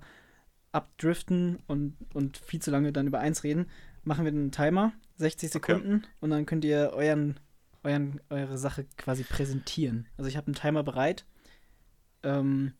[0.71, 3.69] abdriften und, und viel zu lange dann über eins reden,
[4.03, 6.07] machen wir einen Timer, 60 Sekunden okay.
[6.21, 7.39] und dann könnt ihr euren,
[7.83, 10.07] euren, eure Sache quasi präsentieren.
[10.17, 11.25] Also ich habe einen Timer bereit.
[12.23, 12.73] Ähm,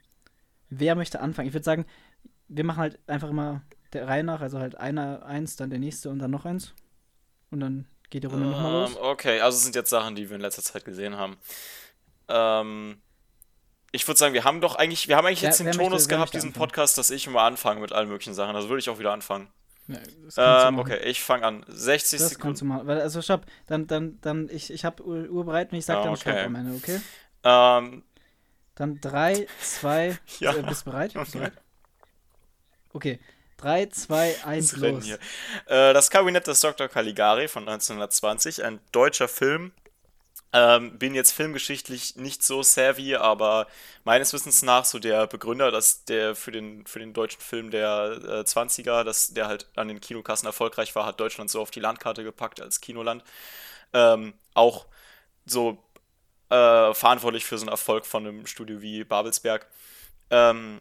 [0.70, 1.48] wer möchte anfangen?
[1.48, 1.86] Ich würde sagen,
[2.48, 3.61] wir machen halt einfach immer
[3.94, 6.74] der Reihe nach, also halt einer, eins, dann der nächste und dann noch eins.
[7.52, 8.98] Und dann geht die Runde ähm, nochmal los.
[8.98, 11.38] Okay, also es sind jetzt Sachen, die wir in letzter Zeit gesehen haben.
[12.28, 13.02] Ähm,
[13.91, 16.10] ich würde sagen, wir haben doch eigentlich, wir haben eigentlich ja, jetzt den Tonus möchte,
[16.10, 16.68] gehabt, diesen anfangen?
[16.68, 18.56] Podcast, dass ich immer anfange mit allen möglichen Sachen.
[18.56, 19.48] Also würde ich auch wieder anfangen.
[19.90, 21.66] Ja, ähm, okay, ich fange an.
[21.68, 22.44] 60 das Sekunden.
[22.44, 22.88] Kannst du machen.
[22.88, 26.06] Weil, also stopp, dann, dann, dann, ich, ich habe Uhr bereit und ich sage ja,
[26.06, 26.32] dann okay.
[26.32, 27.02] Stopp am Ende, okay?
[27.44, 28.03] Ähm,
[28.76, 30.56] dann 3, 2, ja.
[30.56, 31.14] äh, bist bereit?
[31.14, 31.38] Bist okay.
[31.40, 31.53] bereit?
[32.94, 33.20] Okay.
[33.57, 35.03] 3, 2, 1, los.
[35.03, 35.20] Hier.
[35.66, 36.88] Äh, das Kabinett des Dr.
[36.88, 39.74] Caligari von 1920, ein deutscher Film.
[40.52, 43.68] Ähm, bin jetzt filmgeschichtlich nicht so savvy, aber
[44.04, 48.20] meines Wissens nach so der Begründer, dass der für den, für den deutschen Film der
[48.24, 51.80] äh, 20er, dass der halt an den Kinokassen erfolgreich war, hat Deutschland so auf die
[51.80, 53.24] Landkarte gepackt als Kinoland.
[53.94, 54.88] Ähm, auch
[55.46, 55.78] so
[56.50, 59.68] äh, verantwortlich für so einen Erfolg von einem Studio wie Babelsberg.
[60.32, 60.80] Ähm,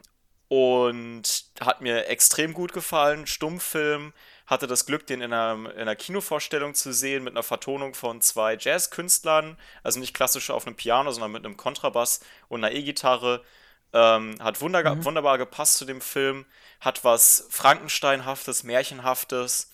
[0.48, 3.26] und hat mir extrem gut gefallen.
[3.26, 4.12] Stummfilm.
[4.48, 8.22] Hatte das Glück, den in einer, in einer Kinovorstellung zu sehen mit einer Vertonung von
[8.22, 9.58] zwei Jazzkünstlern.
[9.82, 13.44] Also nicht klassisch auf einem Piano, sondern mit einem Kontrabass und einer E-Gitarre.
[13.92, 15.04] Ähm, hat wunderbar, mhm.
[15.04, 16.46] wunderbar gepasst zu dem Film.
[16.80, 19.70] Hat was Frankensteinhaftes, Märchenhaftes.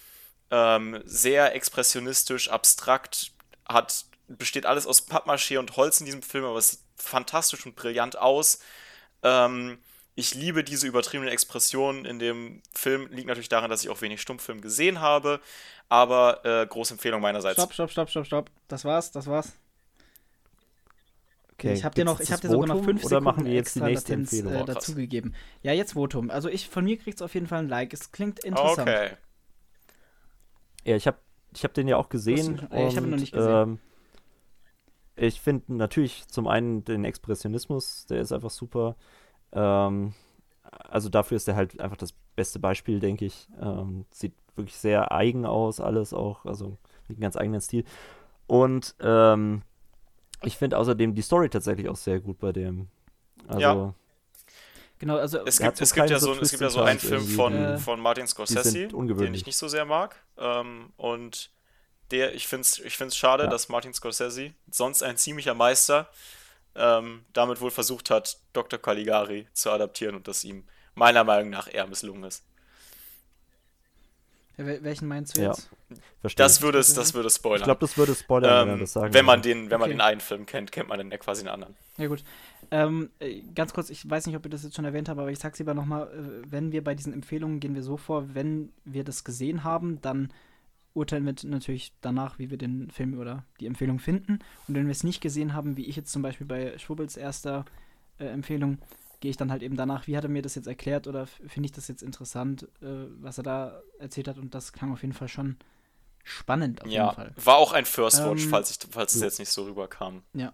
[0.50, 3.30] Ähm, sehr expressionistisch, abstrakt.
[3.68, 7.76] Hat, besteht alles aus Pappmaché und Holz in diesem Film, aber es sieht fantastisch und
[7.76, 8.58] brillant aus.
[9.22, 9.78] Ähm,
[10.16, 13.08] ich liebe diese übertriebenen Expressionen in dem Film.
[13.10, 15.40] Liegt natürlich daran, dass ich auch wenig Stummfilm gesehen habe.
[15.88, 17.54] Aber äh, große Empfehlung meinerseits.
[17.54, 18.50] Stopp, stopp, stopp, stopp, stopp.
[18.68, 19.52] Das war's, das war's.
[21.54, 23.76] Okay, ich habe dir noch, ich habe dir sogar noch fünf Sekunden machen wir jetzt
[23.76, 24.62] extra die nächste Latenz, Empfehlung?
[24.62, 25.34] Äh, dazugegeben.
[25.62, 26.30] Ja, jetzt Votum.
[26.30, 27.92] Also ich, von mir kriegt es auf jeden Fall ein Like.
[27.92, 28.88] Es klingt interessant.
[28.88, 29.10] Okay.
[30.84, 31.18] Ja, ich habe
[31.54, 32.56] ich hab den ja auch gesehen.
[32.56, 33.52] Du, und, ich habe ihn noch nicht gesehen.
[33.52, 33.78] Ähm,
[35.16, 38.96] ich finde natürlich zum einen den Expressionismus, der ist einfach super.
[39.54, 40.14] Ähm,
[40.88, 43.48] also dafür ist er halt einfach das beste Beispiel, denke ich.
[43.60, 46.76] Ähm, sieht wirklich sehr eigen aus, alles auch, also
[47.08, 47.84] mit einem ganz eigenen Stil.
[48.46, 49.62] Und ähm,
[50.42, 52.88] ich finde außerdem die Story tatsächlich auch sehr gut bei dem.
[53.46, 53.94] Also, ja.
[54.98, 57.54] Genau, also es gibt, es gibt ja so, es gibt ja so einen Film von,
[57.54, 60.16] äh, von Martin Scorsese, den ich nicht so sehr mag.
[60.38, 61.50] Ähm, und
[62.10, 63.50] der, ich finde es ich find's schade, ja.
[63.50, 66.08] dass Martin Scorsese, sonst ein ziemlicher Meister,
[66.76, 68.78] ähm, damit wohl versucht hat, Dr.
[68.78, 70.64] Caligari zu adaptieren und das ihm
[70.94, 72.44] meiner Meinung nach eher misslungen ist.
[74.56, 75.68] Welchen meinst du jetzt?
[75.90, 77.62] Ja, das würde es, das würde spoilern.
[77.62, 79.78] Ich glaube, das würde spoilern, ähm, wenn, das sagen wenn man den, wenn okay.
[79.78, 81.74] man den einen Film kennt, kennt man den ja quasi den anderen.
[81.96, 82.22] Ja gut.
[82.70, 85.30] Ähm, äh, ganz kurz, ich weiß nicht, ob ihr das jetzt schon erwähnt habt, aber
[85.30, 88.72] ich sag's lieber nochmal, äh, wenn wir bei diesen Empfehlungen gehen wir so vor, wenn
[88.84, 90.32] wir das gesehen haben, dann
[90.94, 94.38] urteilen wir natürlich danach, wie wir den Film oder die Empfehlung finden.
[94.66, 97.64] Und wenn wir es nicht gesehen haben, wie ich jetzt zum Beispiel bei Schwubbels erster
[98.18, 98.78] äh, Empfehlung,
[99.20, 101.66] gehe ich dann halt eben danach, wie hat er mir das jetzt erklärt oder finde
[101.66, 104.38] ich das jetzt interessant, äh, was er da erzählt hat.
[104.38, 105.56] Und das klang auf jeden Fall schon
[106.22, 106.82] spannend.
[106.82, 107.32] Auf ja, jeden Fall.
[107.44, 110.22] war auch ein First Watch, ähm, falls, ich, falls es jetzt nicht so rüberkam.
[110.32, 110.52] Ja.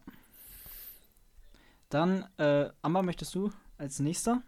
[1.91, 4.43] Dann, äh, Amber, möchtest du als nächster?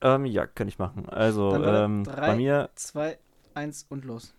[0.00, 1.08] Ähm, ja, kann ich machen.
[1.08, 2.70] Also, ähm, drei, bei mir.
[2.74, 3.18] 2,
[3.54, 4.34] 1 und los.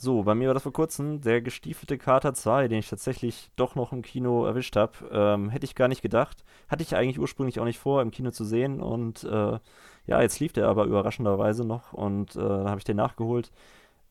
[0.00, 3.74] So, bei mir war das vor kurzem der gestiefelte Kater 2, den ich tatsächlich doch
[3.74, 4.92] noch im Kino erwischt habe.
[5.10, 6.44] Ähm, hätte ich gar nicht gedacht.
[6.68, 8.80] Hatte ich eigentlich ursprünglich auch nicht vor, im Kino zu sehen.
[8.80, 9.58] Und äh,
[10.06, 13.50] ja, jetzt lief der aber überraschenderweise noch und äh, dann habe ich den nachgeholt.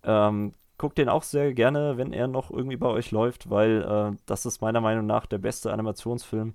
[0.04, 4.18] Ähm, gucke den auch sehr gerne, wenn er noch irgendwie bei euch läuft, weil äh,
[4.26, 6.54] das ist meiner Meinung nach der beste Animationsfilm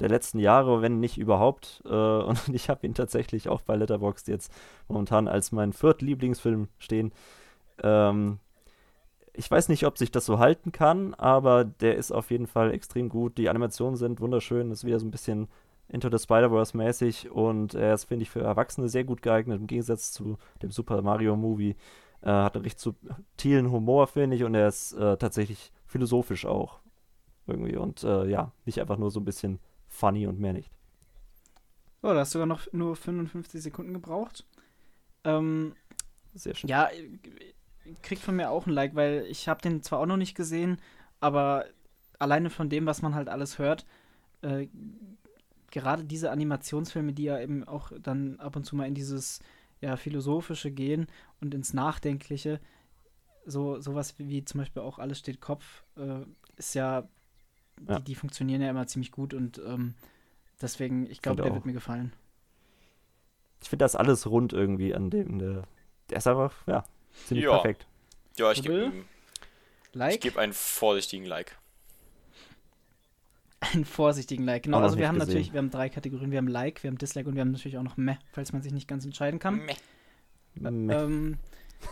[0.00, 1.82] der letzten Jahre, wenn nicht überhaupt.
[1.86, 4.52] Äh, und ich habe ihn tatsächlich auch bei Letterboxd jetzt
[4.88, 7.12] momentan als mein viertlieblingsfilm stehen.
[7.82, 8.40] Ähm,
[9.34, 12.72] ich weiß nicht, ob sich das so halten kann, aber der ist auf jeden Fall
[12.72, 13.38] extrem gut.
[13.38, 15.48] Die Animationen sind wunderschön, ist wieder so ein bisschen
[15.88, 19.66] Into the Spider-Verse mäßig und er ist, finde ich, für Erwachsene sehr gut geeignet, im
[19.66, 21.76] Gegensatz zu dem Super Mario Movie.
[22.22, 26.80] Äh, hat einen recht subtilen Humor, finde ich, und er ist äh, tatsächlich philosophisch auch.
[27.46, 30.70] Irgendwie und äh, ja, nicht einfach nur so ein bisschen funny und mehr nicht.
[32.02, 34.46] Oh, da hast du sogar noch nur 55 Sekunden gebraucht.
[35.24, 35.74] Ähm,
[36.34, 36.68] Sehr schön.
[36.68, 36.88] Ja,
[38.02, 40.78] kriegt von mir auch ein Like, weil ich habe den zwar auch noch nicht gesehen,
[41.20, 41.66] aber
[42.18, 43.86] alleine von dem, was man halt alles hört,
[44.42, 44.68] äh,
[45.70, 49.40] gerade diese Animationsfilme, die ja eben auch dann ab und zu mal in dieses
[49.80, 51.06] ja, philosophische gehen
[51.40, 52.60] und ins Nachdenkliche,
[53.44, 56.24] so sowas wie, zum Beispiel auch alles steht Kopf, äh,
[56.56, 57.08] ist ja,
[57.88, 57.98] ja.
[57.98, 59.94] Die, die, funktionieren ja immer ziemlich gut und ähm,
[60.60, 61.56] deswegen, ich glaube, der auch.
[61.56, 62.12] wird mir gefallen.
[63.60, 65.64] Ich finde das alles rund irgendwie an dem, der,
[66.10, 66.84] der ist einfach, ja,
[67.26, 67.52] Ziemlich ja.
[67.52, 67.86] perfekt.
[68.38, 69.04] Ja, ich gebe
[69.92, 70.20] like?
[70.20, 71.56] geb einen vorsichtigen Like.
[73.72, 74.80] Einen vorsichtigen Like, genau.
[74.80, 75.28] Also wir haben gesehen.
[75.28, 76.32] natürlich, wir haben drei Kategorien.
[76.32, 78.60] Wir haben Like, wir haben Dislike und wir haben natürlich auch noch Meh, falls man
[78.60, 79.64] sich nicht ganz entscheiden kann.
[79.64, 79.74] Meh.
[80.54, 80.94] Meh.
[80.94, 81.38] Ähm,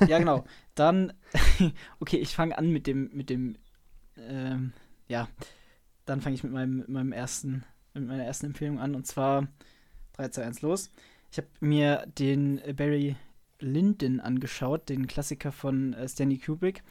[0.06, 0.44] ja, genau.
[0.74, 1.12] Dann,
[2.00, 3.56] okay, ich fange an mit dem, mit dem,
[4.16, 4.72] ähm,
[5.08, 5.28] ja,
[6.06, 7.64] dann fange ich mit meinem, meinem ersten,
[7.94, 9.46] mit meiner ersten Empfehlung an und zwar
[10.14, 10.90] 3, 2, 1, los.
[11.30, 13.16] Ich habe mir den Barry
[13.60, 16.82] Lyndon angeschaut, den Klassiker von äh, Stanley Kubrick.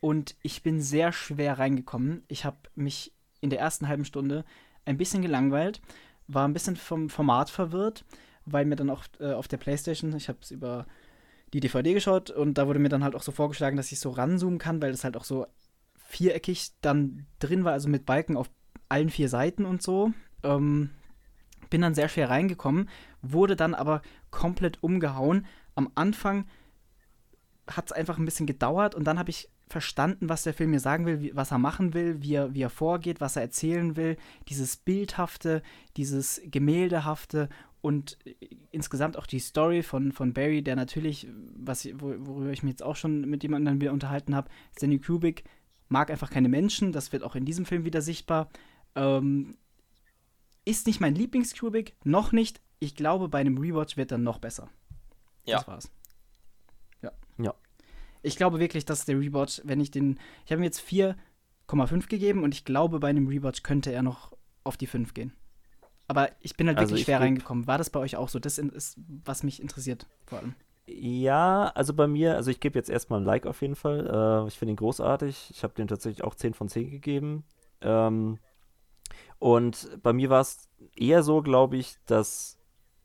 [0.00, 2.24] Und ich bin sehr schwer reingekommen.
[2.28, 4.44] Ich habe mich in der ersten halben Stunde
[4.84, 5.80] ein bisschen gelangweilt,
[6.26, 8.04] war ein bisschen vom Format verwirrt,
[8.44, 10.86] weil mir dann auch äh, auf der Playstation, ich habe es über
[11.52, 14.10] die DVD geschaut und da wurde mir dann halt auch so vorgeschlagen, dass ich so
[14.10, 15.46] ranzoomen kann, weil es halt auch so
[15.96, 18.50] viereckig dann drin war, also mit Balken auf
[18.88, 20.12] allen vier Seiten und so.
[20.42, 20.90] Ähm,
[21.70, 22.88] bin dann sehr schwer reingekommen,
[23.22, 26.46] wurde dann aber komplett umgehauen, am Anfang
[27.66, 30.80] hat es einfach ein bisschen gedauert und dann habe ich verstanden, was der Film mir
[30.80, 33.96] sagen will, wie, was er machen will, wie er, wie er vorgeht, was er erzählen
[33.96, 34.16] will.
[34.48, 35.62] Dieses Bildhafte,
[35.96, 37.48] dieses Gemäldehafte
[37.80, 38.18] und
[38.70, 41.26] insgesamt auch die Story von, von Barry, der natürlich,
[41.56, 45.44] was, worüber ich mich jetzt auch schon mit jemandem wieder unterhalten habe, Stanley Kubrick
[45.88, 48.50] mag einfach keine Menschen, das wird auch in diesem Film wieder sichtbar.
[48.94, 49.56] Ähm,
[50.64, 52.60] ist nicht mein Lieblings-Kubrick, noch nicht.
[52.78, 54.70] Ich glaube, bei einem Rewatch wird er noch besser.
[55.44, 55.58] Ja.
[55.58, 55.90] Das war's.
[57.02, 57.12] Ja.
[57.38, 57.54] Ja.
[58.22, 60.18] Ich glaube wirklich, dass der Rewatch, wenn ich den.
[60.44, 64.32] Ich habe ihm jetzt 4,5 gegeben und ich glaube, bei einem Rewatch könnte er noch
[64.64, 65.32] auf die 5 gehen.
[66.08, 67.66] Aber ich bin halt also wirklich schwer reingekommen.
[67.66, 68.38] War das bei euch auch so?
[68.38, 70.54] Das ist, was mich interessiert, vor allem.
[70.86, 74.44] Ja, also bei mir, also ich gebe jetzt erstmal ein Like auf jeden Fall.
[74.44, 75.50] Äh, ich finde ihn großartig.
[75.50, 77.44] Ich habe den tatsächlich auch 10 von 10 gegeben.
[77.80, 78.38] Ähm,
[79.38, 82.58] und bei mir war es eher so, glaube ich, dass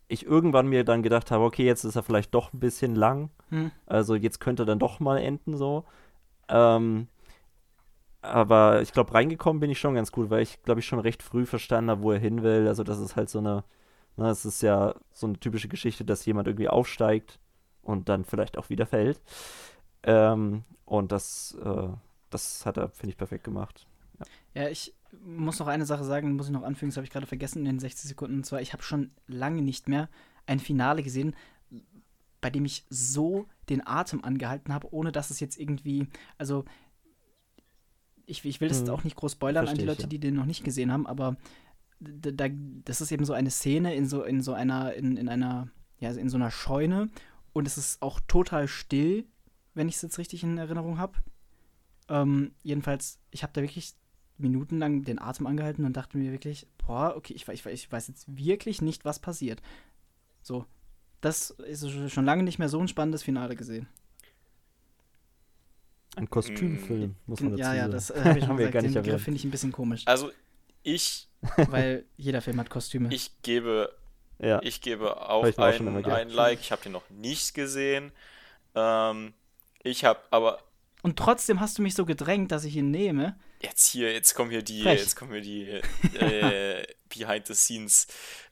[0.07, 3.29] ich irgendwann mir dann gedacht habe, okay, jetzt ist er vielleicht doch ein bisschen lang.
[3.49, 3.71] Hm.
[3.85, 5.85] Also jetzt könnte er dann doch mal enden so.
[6.47, 7.07] Ähm,
[8.21, 11.23] aber ich glaube, reingekommen bin ich schon ganz gut, weil ich, glaube ich, schon recht
[11.23, 12.67] früh verstanden habe, wo er hin will.
[12.67, 13.63] Also das ist halt so eine,
[14.15, 17.39] ne, es ist ja so eine typische Geschichte, dass jemand irgendwie aufsteigt
[17.81, 19.21] und dann vielleicht auch wieder fällt.
[20.03, 21.89] Ähm, und das, äh,
[22.29, 23.87] das hat er, finde ich, perfekt gemacht.
[24.19, 24.63] Ja.
[24.63, 27.27] ja, ich muss noch eine Sache sagen, muss ich noch anfügen, das habe ich gerade
[27.27, 28.37] vergessen in den 60 Sekunden.
[28.37, 30.09] Und zwar, ich habe schon lange nicht mehr
[30.45, 31.35] ein Finale gesehen,
[32.41, 36.07] bei dem ich so den Atem angehalten habe, ohne dass es jetzt irgendwie,
[36.37, 36.65] also
[38.25, 40.07] ich, ich will das hm, auch nicht groß spoilern Versteh an die Leute, ja.
[40.07, 41.37] die den noch nicht gesehen haben, aber
[41.99, 45.69] da, das ist eben so eine Szene in so, in so einer, in, in einer,
[45.99, 47.09] ja, in so einer Scheune
[47.53, 49.25] und es ist auch total still,
[49.73, 51.17] wenn ich es jetzt richtig in Erinnerung habe.
[52.09, 53.95] Ähm, jedenfalls, ich habe da wirklich
[54.37, 58.25] minutenlang den Atem angehalten und dachte mir wirklich, boah, okay, ich, ich, ich weiß jetzt
[58.37, 59.61] wirklich nicht, was passiert.
[60.41, 60.65] So,
[61.21, 63.87] das ist schon lange nicht mehr so ein spannendes Finale gesehen.
[66.15, 67.77] Ein Kostümfilm, muss man dazu sagen.
[67.77, 68.75] Ja, ja, das äh, habe ich schon gesagt.
[68.75, 70.03] Den Begriff finde ich ein bisschen komisch.
[70.05, 70.31] Also,
[70.81, 71.27] ich.
[71.69, 73.13] Weil jeder Film hat Kostüme.
[73.13, 73.93] Ich gebe,
[74.39, 74.59] ja.
[74.63, 76.59] ich gebe auch, ich ein, ein Like.
[76.59, 78.11] Ich habe den noch nicht gesehen.
[78.73, 79.33] Ähm,
[79.83, 80.59] ich habe aber.
[81.03, 83.35] Und trotzdem hast du mich so gedrängt, dass ich ihn nehme.
[83.61, 84.99] Jetzt hier, jetzt kommen hier die, Frech.
[84.99, 88.07] jetzt kommen hier die äh, Behind the Scenes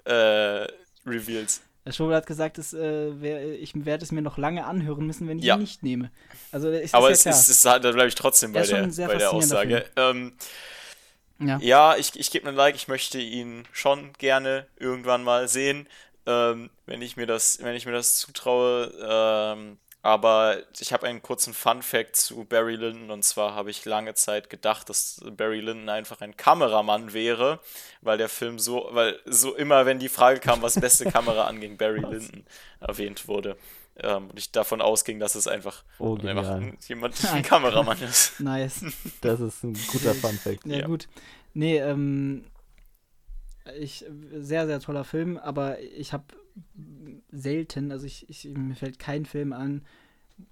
[0.06, 0.68] äh,
[1.06, 1.62] Reveals.
[1.86, 5.28] Der Schobel hat gesagt, dass, äh, wär, ich werde es mir noch lange anhören müssen,
[5.28, 5.56] wenn ich ja.
[5.56, 6.10] ihn nicht nehme.
[6.52, 9.86] Also, ist, Aber es ist, ist, da bleibe ich trotzdem bei der, bei der Aussage.
[9.96, 10.34] Ähm,
[11.40, 15.88] ja, ja ich, ich gebe einen Like, ich möchte ihn schon gerne irgendwann mal sehen,
[16.26, 18.92] ähm, wenn ich mir das, wenn ich mir das zutraue.
[19.08, 24.14] Ähm, Aber ich habe einen kurzen Fun-Fact zu Barry Lyndon und zwar habe ich lange
[24.14, 27.60] Zeit gedacht, dass Barry Lyndon einfach ein Kameramann wäre,
[28.02, 31.78] weil der Film so, weil so immer, wenn die Frage kam, was beste Kamera anging,
[31.78, 32.46] Barry Lyndon
[32.82, 33.58] erwähnt wurde.
[33.98, 38.40] Ähm, und ich davon ausging, dass es einfach, oh, einfach jemand, ein Kameramann ist.
[38.40, 38.86] Nice.
[39.22, 40.68] Das ist ein guter Fun-Fact.
[40.68, 41.08] Ja, ja, gut.
[41.56, 42.46] Nee, ähm,
[43.80, 44.06] ich,
[44.36, 46.26] sehr, sehr toller Film, aber ich habe
[47.32, 49.86] selten, also ich, ich, mir fällt kein Film an,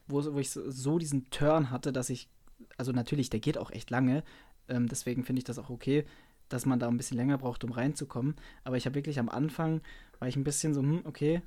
[0.07, 2.29] wo, wo ich so, diesen Turn hatte, dass ich,
[2.77, 4.23] also natürlich, der geht auch echt lange,
[4.67, 6.05] ähm, deswegen finde ich das auch okay,
[6.49, 8.35] dass man da ein bisschen länger braucht, um reinzukommen.
[8.63, 9.81] Aber ich habe wirklich am Anfang,
[10.19, 11.41] war ich ein bisschen so, hm, okay,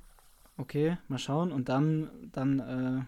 [0.57, 1.51] okay, mal schauen.
[1.51, 3.05] Und dann, dann, äh,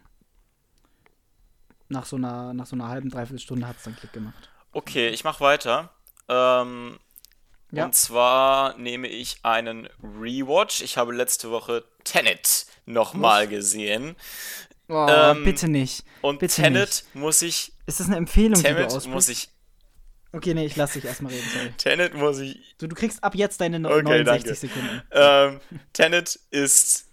[1.89, 4.49] nach so einer, nach so einer halben, dreiviertel Stunde hat es dann Klick gemacht.
[4.71, 5.89] Okay, ich mache weiter.
[6.27, 6.99] Ähm,
[7.71, 7.85] ja.
[7.85, 10.81] Und zwar nehme ich einen Rewatch.
[10.81, 14.15] Ich habe letzte Woche Tenet nochmal gesehen.
[14.87, 16.03] Oh, ähm, bitte nicht.
[16.21, 17.15] Und bitte Tenet nicht.
[17.15, 17.73] muss ich.
[17.85, 19.49] Ist das eine Empfehlung, Tenet die du muss ich.
[20.31, 21.73] Okay, nee, ich lass dich erstmal reden, sorry.
[21.77, 22.75] Tenet muss ich.
[22.77, 24.55] Du, du kriegst ab jetzt deine okay, 69 danke.
[24.55, 25.01] Sekunden.
[25.11, 25.59] Ähm,
[25.93, 27.05] Tenet ist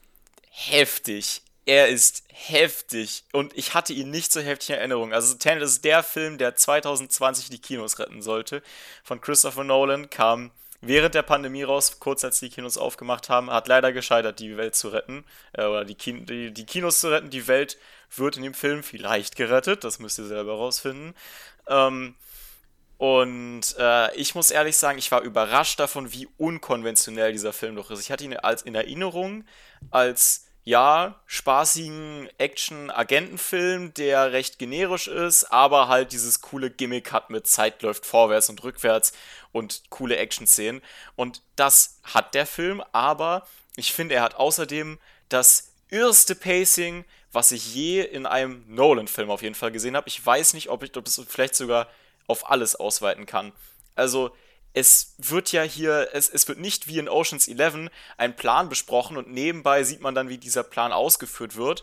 [0.50, 1.42] heftig.
[1.66, 3.24] Er ist heftig.
[3.32, 5.12] Und ich hatte ihn nicht so heftig in Erinnerung.
[5.12, 8.62] Also Tenet ist der Film, der 2020 die Kinos retten sollte.
[9.02, 13.66] Von Christopher Nolan kam während der Pandemie raus, kurz als die Kinos aufgemacht haben, hat
[13.66, 15.24] leider gescheitert, die Welt zu retten.
[15.54, 17.30] Äh, oder die, Kin die, die, Kinos zu retten.
[17.30, 17.78] Die Welt
[18.14, 19.82] wird in dem Film vielleicht gerettet.
[19.82, 21.14] Das müsst ihr selber rausfinden.
[21.66, 22.14] Ähm,
[22.98, 27.90] und äh, ich muss ehrlich sagen, ich war überrascht davon, wie unkonventionell dieser Film doch
[27.90, 28.00] ist.
[28.00, 29.44] Ich hatte ihn als in Erinnerung
[29.90, 37.46] als ja, spaßigen Action-Agentenfilm, der recht generisch ist, aber halt dieses coole Gimmick hat mit
[37.46, 39.12] Zeit läuft vorwärts und rückwärts
[39.52, 40.82] und coole Action-Szenen.
[41.14, 44.98] Und das hat der Film, aber ich finde, er hat außerdem
[45.28, 50.08] das erste Pacing, was ich je in einem Nolan-Film auf jeden Fall gesehen habe.
[50.08, 51.88] Ich weiß nicht, ob ich es vielleicht sogar
[52.26, 53.52] auf alles ausweiten kann.
[53.94, 54.34] Also,
[54.76, 59.16] es wird ja hier, es, es wird nicht wie in Oceans 11 ein Plan besprochen
[59.16, 61.82] und nebenbei sieht man dann, wie dieser Plan ausgeführt wird.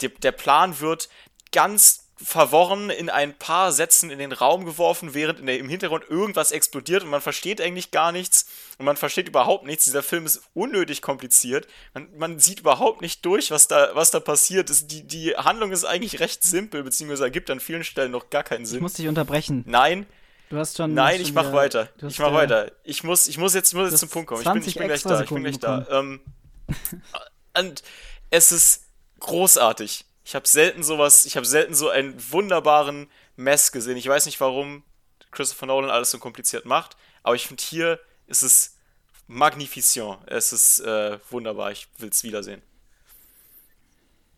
[0.00, 1.08] Der, der Plan wird
[1.52, 6.04] ganz verworren in ein paar Sätzen in den Raum geworfen, während in der, im Hintergrund
[6.08, 8.46] irgendwas explodiert und man versteht eigentlich gar nichts
[8.76, 9.84] und man versteht überhaupt nichts.
[9.84, 11.68] Dieser Film ist unnötig kompliziert.
[11.94, 14.68] Man, man sieht überhaupt nicht durch, was da, was da passiert.
[14.68, 18.42] Es, die, die Handlung ist eigentlich recht simpel, beziehungsweise ergibt an vielen Stellen noch gar
[18.42, 18.78] keinen Sinn.
[18.78, 19.62] Ich muss dich unterbrechen.
[19.64, 20.06] Nein,
[20.52, 20.92] Du hast schon.
[20.92, 21.88] Nein, ich mach weiter.
[22.06, 22.72] Ich mach äh, weiter.
[22.84, 24.42] Ich muss, ich muss jetzt, muss jetzt zum Punkt kommen.
[24.42, 25.22] Ich bin, ich bin gleich da.
[25.22, 25.86] Ich bin gleich da.
[25.88, 26.20] Ähm,
[27.58, 27.82] und
[28.28, 28.84] es ist
[29.20, 30.04] großartig.
[30.26, 33.96] Ich habe selten sowas, ich habe selten so einen wunderbaren Mess gesehen.
[33.96, 34.82] Ich weiß nicht, warum
[35.30, 38.76] Christopher Nolan alles so kompliziert macht, aber ich finde hier ist es
[39.28, 40.18] magnificent.
[40.26, 41.72] Es ist äh, wunderbar.
[41.72, 42.60] Ich will es wiedersehen.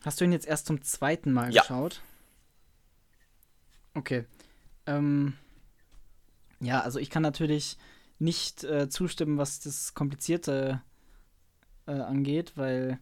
[0.05, 1.62] Hast du ihn jetzt erst zum zweiten Mal ja.
[1.62, 2.03] geschaut?
[3.95, 4.27] Okay.
[4.86, 5.36] Ähm,
[6.61, 7.77] ja, also ich kann natürlich
[8.19, 10.83] nicht äh, zustimmen, was das Komplizierte
[11.87, 12.99] äh, angeht, weil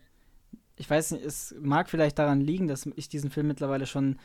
[0.76, 4.18] ich weiß nicht, es mag vielleicht daran liegen, dass ich diesen Film mittlerweile schon,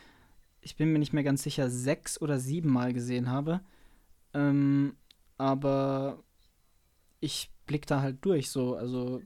[0.62, 3.62] ich bin mir nicht mehr ganz sicher, sechs oder sieben Mal gesehen habe.
[4.34, 4.96] Ähm,
[5.38, 6.24] aber
[7.20, 8.76] ich blick da halt durch so.
[8.76, 9.22] Also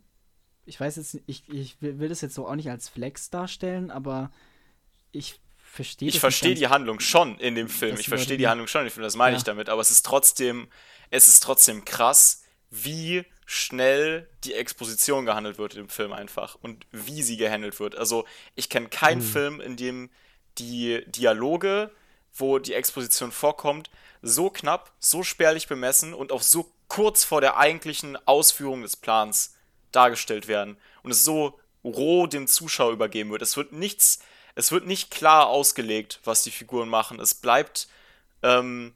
[0.66, 4.32] ich weiß jetzt, ich, ich will das jetzt so auch nicht als Flex darstellen, aber
[5.12, 5.40] ich
[5.72, 7.96] verstehe Ich verstehe die Handlung schon in dem Film.
[7.98, 9.38] Ich verstehe die Handlung schon in dem Film, das meine ja.
[9.38, 9.70] ich damit.
[9.70, 10.68] Aber es ist trotzdem,
[11.10, 17.24] es ist trotzdem krass, wie schnell die Exposition gehandelt wird dem Film einfach und wie
[17.24, 17.96] sie gehandelt wird.
[17.96, 18.26] Also
[18.56, 19.32] ich kenne keinen mhm.
[19.32, 20.10] Film, in dem
[20.58, 21.92] die Dialoge,
[22.34, 23.90] wo die Exposition vorkommt,
[24.22, 29.56] so knapp, so spärlich bemessen und auch so kurz vor der eigentlichen Ausführung des Plans
[29.94, 33.42] dargestellt werden und es so roh dem Zuschauer übergeben wird.
[33.42, 34.20] Es wird nichts
[34.56, 37.20] es wird nicht klar ausgelegt, was die Figuren machen.
[37.20, 37.88] Es bleibt,
[38.44, 38.94] ähm,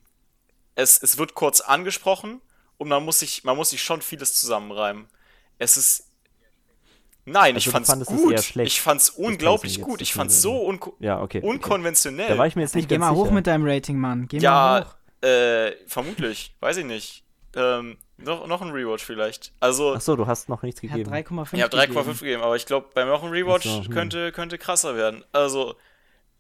[0.76, 2.42] es, es wird kurz angesprochen
[2.78, 5.08] und man muss sich, man muss sich schon vieles zusammenreimen.
[5.58, 6.06] Es ist
[7.28, 8.58] Nein, also ich fand's gut.
[8.58, 10.00] Ich fand's unglaublich gut.
[10.02, 12.30] Ich fand's so unko ja, okay, unkonventionell.
[12.30, 13.20] Da war ich mir jetzt nicht Geh mal sicher.
[13.20, 14.28] hoch mit deinem Rating, Mann.
[14.28, 15.28] Geh ja, mal hoch.
[15.28, 16.54] Äh, vermutlich.
[16.60, 17.24] Weiß ich nicht.
[17.56, 19.52] Ähm, noch, noch ein Rewatch vielleicht.
[19.60, 21.02] Also, Achso, du hast noch nichts gegeben.
[21.02, 23.84] Ich habe 3,5 Ich habe 3,5 gegeben, aber ich glaube, bei noch ein Rewatch so,
[23.84, 23.90] hm.
[23.90, 25.24] könnte, könnte krasser werden.
[25.32, 25.76] Also,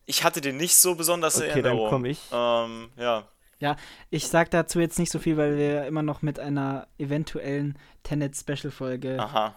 [0.05, 1.79] ich hatte den nicht so besonders okay, in Erinnerung.
[1.81, 2.21] dann komme ich.
[2.31, 3.27] Ähm, ja.
[3.59, 3.77] Ja,
[4.09, 9.19] ich sag dazu jetzt nicht so viel, weil wir immer noch mit einer eventuellen Tenet-Special-Folge.
[9.19, 9.55] Aha.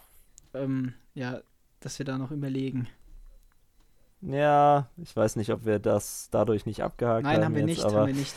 [0.54, 1.40] Ähm, ja,
[1.80, 2.88] dass wir da noch überlegen.
[4.20, 7.40] Ja, ich weiß nicht, ob wir das dadurch nicht abgehakt Nein, haben.
[7.40, 8.34] Nein, haben wir jetzt, nicht, aber haben wir nicht.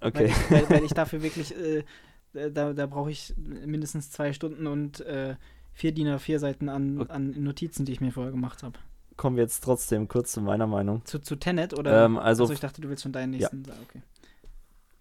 [0.00, 0.18] Okay.
[0.18, 1.84] Weil ich, weil, weil ich dafür wirklich, äh,
[2.32, 5.36] da, da brauche ich mindestens zwei Stunden und äh,
[5.72, 7.12] vier DIN A4 Seiten an, okay.
[7.12, 8.78] an Notizen, die ich mir vorher gemacht habe.
[9.16, 11.04] kommen wir jetzt trotzdem kurz zu meiner Meinung.
[11.04, 12.04] Zu, zu Tenet oder?
[12.04, 13.72] Ähm, also, also ich dachte, du willst schon deinen nächsten ja.
[13.72, 13.86] sagen.
[13.88, 14.02] Okay.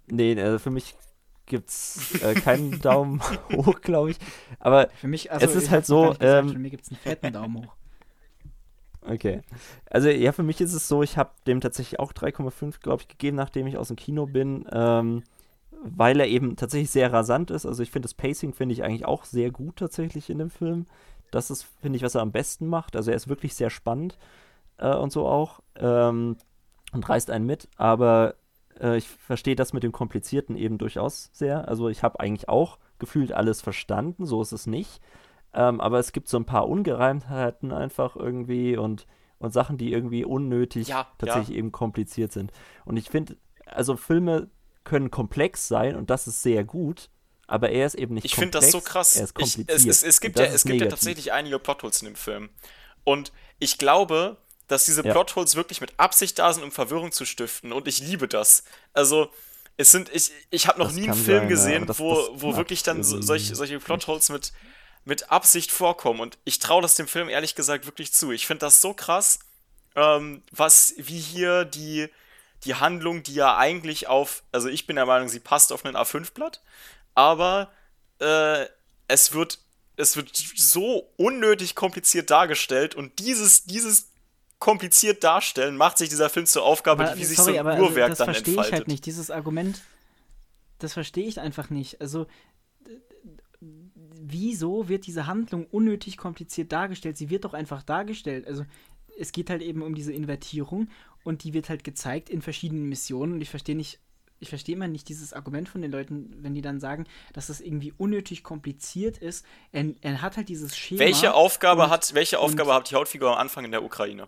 [0.08, 0.95] Nee, also für mich
[1.45, 3.22] gibt es äh, keinen Daumen
[3.53, 4.18] hoch, glaube ich.
[4.60, 6.16] Aber für mich, also es ist halt so.
[6.20, 7.76] Ähm, mir gibt es einen fetten Daumen hoch.
[9.02, 9.41] Okay.
[9.90, 13.08] Also ja, für mich ist es so, ich habe dem tatsächlich auch 3,5, glaube ich,
[13.08, 15.24] gegeben, nachdem ich aus dem Kino bin, ähm,
[15.84, 17.66] weil er eben tatsächlich sehr rasant ist.
[17.66, 20.86] Also ich finde das Pacing finde ich eigentlich auch sehr gut tatsächlich in dem Film.
[21.32, 22.95] Das ist, finde ich, was er am besten macht.
[22.95, 24.18] Also er ist wirklich sehr spannend
[24.78, 26.38] äh, und so auch ähm,
[26.91, 27.68] und reißt einen mit.
[27.78, 28.36] Aber
[28.80, 31.68] äh, ich verstehe das mit dem Komplizierten eben durchaus sehr.
[31.68, 35.02] Also ich habe eigentlich auch gefühlt alles verstanden, so ist es nicht.
[35.53, 39.08] Ähm, aber es gibt so ein paar Ungereimtheiten einfach irgendwie und,
[39.40, 41.56] und Sachen, die irgendwie unnötig ja, tatsächlich ja.
[41.56, 42.52] eben kompliziert sind.
[42.86, 44.49] Und ich finde, also Filme
[44.84, 47.10] können komplex sein und das ist sehr gut,
[47.48, 48.66] aber er ist eben nicht ich komplex.
[48.66, 49.16] Ich finde das so krass.
[49.16, 49.70] Er ist kompliziert.
[49.70, 52.49] Ich, es, es, es, gibt, ja, es gibt ja tatsächlich einige Plotholes in dem Film.
[53.03, 54.38] Und ich glaube,
[54.68, 55.12] dass diese ja.
[55.12, 57.74] Plotholes wirklich mit Absicht da sind, um Verwirrung zu stiften.
[57.74, 58.64] Und ich liebe das.
[58.94, 59.30] Also,
[59.76, 62.41] es sind, ich, ich habe noch das nie einen Film sein, gesehen, das, wo, das
[62.41, 64.53] wo wirklich dann so, solche, solche Plotholes mit,
[65.03, 66.22] mit Absicht vorkommen.
[66.22, 68.32] Und ich traue das dem Film ehrlich gesagt wirklich zu.
[68.32, 69.40] Ich finde das so krass,
[69.95, 72.08] ähm, was, wie hier die,
[72.65, 75.95] die Handlung, die ja eigentlich auf, also ich bin der Meinung, sie passt auf ein
[75.95, 76.61] A5-Blatt,
[77.15, 77.71] aber
[78.19, 78.65] äh,
[79.07, 79.59] es wird
[79.97, 84.09] es wird so unnötig kompliziert dargestellt und dieses, dieses
[84.59, 88.11] kompliziert darstellen, macht sich dieser Film zur Aufgabe, aber, wie sich sorry, so ein Uhrwerk
[88.11, 88.47] also, dann entfaltet.
[88.47, 89.81] Das verstehe ich halt nicht, dieses Argument,
[90.79, 92.01] das verstehe ich einfach nicht.
[92.01, 92.27] Also,
[93.59, 97.17] wieso wird diese Handlung unnötig kompliziert dargestellt?
[97.17, 98.47] Sie wird doch einfach dargestellt.
[98.47, 98.65] Also,
[99.17, 100.89] es geht halt eben um diese Invertierung
[101.23, 103.99] und die wird halt gezeigt in verschiedenen Missionen und ich verstehe nicht,
[104.39, 107.61] ich verstehe immer nicht dieses Argument von den Leuten, wenn die dann sagen, dass das
[107.61, 109.45] irgendwie unnötig kompliziert ist.
[109.72, 110.99] Er, er hat halt dieses Schema.
[110.99, 114.27] Welche Aufgabe hat, welche Aufgabe hat die Hautfigur am Anfang in der Ukraine?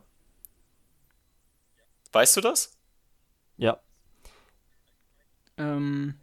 [2.12, 2.78] Weißt du das?
[3.58, 3.80] Ja.
[5.58, 6.16] Ähm.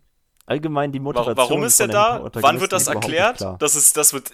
[0.46, 1.36] Allgemein die Motivation.
[1.36, 2.28] Warum ist er da?
[2.34, 3.40] Wann wird das erklärt?
[3.60, 4.32] Das ist, das wird,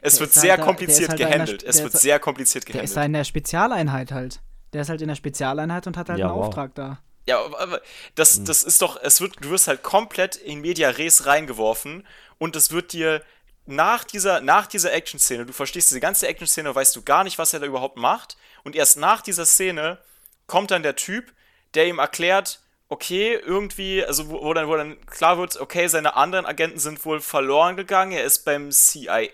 [0.00, 1.64] es der wird sehr halt kompliziert halt gehandelt.
[1.64, 2.82] Es wird sehr kompliziert gehandelt.
[2.82, 4.40] Der ist halt in der Spezialeinheit halt.
[4.72, 6.46] Der ist halt in der Spezialeinheit und hat halt ja, einen wow.
[6.46, 6.98] Auftrag da.
[7.26, 7.80] Ja, aber
[8.14, 8.44] das, hm.
[8.44, 12.06] das ist doch, es wird, du wirst halt komplett in Media Res reingeworfen
[12.38, 13.22] und es wird dir
[13.66, 17.52] nach dieser, nach dieser Action-Szene, du verstehst diese ganze Action-Szene, weißt du gar nicht, was
[17.52, 19.98] er da überhaupt macht und erst nach dieser Szene
[20.46, 21.32] kommt dann der Typ,
[21.74, 26.14] der ihm erklärt, okay, irgendwie, also wo, wo, dann, wo dann klar wird, okay, seine
[26.14, 29.30] anderen Agenten sind wohl verloren gegangen, er ist beim CIA,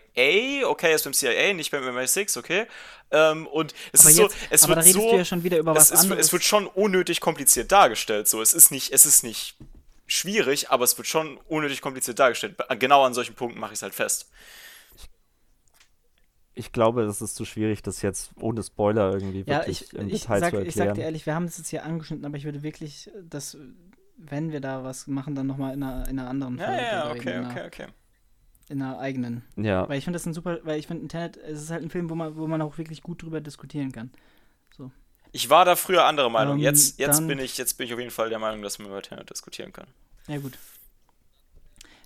[0.64, 2.66] okay, er ist beim CIA, nicht beim MI6, okay.
[3.10, 5.90] Ähm, und es aber ist jetzt, so, es wird so, ja schon wieder über was
[5.90, 6.26] es, anderes.
[6.26, 9.56] Es wird schon unnötig kompliziert dargestellt, so, es ist nicht, es ist nicht
[10.06, 12.56] schwierig, aber es wird schon unnötig kompliziert dargestellt.
[12.78, 14.28] Genau an solchen Punkten mache ich es halt fest
[16.54, 20.08] ich glaube, es ist zu schwierig, das jetzt ohne Spoiler irgendwie ja, wirklich ich, im
[20.08, 20.68] ich Detail sag, zu erklären.
[20.68, 23.56] Ich sag dir ehrlich, wir haben es jetzt hier angeschnitten, aber ich würde wirklich, das,
[24.16, 26.72] wenn wir da was machen, dann nochmal in einer, in einer anderen Folge.
[26.72, 27.86] Ja, ja, okay, in okay, okay.
[28.68, 29.42] In einer eigenen.
[29.56, 29.88] Ja.
[29.88, 32.10] Weil ich finde das ein super, weil ich finde Internet, es ist halt ein Film,
[32.10, 34.10] wo man, wo man auch wirklich gut drüber diskutieren kann.
[34.76, 34.90] So.
[35.32, 36.54] Ich war da früher anderer Meinung.
[36.54, 38.62] Um, ähm, jetzt, jetzt, dann, bin ich, jetzt bin ich auf jeden Fall der Meinung,
[38.62, 39.86] dass man über Tenet diskutieren kann.
[40.28, 40.58] Ja, gut.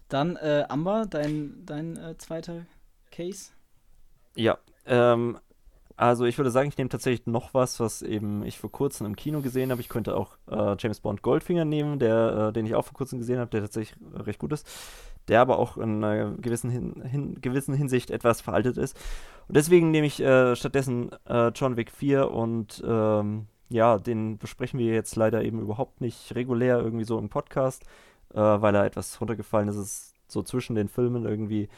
[0.09, 2.65] Dann, äh, Amber, dein, dein äh, zweiter
[3.11, 3.51] Case?
[4.37, 5.39] Ja, ähm,
[5.97, 9.17] also ich würde sagen, ich nehme tatsächlich noch was, was eben ich vor kurzem im
[9.17, 9.81] Kino gesehen habe.
[9.81, 13.19] Ich könnte auch äh, James Bond Goldfinger nehmen, der, äh, den ich auch vor kurzem
[13.19, 14.69] gesehen habe, der tatsächlich recht gut ist,
[15.29, 18.97] der aber auch in einer gewissen, hin, hin, gewissen Hinsicht etwas veraltet ist.
[19.49, 24.79] Und deswegen nehme ich äh, stattdessen äh, John Wick 4 und ähm, ja, den besprechen
[24.79, 27.85] wir jetzt leider eben überhaupt nicht regulär irgendwie so im Podcast,
[28.35, 29.77] äh, weil er etwas runtergefallen ist.
[29.77, 31.69] Ist so zwischen den Filmen irgendwie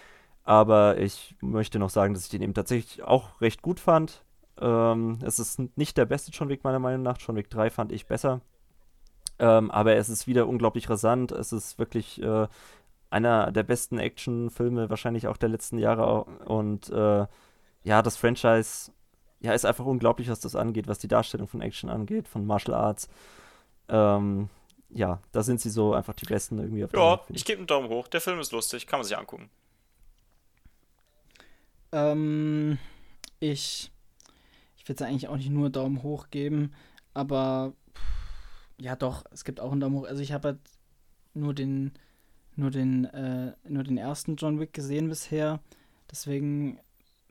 [0.48, 4.24] aber ich möchte noch sagen, dass ich den eben tatsächlich auch recht gut fand.
[4.58, 7.18] Ähm, es ist nicht der beste John Wick meiner Meinung nach.
[7.20, 8.40] John Wick 3 fand ich besser.
[9.38, 11.32] Ähm, aber es ist wieder unglaublich rasant.
[11.32, 12.48] Es ist wirklich äh,
[13.10, 16.24] einer der besten Actionfilme wahrscheinlich auch der letzten Jahre.
[16.46, 17.26] Und äh,
[17.82, 18.90] ja, das Franchise
[19.40, 22.74] ja, ist einfach unglaublich, was das angeht, was die Darstellung von Action angeht, von Martial
[22.74, 23.10] Arts.
[23.90, 24.48] Ähm,
[24.88, 27.66] ja, da sind sie so einfach die Besten irgendwie auf der Ja, ich gebe einen
[27.66, 28.08] Daumen hoch.
[28.08, 29.50] Der Film ist lustig, kann man sich angucken.
[31.92, 32.78] Ähm,
[33.40, 33.90] ich
[34.76, 36.72] ich würde es eigentlich auch nicht nur Daumen hoch geben,
[37.14, 37.74] aber
[38.80, 40.06] ja doch, es gibt auch einen Daumen hoch.
[40.06, 40.58] Also ich habe halt
[41.34, 41.92] nur den
[42.56, 45.60] nur den äh, nur den ersten John Wick gesehen bisher,
[46.10, 46.78] deswegen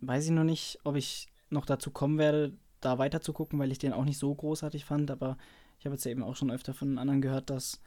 [0.02, 3.72] weiß ich noch nicht, ob ich noch dazu kommen werde, da weiter zu gucken, weil
[3.72, 5.38] ich den auch nicht so großartig fand, aber
[5.80, 7.80] ich habe jetzt ja eben auch schon öfter von anderen gehört, dass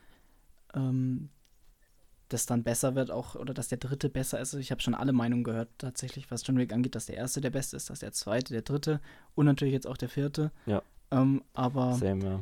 [0.75, 1.31] ähm,
[2.33, 4.55] das dann besser wird, auch oder dass der dritte besser ist.
[4.55, 7.51] Ich habe schon alle Meinungen gehört, tatsächlich, was John Wick angeht, dass der erste der
[7.51, 9.01] beste ist, dass der zweite, der dritte
[9.35, 10.51] und natürlich jetzt auch der vierte.
[10.67, 10.83] Ja.
[11.11, 12.41] Ähm, aber Same, ja.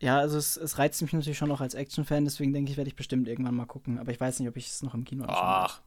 [0.00, 2.88] ja, also es, es reizt mich natürlich schon auch als Action-Fan, deswegen denke ich, werde
[2.88, 3.98] ich bestimmt irgendwann mal gucken.
[3.98, 5.24] Aber ich weiß nicht, ob ich es noch im Kino.
[5.28, 5.80] Ach,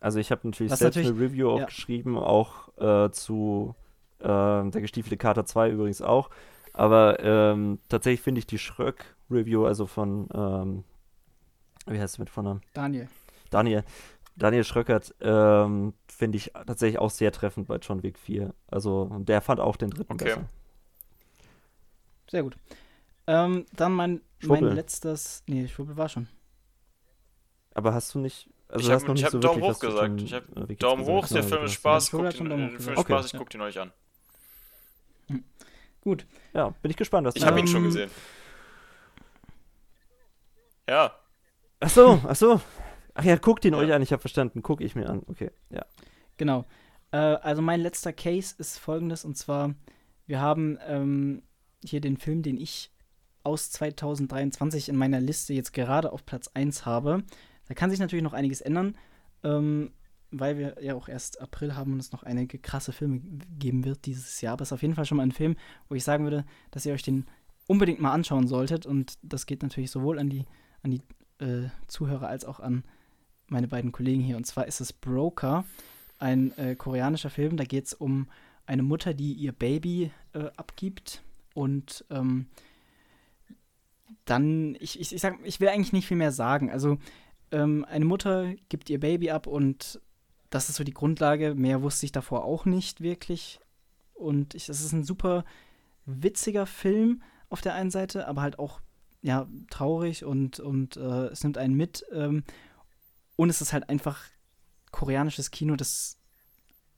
[0.00, 1.64] Also ich habe natürlich Was selbst natürlich- eine Review auch ja.
[1.66, 3.74] geschrieben, auch äh, zu
[4.18, 6.30] äh, der gestiefelte Kater 2 übrigens auch.
[6.72, 10.84] Aber ähm, tatsächlich finde ich die Schröck-Review, also von, ähm,
[11.86, 12.60] wie heißt es mit Vornamen?
[12.74, 13.08] Daniel.
[13.50, 13.84] Daniel.
[14.36, 18.54] Daniel Schröckert, ähm, finde ich tatsächlich auch sehr treffend bei John Wick 4.
[18.68, 20.24] Also der fand auch den dritten Okay.
[20.24, 20.44] besser.
[22.30, 22.56] Sehr gut.
[23.26, 25.42] Ähm, dann mein, mein letztes.
[25.46, 26.28] Nee, Schwubbel war schon.
[27.74, 28.48] Aber hast du nicht.
[28.68, 28.92] Also Ich du
[29.24, 30.22] hab- so Daumen wirklich hoch gesagt.
[30.22, 31.16] Ich hab äh, Daumen gesagt.
[31.24, 32.98] hoch, der Ja, Film du ist Spaß, Ja, guckt schon ihn, hoch Film gesagt.
[33.00, 33.26] Spaß, Okay.
[33.26, 33.38] ich Ja.
[33.38, 33.92] guckt ihn euch an.
[36.02, 36.24] Gut.
[36.54, 37.26] Ja, bin ich gespannt.
[37.26, 38.10] Was Ich habe ihn schon gesehen.
[40.88, 41.14] Ja,
[41.80, 42.60] Ach so, ach so.
[43.14, 43.78] Ach ja, guckt ihn Ja.
[43.80, 44.62] euch an, ich habe verstanden.
[44.62, 45.22] Guck ich mir an.
[45.26, 45.84] Okay, ja.
[46.36, 46.64] Genau.
[47.10, 49.74] Äh, also mein letzter Case ist folgendes, und zwar,
[50.26, 51.42] wir haben ähm,
[51.84, 52.90] hier den Film, den ich
[53.42, 57.24] aus 2023 in meiner Liste jetzt gerade auf Platz 1 habe.
[57.66, 58.96] Da kann sich natürlich noch einiges ändern,
[59.42, 59.92] ähm,
[60.30, 63.20] weil wir ja auch erst April haben und es noch einige krasse Filme
[63.58, 64.52] geben wird dieses Jahr.
[64.52, 65.56] Aber es ist auf jeden Fall schon mal ein Film,
[65.88, 67.26] wo ich sagen würde, dass ihr euch den
[67.66, 68.86] unbedingt mal anschauen solltet.
[68.86, 70.44] Und das geht natürlich sowohl an die,
[70.82, 71.02] an die
[71.40, 72.84] äh, Zuhörer als auch an
[73.48, 74.36] meine beiden Kollegen hier.
[74.36, 75.64] Und zwar ist es Broker
[76.18, 77.56] ein äh, koreanischer Film.
[77.56, 78.28] Da geht es um
[78.66, 81.22] eine Mutter, die ihr Baby äh, abgibt
[81.54, 82.46] und ähm,
[84.24, 86.70] dann, ich, ich, ich, sag, ich will eigentlich nicht viel mehr sagen.
[86.70, 86.98] Also
[87.50, 90.00] ähm, eine Mutter gibt ihr Baby ab und
[90.50, 91.54] das ist so die Grundlage.
[91.54, 93.60] Mehr wusste ich davor auch nicht wirklich.
[94.14, 95.44] Und es ist ein super
[96.06, 98.80] witziger Film auf der einen Seite, aber halt auch
[99.22, 102.04] ja traurig und, und äh, es nimmt einen mit.
[102.12, 102.44] Ähm,
[103.36, 104.20] und es ist halt einfach
[104.90, 106.18] koreanisches Kino, das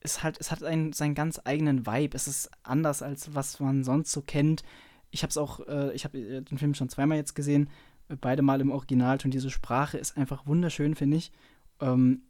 [0.01, 2.17] ist halt, es hat einen, seinen ganz eigenen Vibe.
[2.17, 4.63] Es ist anders als was man sonst so kennt.
[5.11, 7.71] Ich habe es auch, äh, ich habe äh, den Film schon zweimal jetzt gesehen,
[8.09, 9.31] äh, beide Mal im Originalton.
[9.31, 11.33] Diese Sprache ist einfach wunderschön, finde ich.
[11.81, 12.23] Ähm,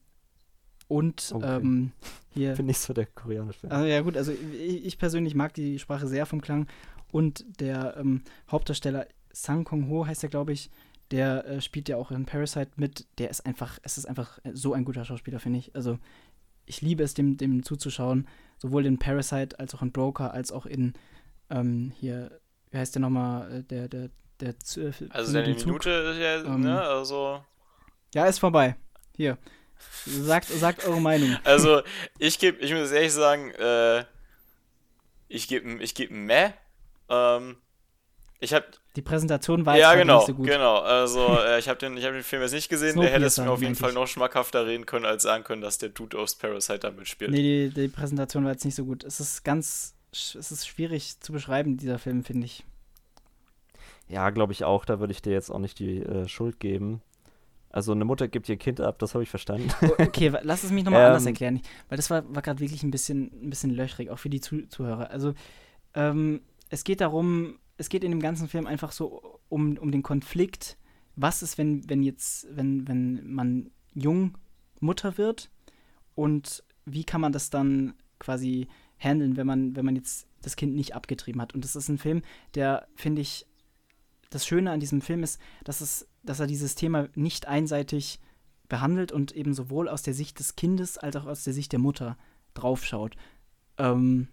[0.88, 1.56] und Okay.
[1.56, 1.92] ähm,
[2.30, 2.54] hier.
[2.54, 3.72] Bin nicht so der koreanische Fan.
[3.72, 6.66] Also ja gut, also ich, ich persönlich mag die Sprache sehr vom Klang
[7.10, 10.70] und der ähm, Hauptdarsteller Sang Kong Ho heißt er, glaube ich,
[11.10, 13.06] der äh, spielt ja auch in Parasite mit.
[13.18, 15.74] Der ist einfach, es ist einfach so ein guter Schauspieler, finde ich.
[15.74, 15.98] Also
[16.66, 18.28] ich liebe es, dem, dem zuzuschauen,
[18.58, 20.94] sowohl in Parasite als auch in Broker, als auch in
[21.50, 22.40] ähm, hier,
[22.70, 24.10] wie heißt der nochmal, äh, der, der,
[24.40, 25.66] der, äh, also deine Zug?
[25.66, 27.44] Minute ist ja, Ähm, ne, also.
[28.14, 28.76] Ja, ist vorbei.
[29.16, 29.38] Hier.
[30.06, 31.36] Sagt, sagt eure Meinung.
[31.44, 31.82] Also,
[32.18, 34.04] ich gebe, ich muss ehrlich sagen, äh,
[35.28, 36.50] ich gebe ich geb ein Meh.
[37.08, 37.56] Ähm,
[38.42, 38.66] ich habe
[38.96, 40.46] Die Präsentation war jetzt ja halt genau, nicht so gut.
[40.46, 40.78] genau.
[40.78, 43.00] Also äh, ich habe den, ich hab den Film jetzt nicht gesehen.
[43.00, 43.94] Der hätte es mir auf jeden Fall ich.
[43.94, 47.30] noch schmackhafter reden können, als sagen können, dass der Dude aus Parasite da mitspielt.
[47.30, 49.04] Nee, die, die Präsentation war jetzt nicht so gut.
[49.04, 52.64] Es ist ganz, es ist schwierig zu beschreiben, dieser Film, finde ich.
[54.08, 54.84] Ja, glaube ich auch.
[54.84, 57.00] Da würde ich dir jetzt auch nicht die äh, Schuld geben.
[57.70, 59.70] Also eine Mutter gibt ihr Kind ab, das habe ich verstanden.
[59.98, 61.06] Okay, lass es mich nochmal Ähm.
[61.06, 64.28] anders erklären, weil das war, war gerade wirklich ein bisschen, ein bisschen löchrig, auch für
[64.28, 65.10] die Zu Zuhörer.
[65.10, 65.32] Also,
[65.94, 70.02] ähm, es geht darum, es geht in dem ganzen Film einfach so um, um den
[70.02, 70.76] Konflikt.
[71.16, 74.38] Was ist, wenn, wenn jetzt, wenn, wenn man jung
[74.80, 75.50] Mutter wird
[76.14, 78.68] und wie kann man das dann quasi
[78.98, 81.54] handeln, wenn man, wenn man jetzt das Kind nicht abgetrieben hat?
[81.54, 82.22] Und das ist ein Film,
[82.54, 83.46] der, finde ich,
[84.30, 88.18] das Schöne an diesem Film ist, dass, es, dass er dieses Thema nicht einseitig
[88.68, 91.78] behandelt und eben sowohl aus der Sicht des Kindes als auch aus der Sicht der
[91.78, 92.16] Mutter
[92.54, 93.16] draufschaut.
[93.76, 94.28] Ähm,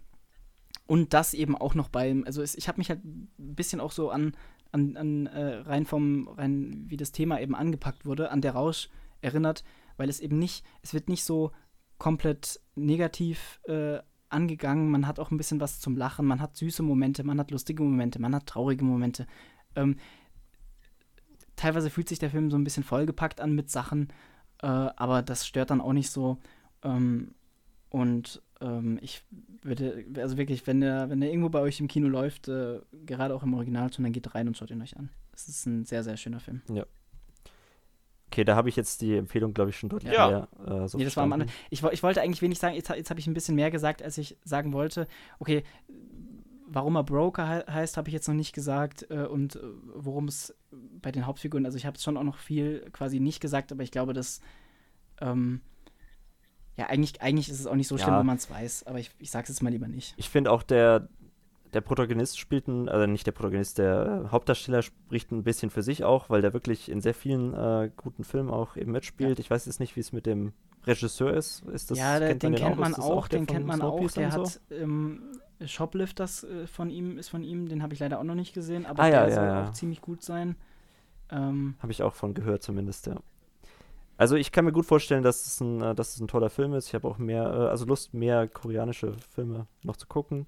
[0.90, 4.10] und das eben auch noch beim, also ich habe mich halt ein bisschen auch so
[4.10, 4.32] an,
[4.72, 8.88] an, an äh, rein vom, rein wie das Thema eben angepackt wurde, an der Rausch
[9.20, 9.62] erinnert,
[9.98, 11.52] weil es eben nicht, es wird nicht so
[11.98, 14.00] komplett negativ äh,
[14.30, 17.52] angegangen, man hat auch ein bisschen was zum Lachen, man hat süße Momente, man hat
[17.52, 19.28] lustige Momente, man hat traurige Momente.
[19.76, 19.94] Ähm,
[21.54, 24.08] teilweise fühlt sich der Film so ein bisschen vollgepackt an mit Sachen,
[24.60, 26.38] äh, aber das stört dann auch nicht so.
[26.82, 27.36] Ähm,
[27.90, 29.22] und ähm, ich
[29.62, 33.34] würde, also wirklich, wenn der, wenn der irgendwo bei euch im Kino läuft, äh, gerade
[33.34, 35.10] auch im Originalton, dann geht rein und schaut ihn euch an.
[35.32, 36.62] Es ist ein sehr, sehr schöner Film.
[38.26, 40.48] Okay, da habe ich jetzt die Empfehlung, glaube ich, schon deutlich Ja.
[40.66, 40.82] mehr.
[40.84, 41.50] Äh, so nee, das war am anderen.
[41.70, 44.18] Ich, ich wollte eigentlich wenig sagen, jetzt, jetzt habe ich ein bisschen mehr gesagt, als
[44.18, 45.08] ich sagen wollte.
[45.40, 45.64] Okay,
[46.66, 49.10] warum er Broker he heißt, habe ich jetzt noch nicht gesagt.
[49.10, 49.60] Äh, und äh,
[49.94, 50.54] worum es
[51.02, 53.82] bei den Hauptfiguren, also ich habe es schon auch noch viel quasi nicht gesagt, aber
[53.82, 54.40] ich glaube, dass.
[55.20, 55.60] Ähm,
[56.80, 58.20] ja, eigentlich, eigentlich ist es auch nicht so schlimm, Ja.
[58.20, 60.14] wenn man es weiß, aber ich, ich sage es jetzt mal lieber nicht.
[60.16, 61.08] Ich finde auch der,
[61.74, 66.04] der Protagonist spielt ein, also nicht der Protagonist, der Hauptdarsteller spricht ein bisschen für sich
[66.04, 69.38] auch, weil der wirklich in sehr vielen äh, guten Filmen auch eben mitspielt.
[69.38, 69.42] Ja.
[69.42, 70.54] Ich weiß jetzt nicht, wie es mit dem
[70.86, 71.66] Regisseur ist.
[71.66, 74.10] ist das, ja, der, kennt den, kennt man auch, auch den kennt man auch.
[74.12, 74.44] Der so?
[74.44, 78.34] hat ähm, Shoplifters äh, von ihm, ist von ihm, den habe ich leider auch noch
[78.34, 79.64] nicht gesehen, aber ah, der ja, soll ja.
[79.64, 80.56] auch ziemlich gut sein.
[81.30, 83.16] Ähm, habe ich auch von gehört zumindest, ja.
[84.20, 86.74] Also ich kann mir gut vorstellen, dass es ein, äh, dass es ein toller Film
[86.74, 86.88] ist.
[86.88, 90.46] Ich habe auch mehr, äh, also Lust, mehr koreanische Filme noch zu gucken.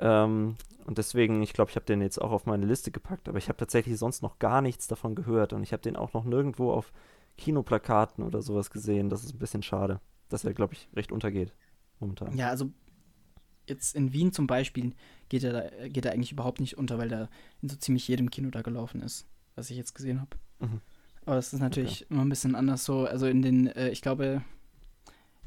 [0.00, 0.56] Ähm,
[0.86, 3.48] und deswegen, ich glaube, ich habe den jetzt auch auf meine Liste gepackt, aber ich
[3.48, 6.72] habe tatsächlich sonst noch gar nichts davon gehört und ich habe den auch noch nirgendwo
[6.72, 6.92] auf
[7.38, 9.08] Kinoplakaten oder sowas gesehen.
[9.08, 11.54] Das ist ein bisschen schade, dass er, glaube ich, recht untergeht
[12.00, 12.36] momentan.
[12.36, 12.72] Ja, also
[13.68, 14.94] jetzt in Wien zum Beispiel
[15.28, 17.28] geht er, da, geht er eigentlich überhaupt nicht unter, weil er
[17.62, 20.36] in so ziemlich jedem Kino da gelaufen ist, was ich jetzt gesehen habe.
[20.58, 20.80] Mhm.
[21.26, 22.14] Aber es ist natürlich okay.
[22.14, 23.06] immer ein bisschen anders so.
[23.06, 24.42] Also in den, äh, ich glaube,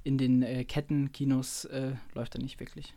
[0.04, 2.94] in den äh, Kettenkinos äh, läuft er nicht wirklich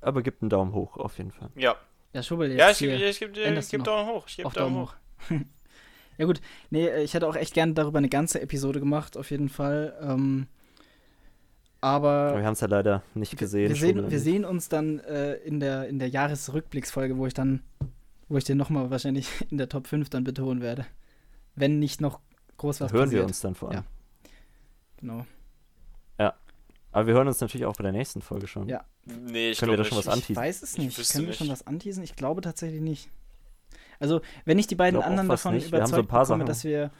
[0.00, 1.50] aber gibt einen Daumen hoch auf jeden Fall.
[1.56, 1.76] Ja.
[2.12, 4.26] Ja, Schubel, Ja, ich gebe ich geb, Daumen hoch.
[4.26, 4.94] Ich gebe Daumen, Daumen hoch.
[6.18, 6.40] ja, gut.
[6.70, 9.96] Nee, äh, ich hätte auch echt gerne darüber eine ganze Episode gemacht, auf jeden Fall.
[10.02, 10.48] Ähm,
[11.80, 13.68] aber, aber, wir haben es ja leider nicht gesehen.
[13.68, 17.62] Wir, sehen, wir sehen uns dann äh, in der, in der Jahresrückblicksfolge, wo ich dann,
[18.28, 20.84] wo ich den nochmal wahrscheinlich in der Top 5 dann betonen werde.
[21.60, 22.20] Wenn nicht noch
[22.56, 23.22] groß was Hören passiert.
[23.22, 23.78] wir uns dann vor allem.
[23.78, 23.84] Ja.
[24.96, 25.26] Genau.
[26.92, 28.68] Aber wir hören uns natürlich auch bei der nächsten Folge schon.
[28.68, 28.84] Ja.
[29.04, 30.32] Nee, ich Können wir da schon was anteasen?
[30.32, 31.12] Ich weiß es nicht.
[31.12, 32.02] Können wir schon was anteasen?
[32.02, 33.08] Ich glaube tatsächlich nicht.
[33.98, 35.68] Also, wenn ich die beiden anderen davon nicht.
[35.68, 36.46] überzeugt so bekomme, Sachen.
[36.46, 36.90] dass wir,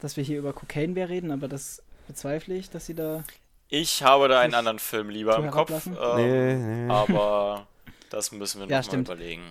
[0.00, 3.24] dass wir hier über Cocaine Bear reden, aber das bezweifle ich, dass sie da.
[3.68, 5.86] Ich habe da einen anderen Film lieber im Kopf.
[5.86, 6.90] Ähm, nee, nee.
[6.90, 7.66] Aber
[8.10, 9.42] das müssen wir ja, nochmal überlegen.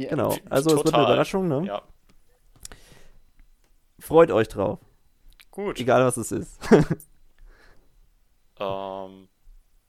[0.00, 1.64] Ja, genau, also es wird eine Überraschung, ne?
[1.66, 1.82] Ja.
[3.98, 4.78] Freut euch drauf.
[5.50, 5.78] Gut.
[5.78, 6.58] Egal was es ist.
[8.58, 9.28] ähm,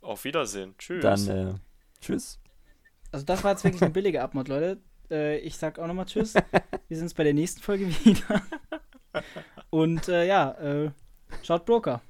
[0.01, 0.75] auf Wiedersehen.
[0.77, 1.01] Tschüss.
[1.01, 1.53] Dann, äh,
[2.01, 2.39] tschüss.
[3.11, 4.81] Also das war jetzt wirklich eine billige Abmod, Leute.
[5.09, 6.33] Äh, ich sag auch nochmal Tschüss.
[6.33, 8.41] Wir sehen uns bei der nächsten Folge wieder.
[9.69, 10.91] Und äh, ja, äh,
[11.43, 12.01] schaut Broker.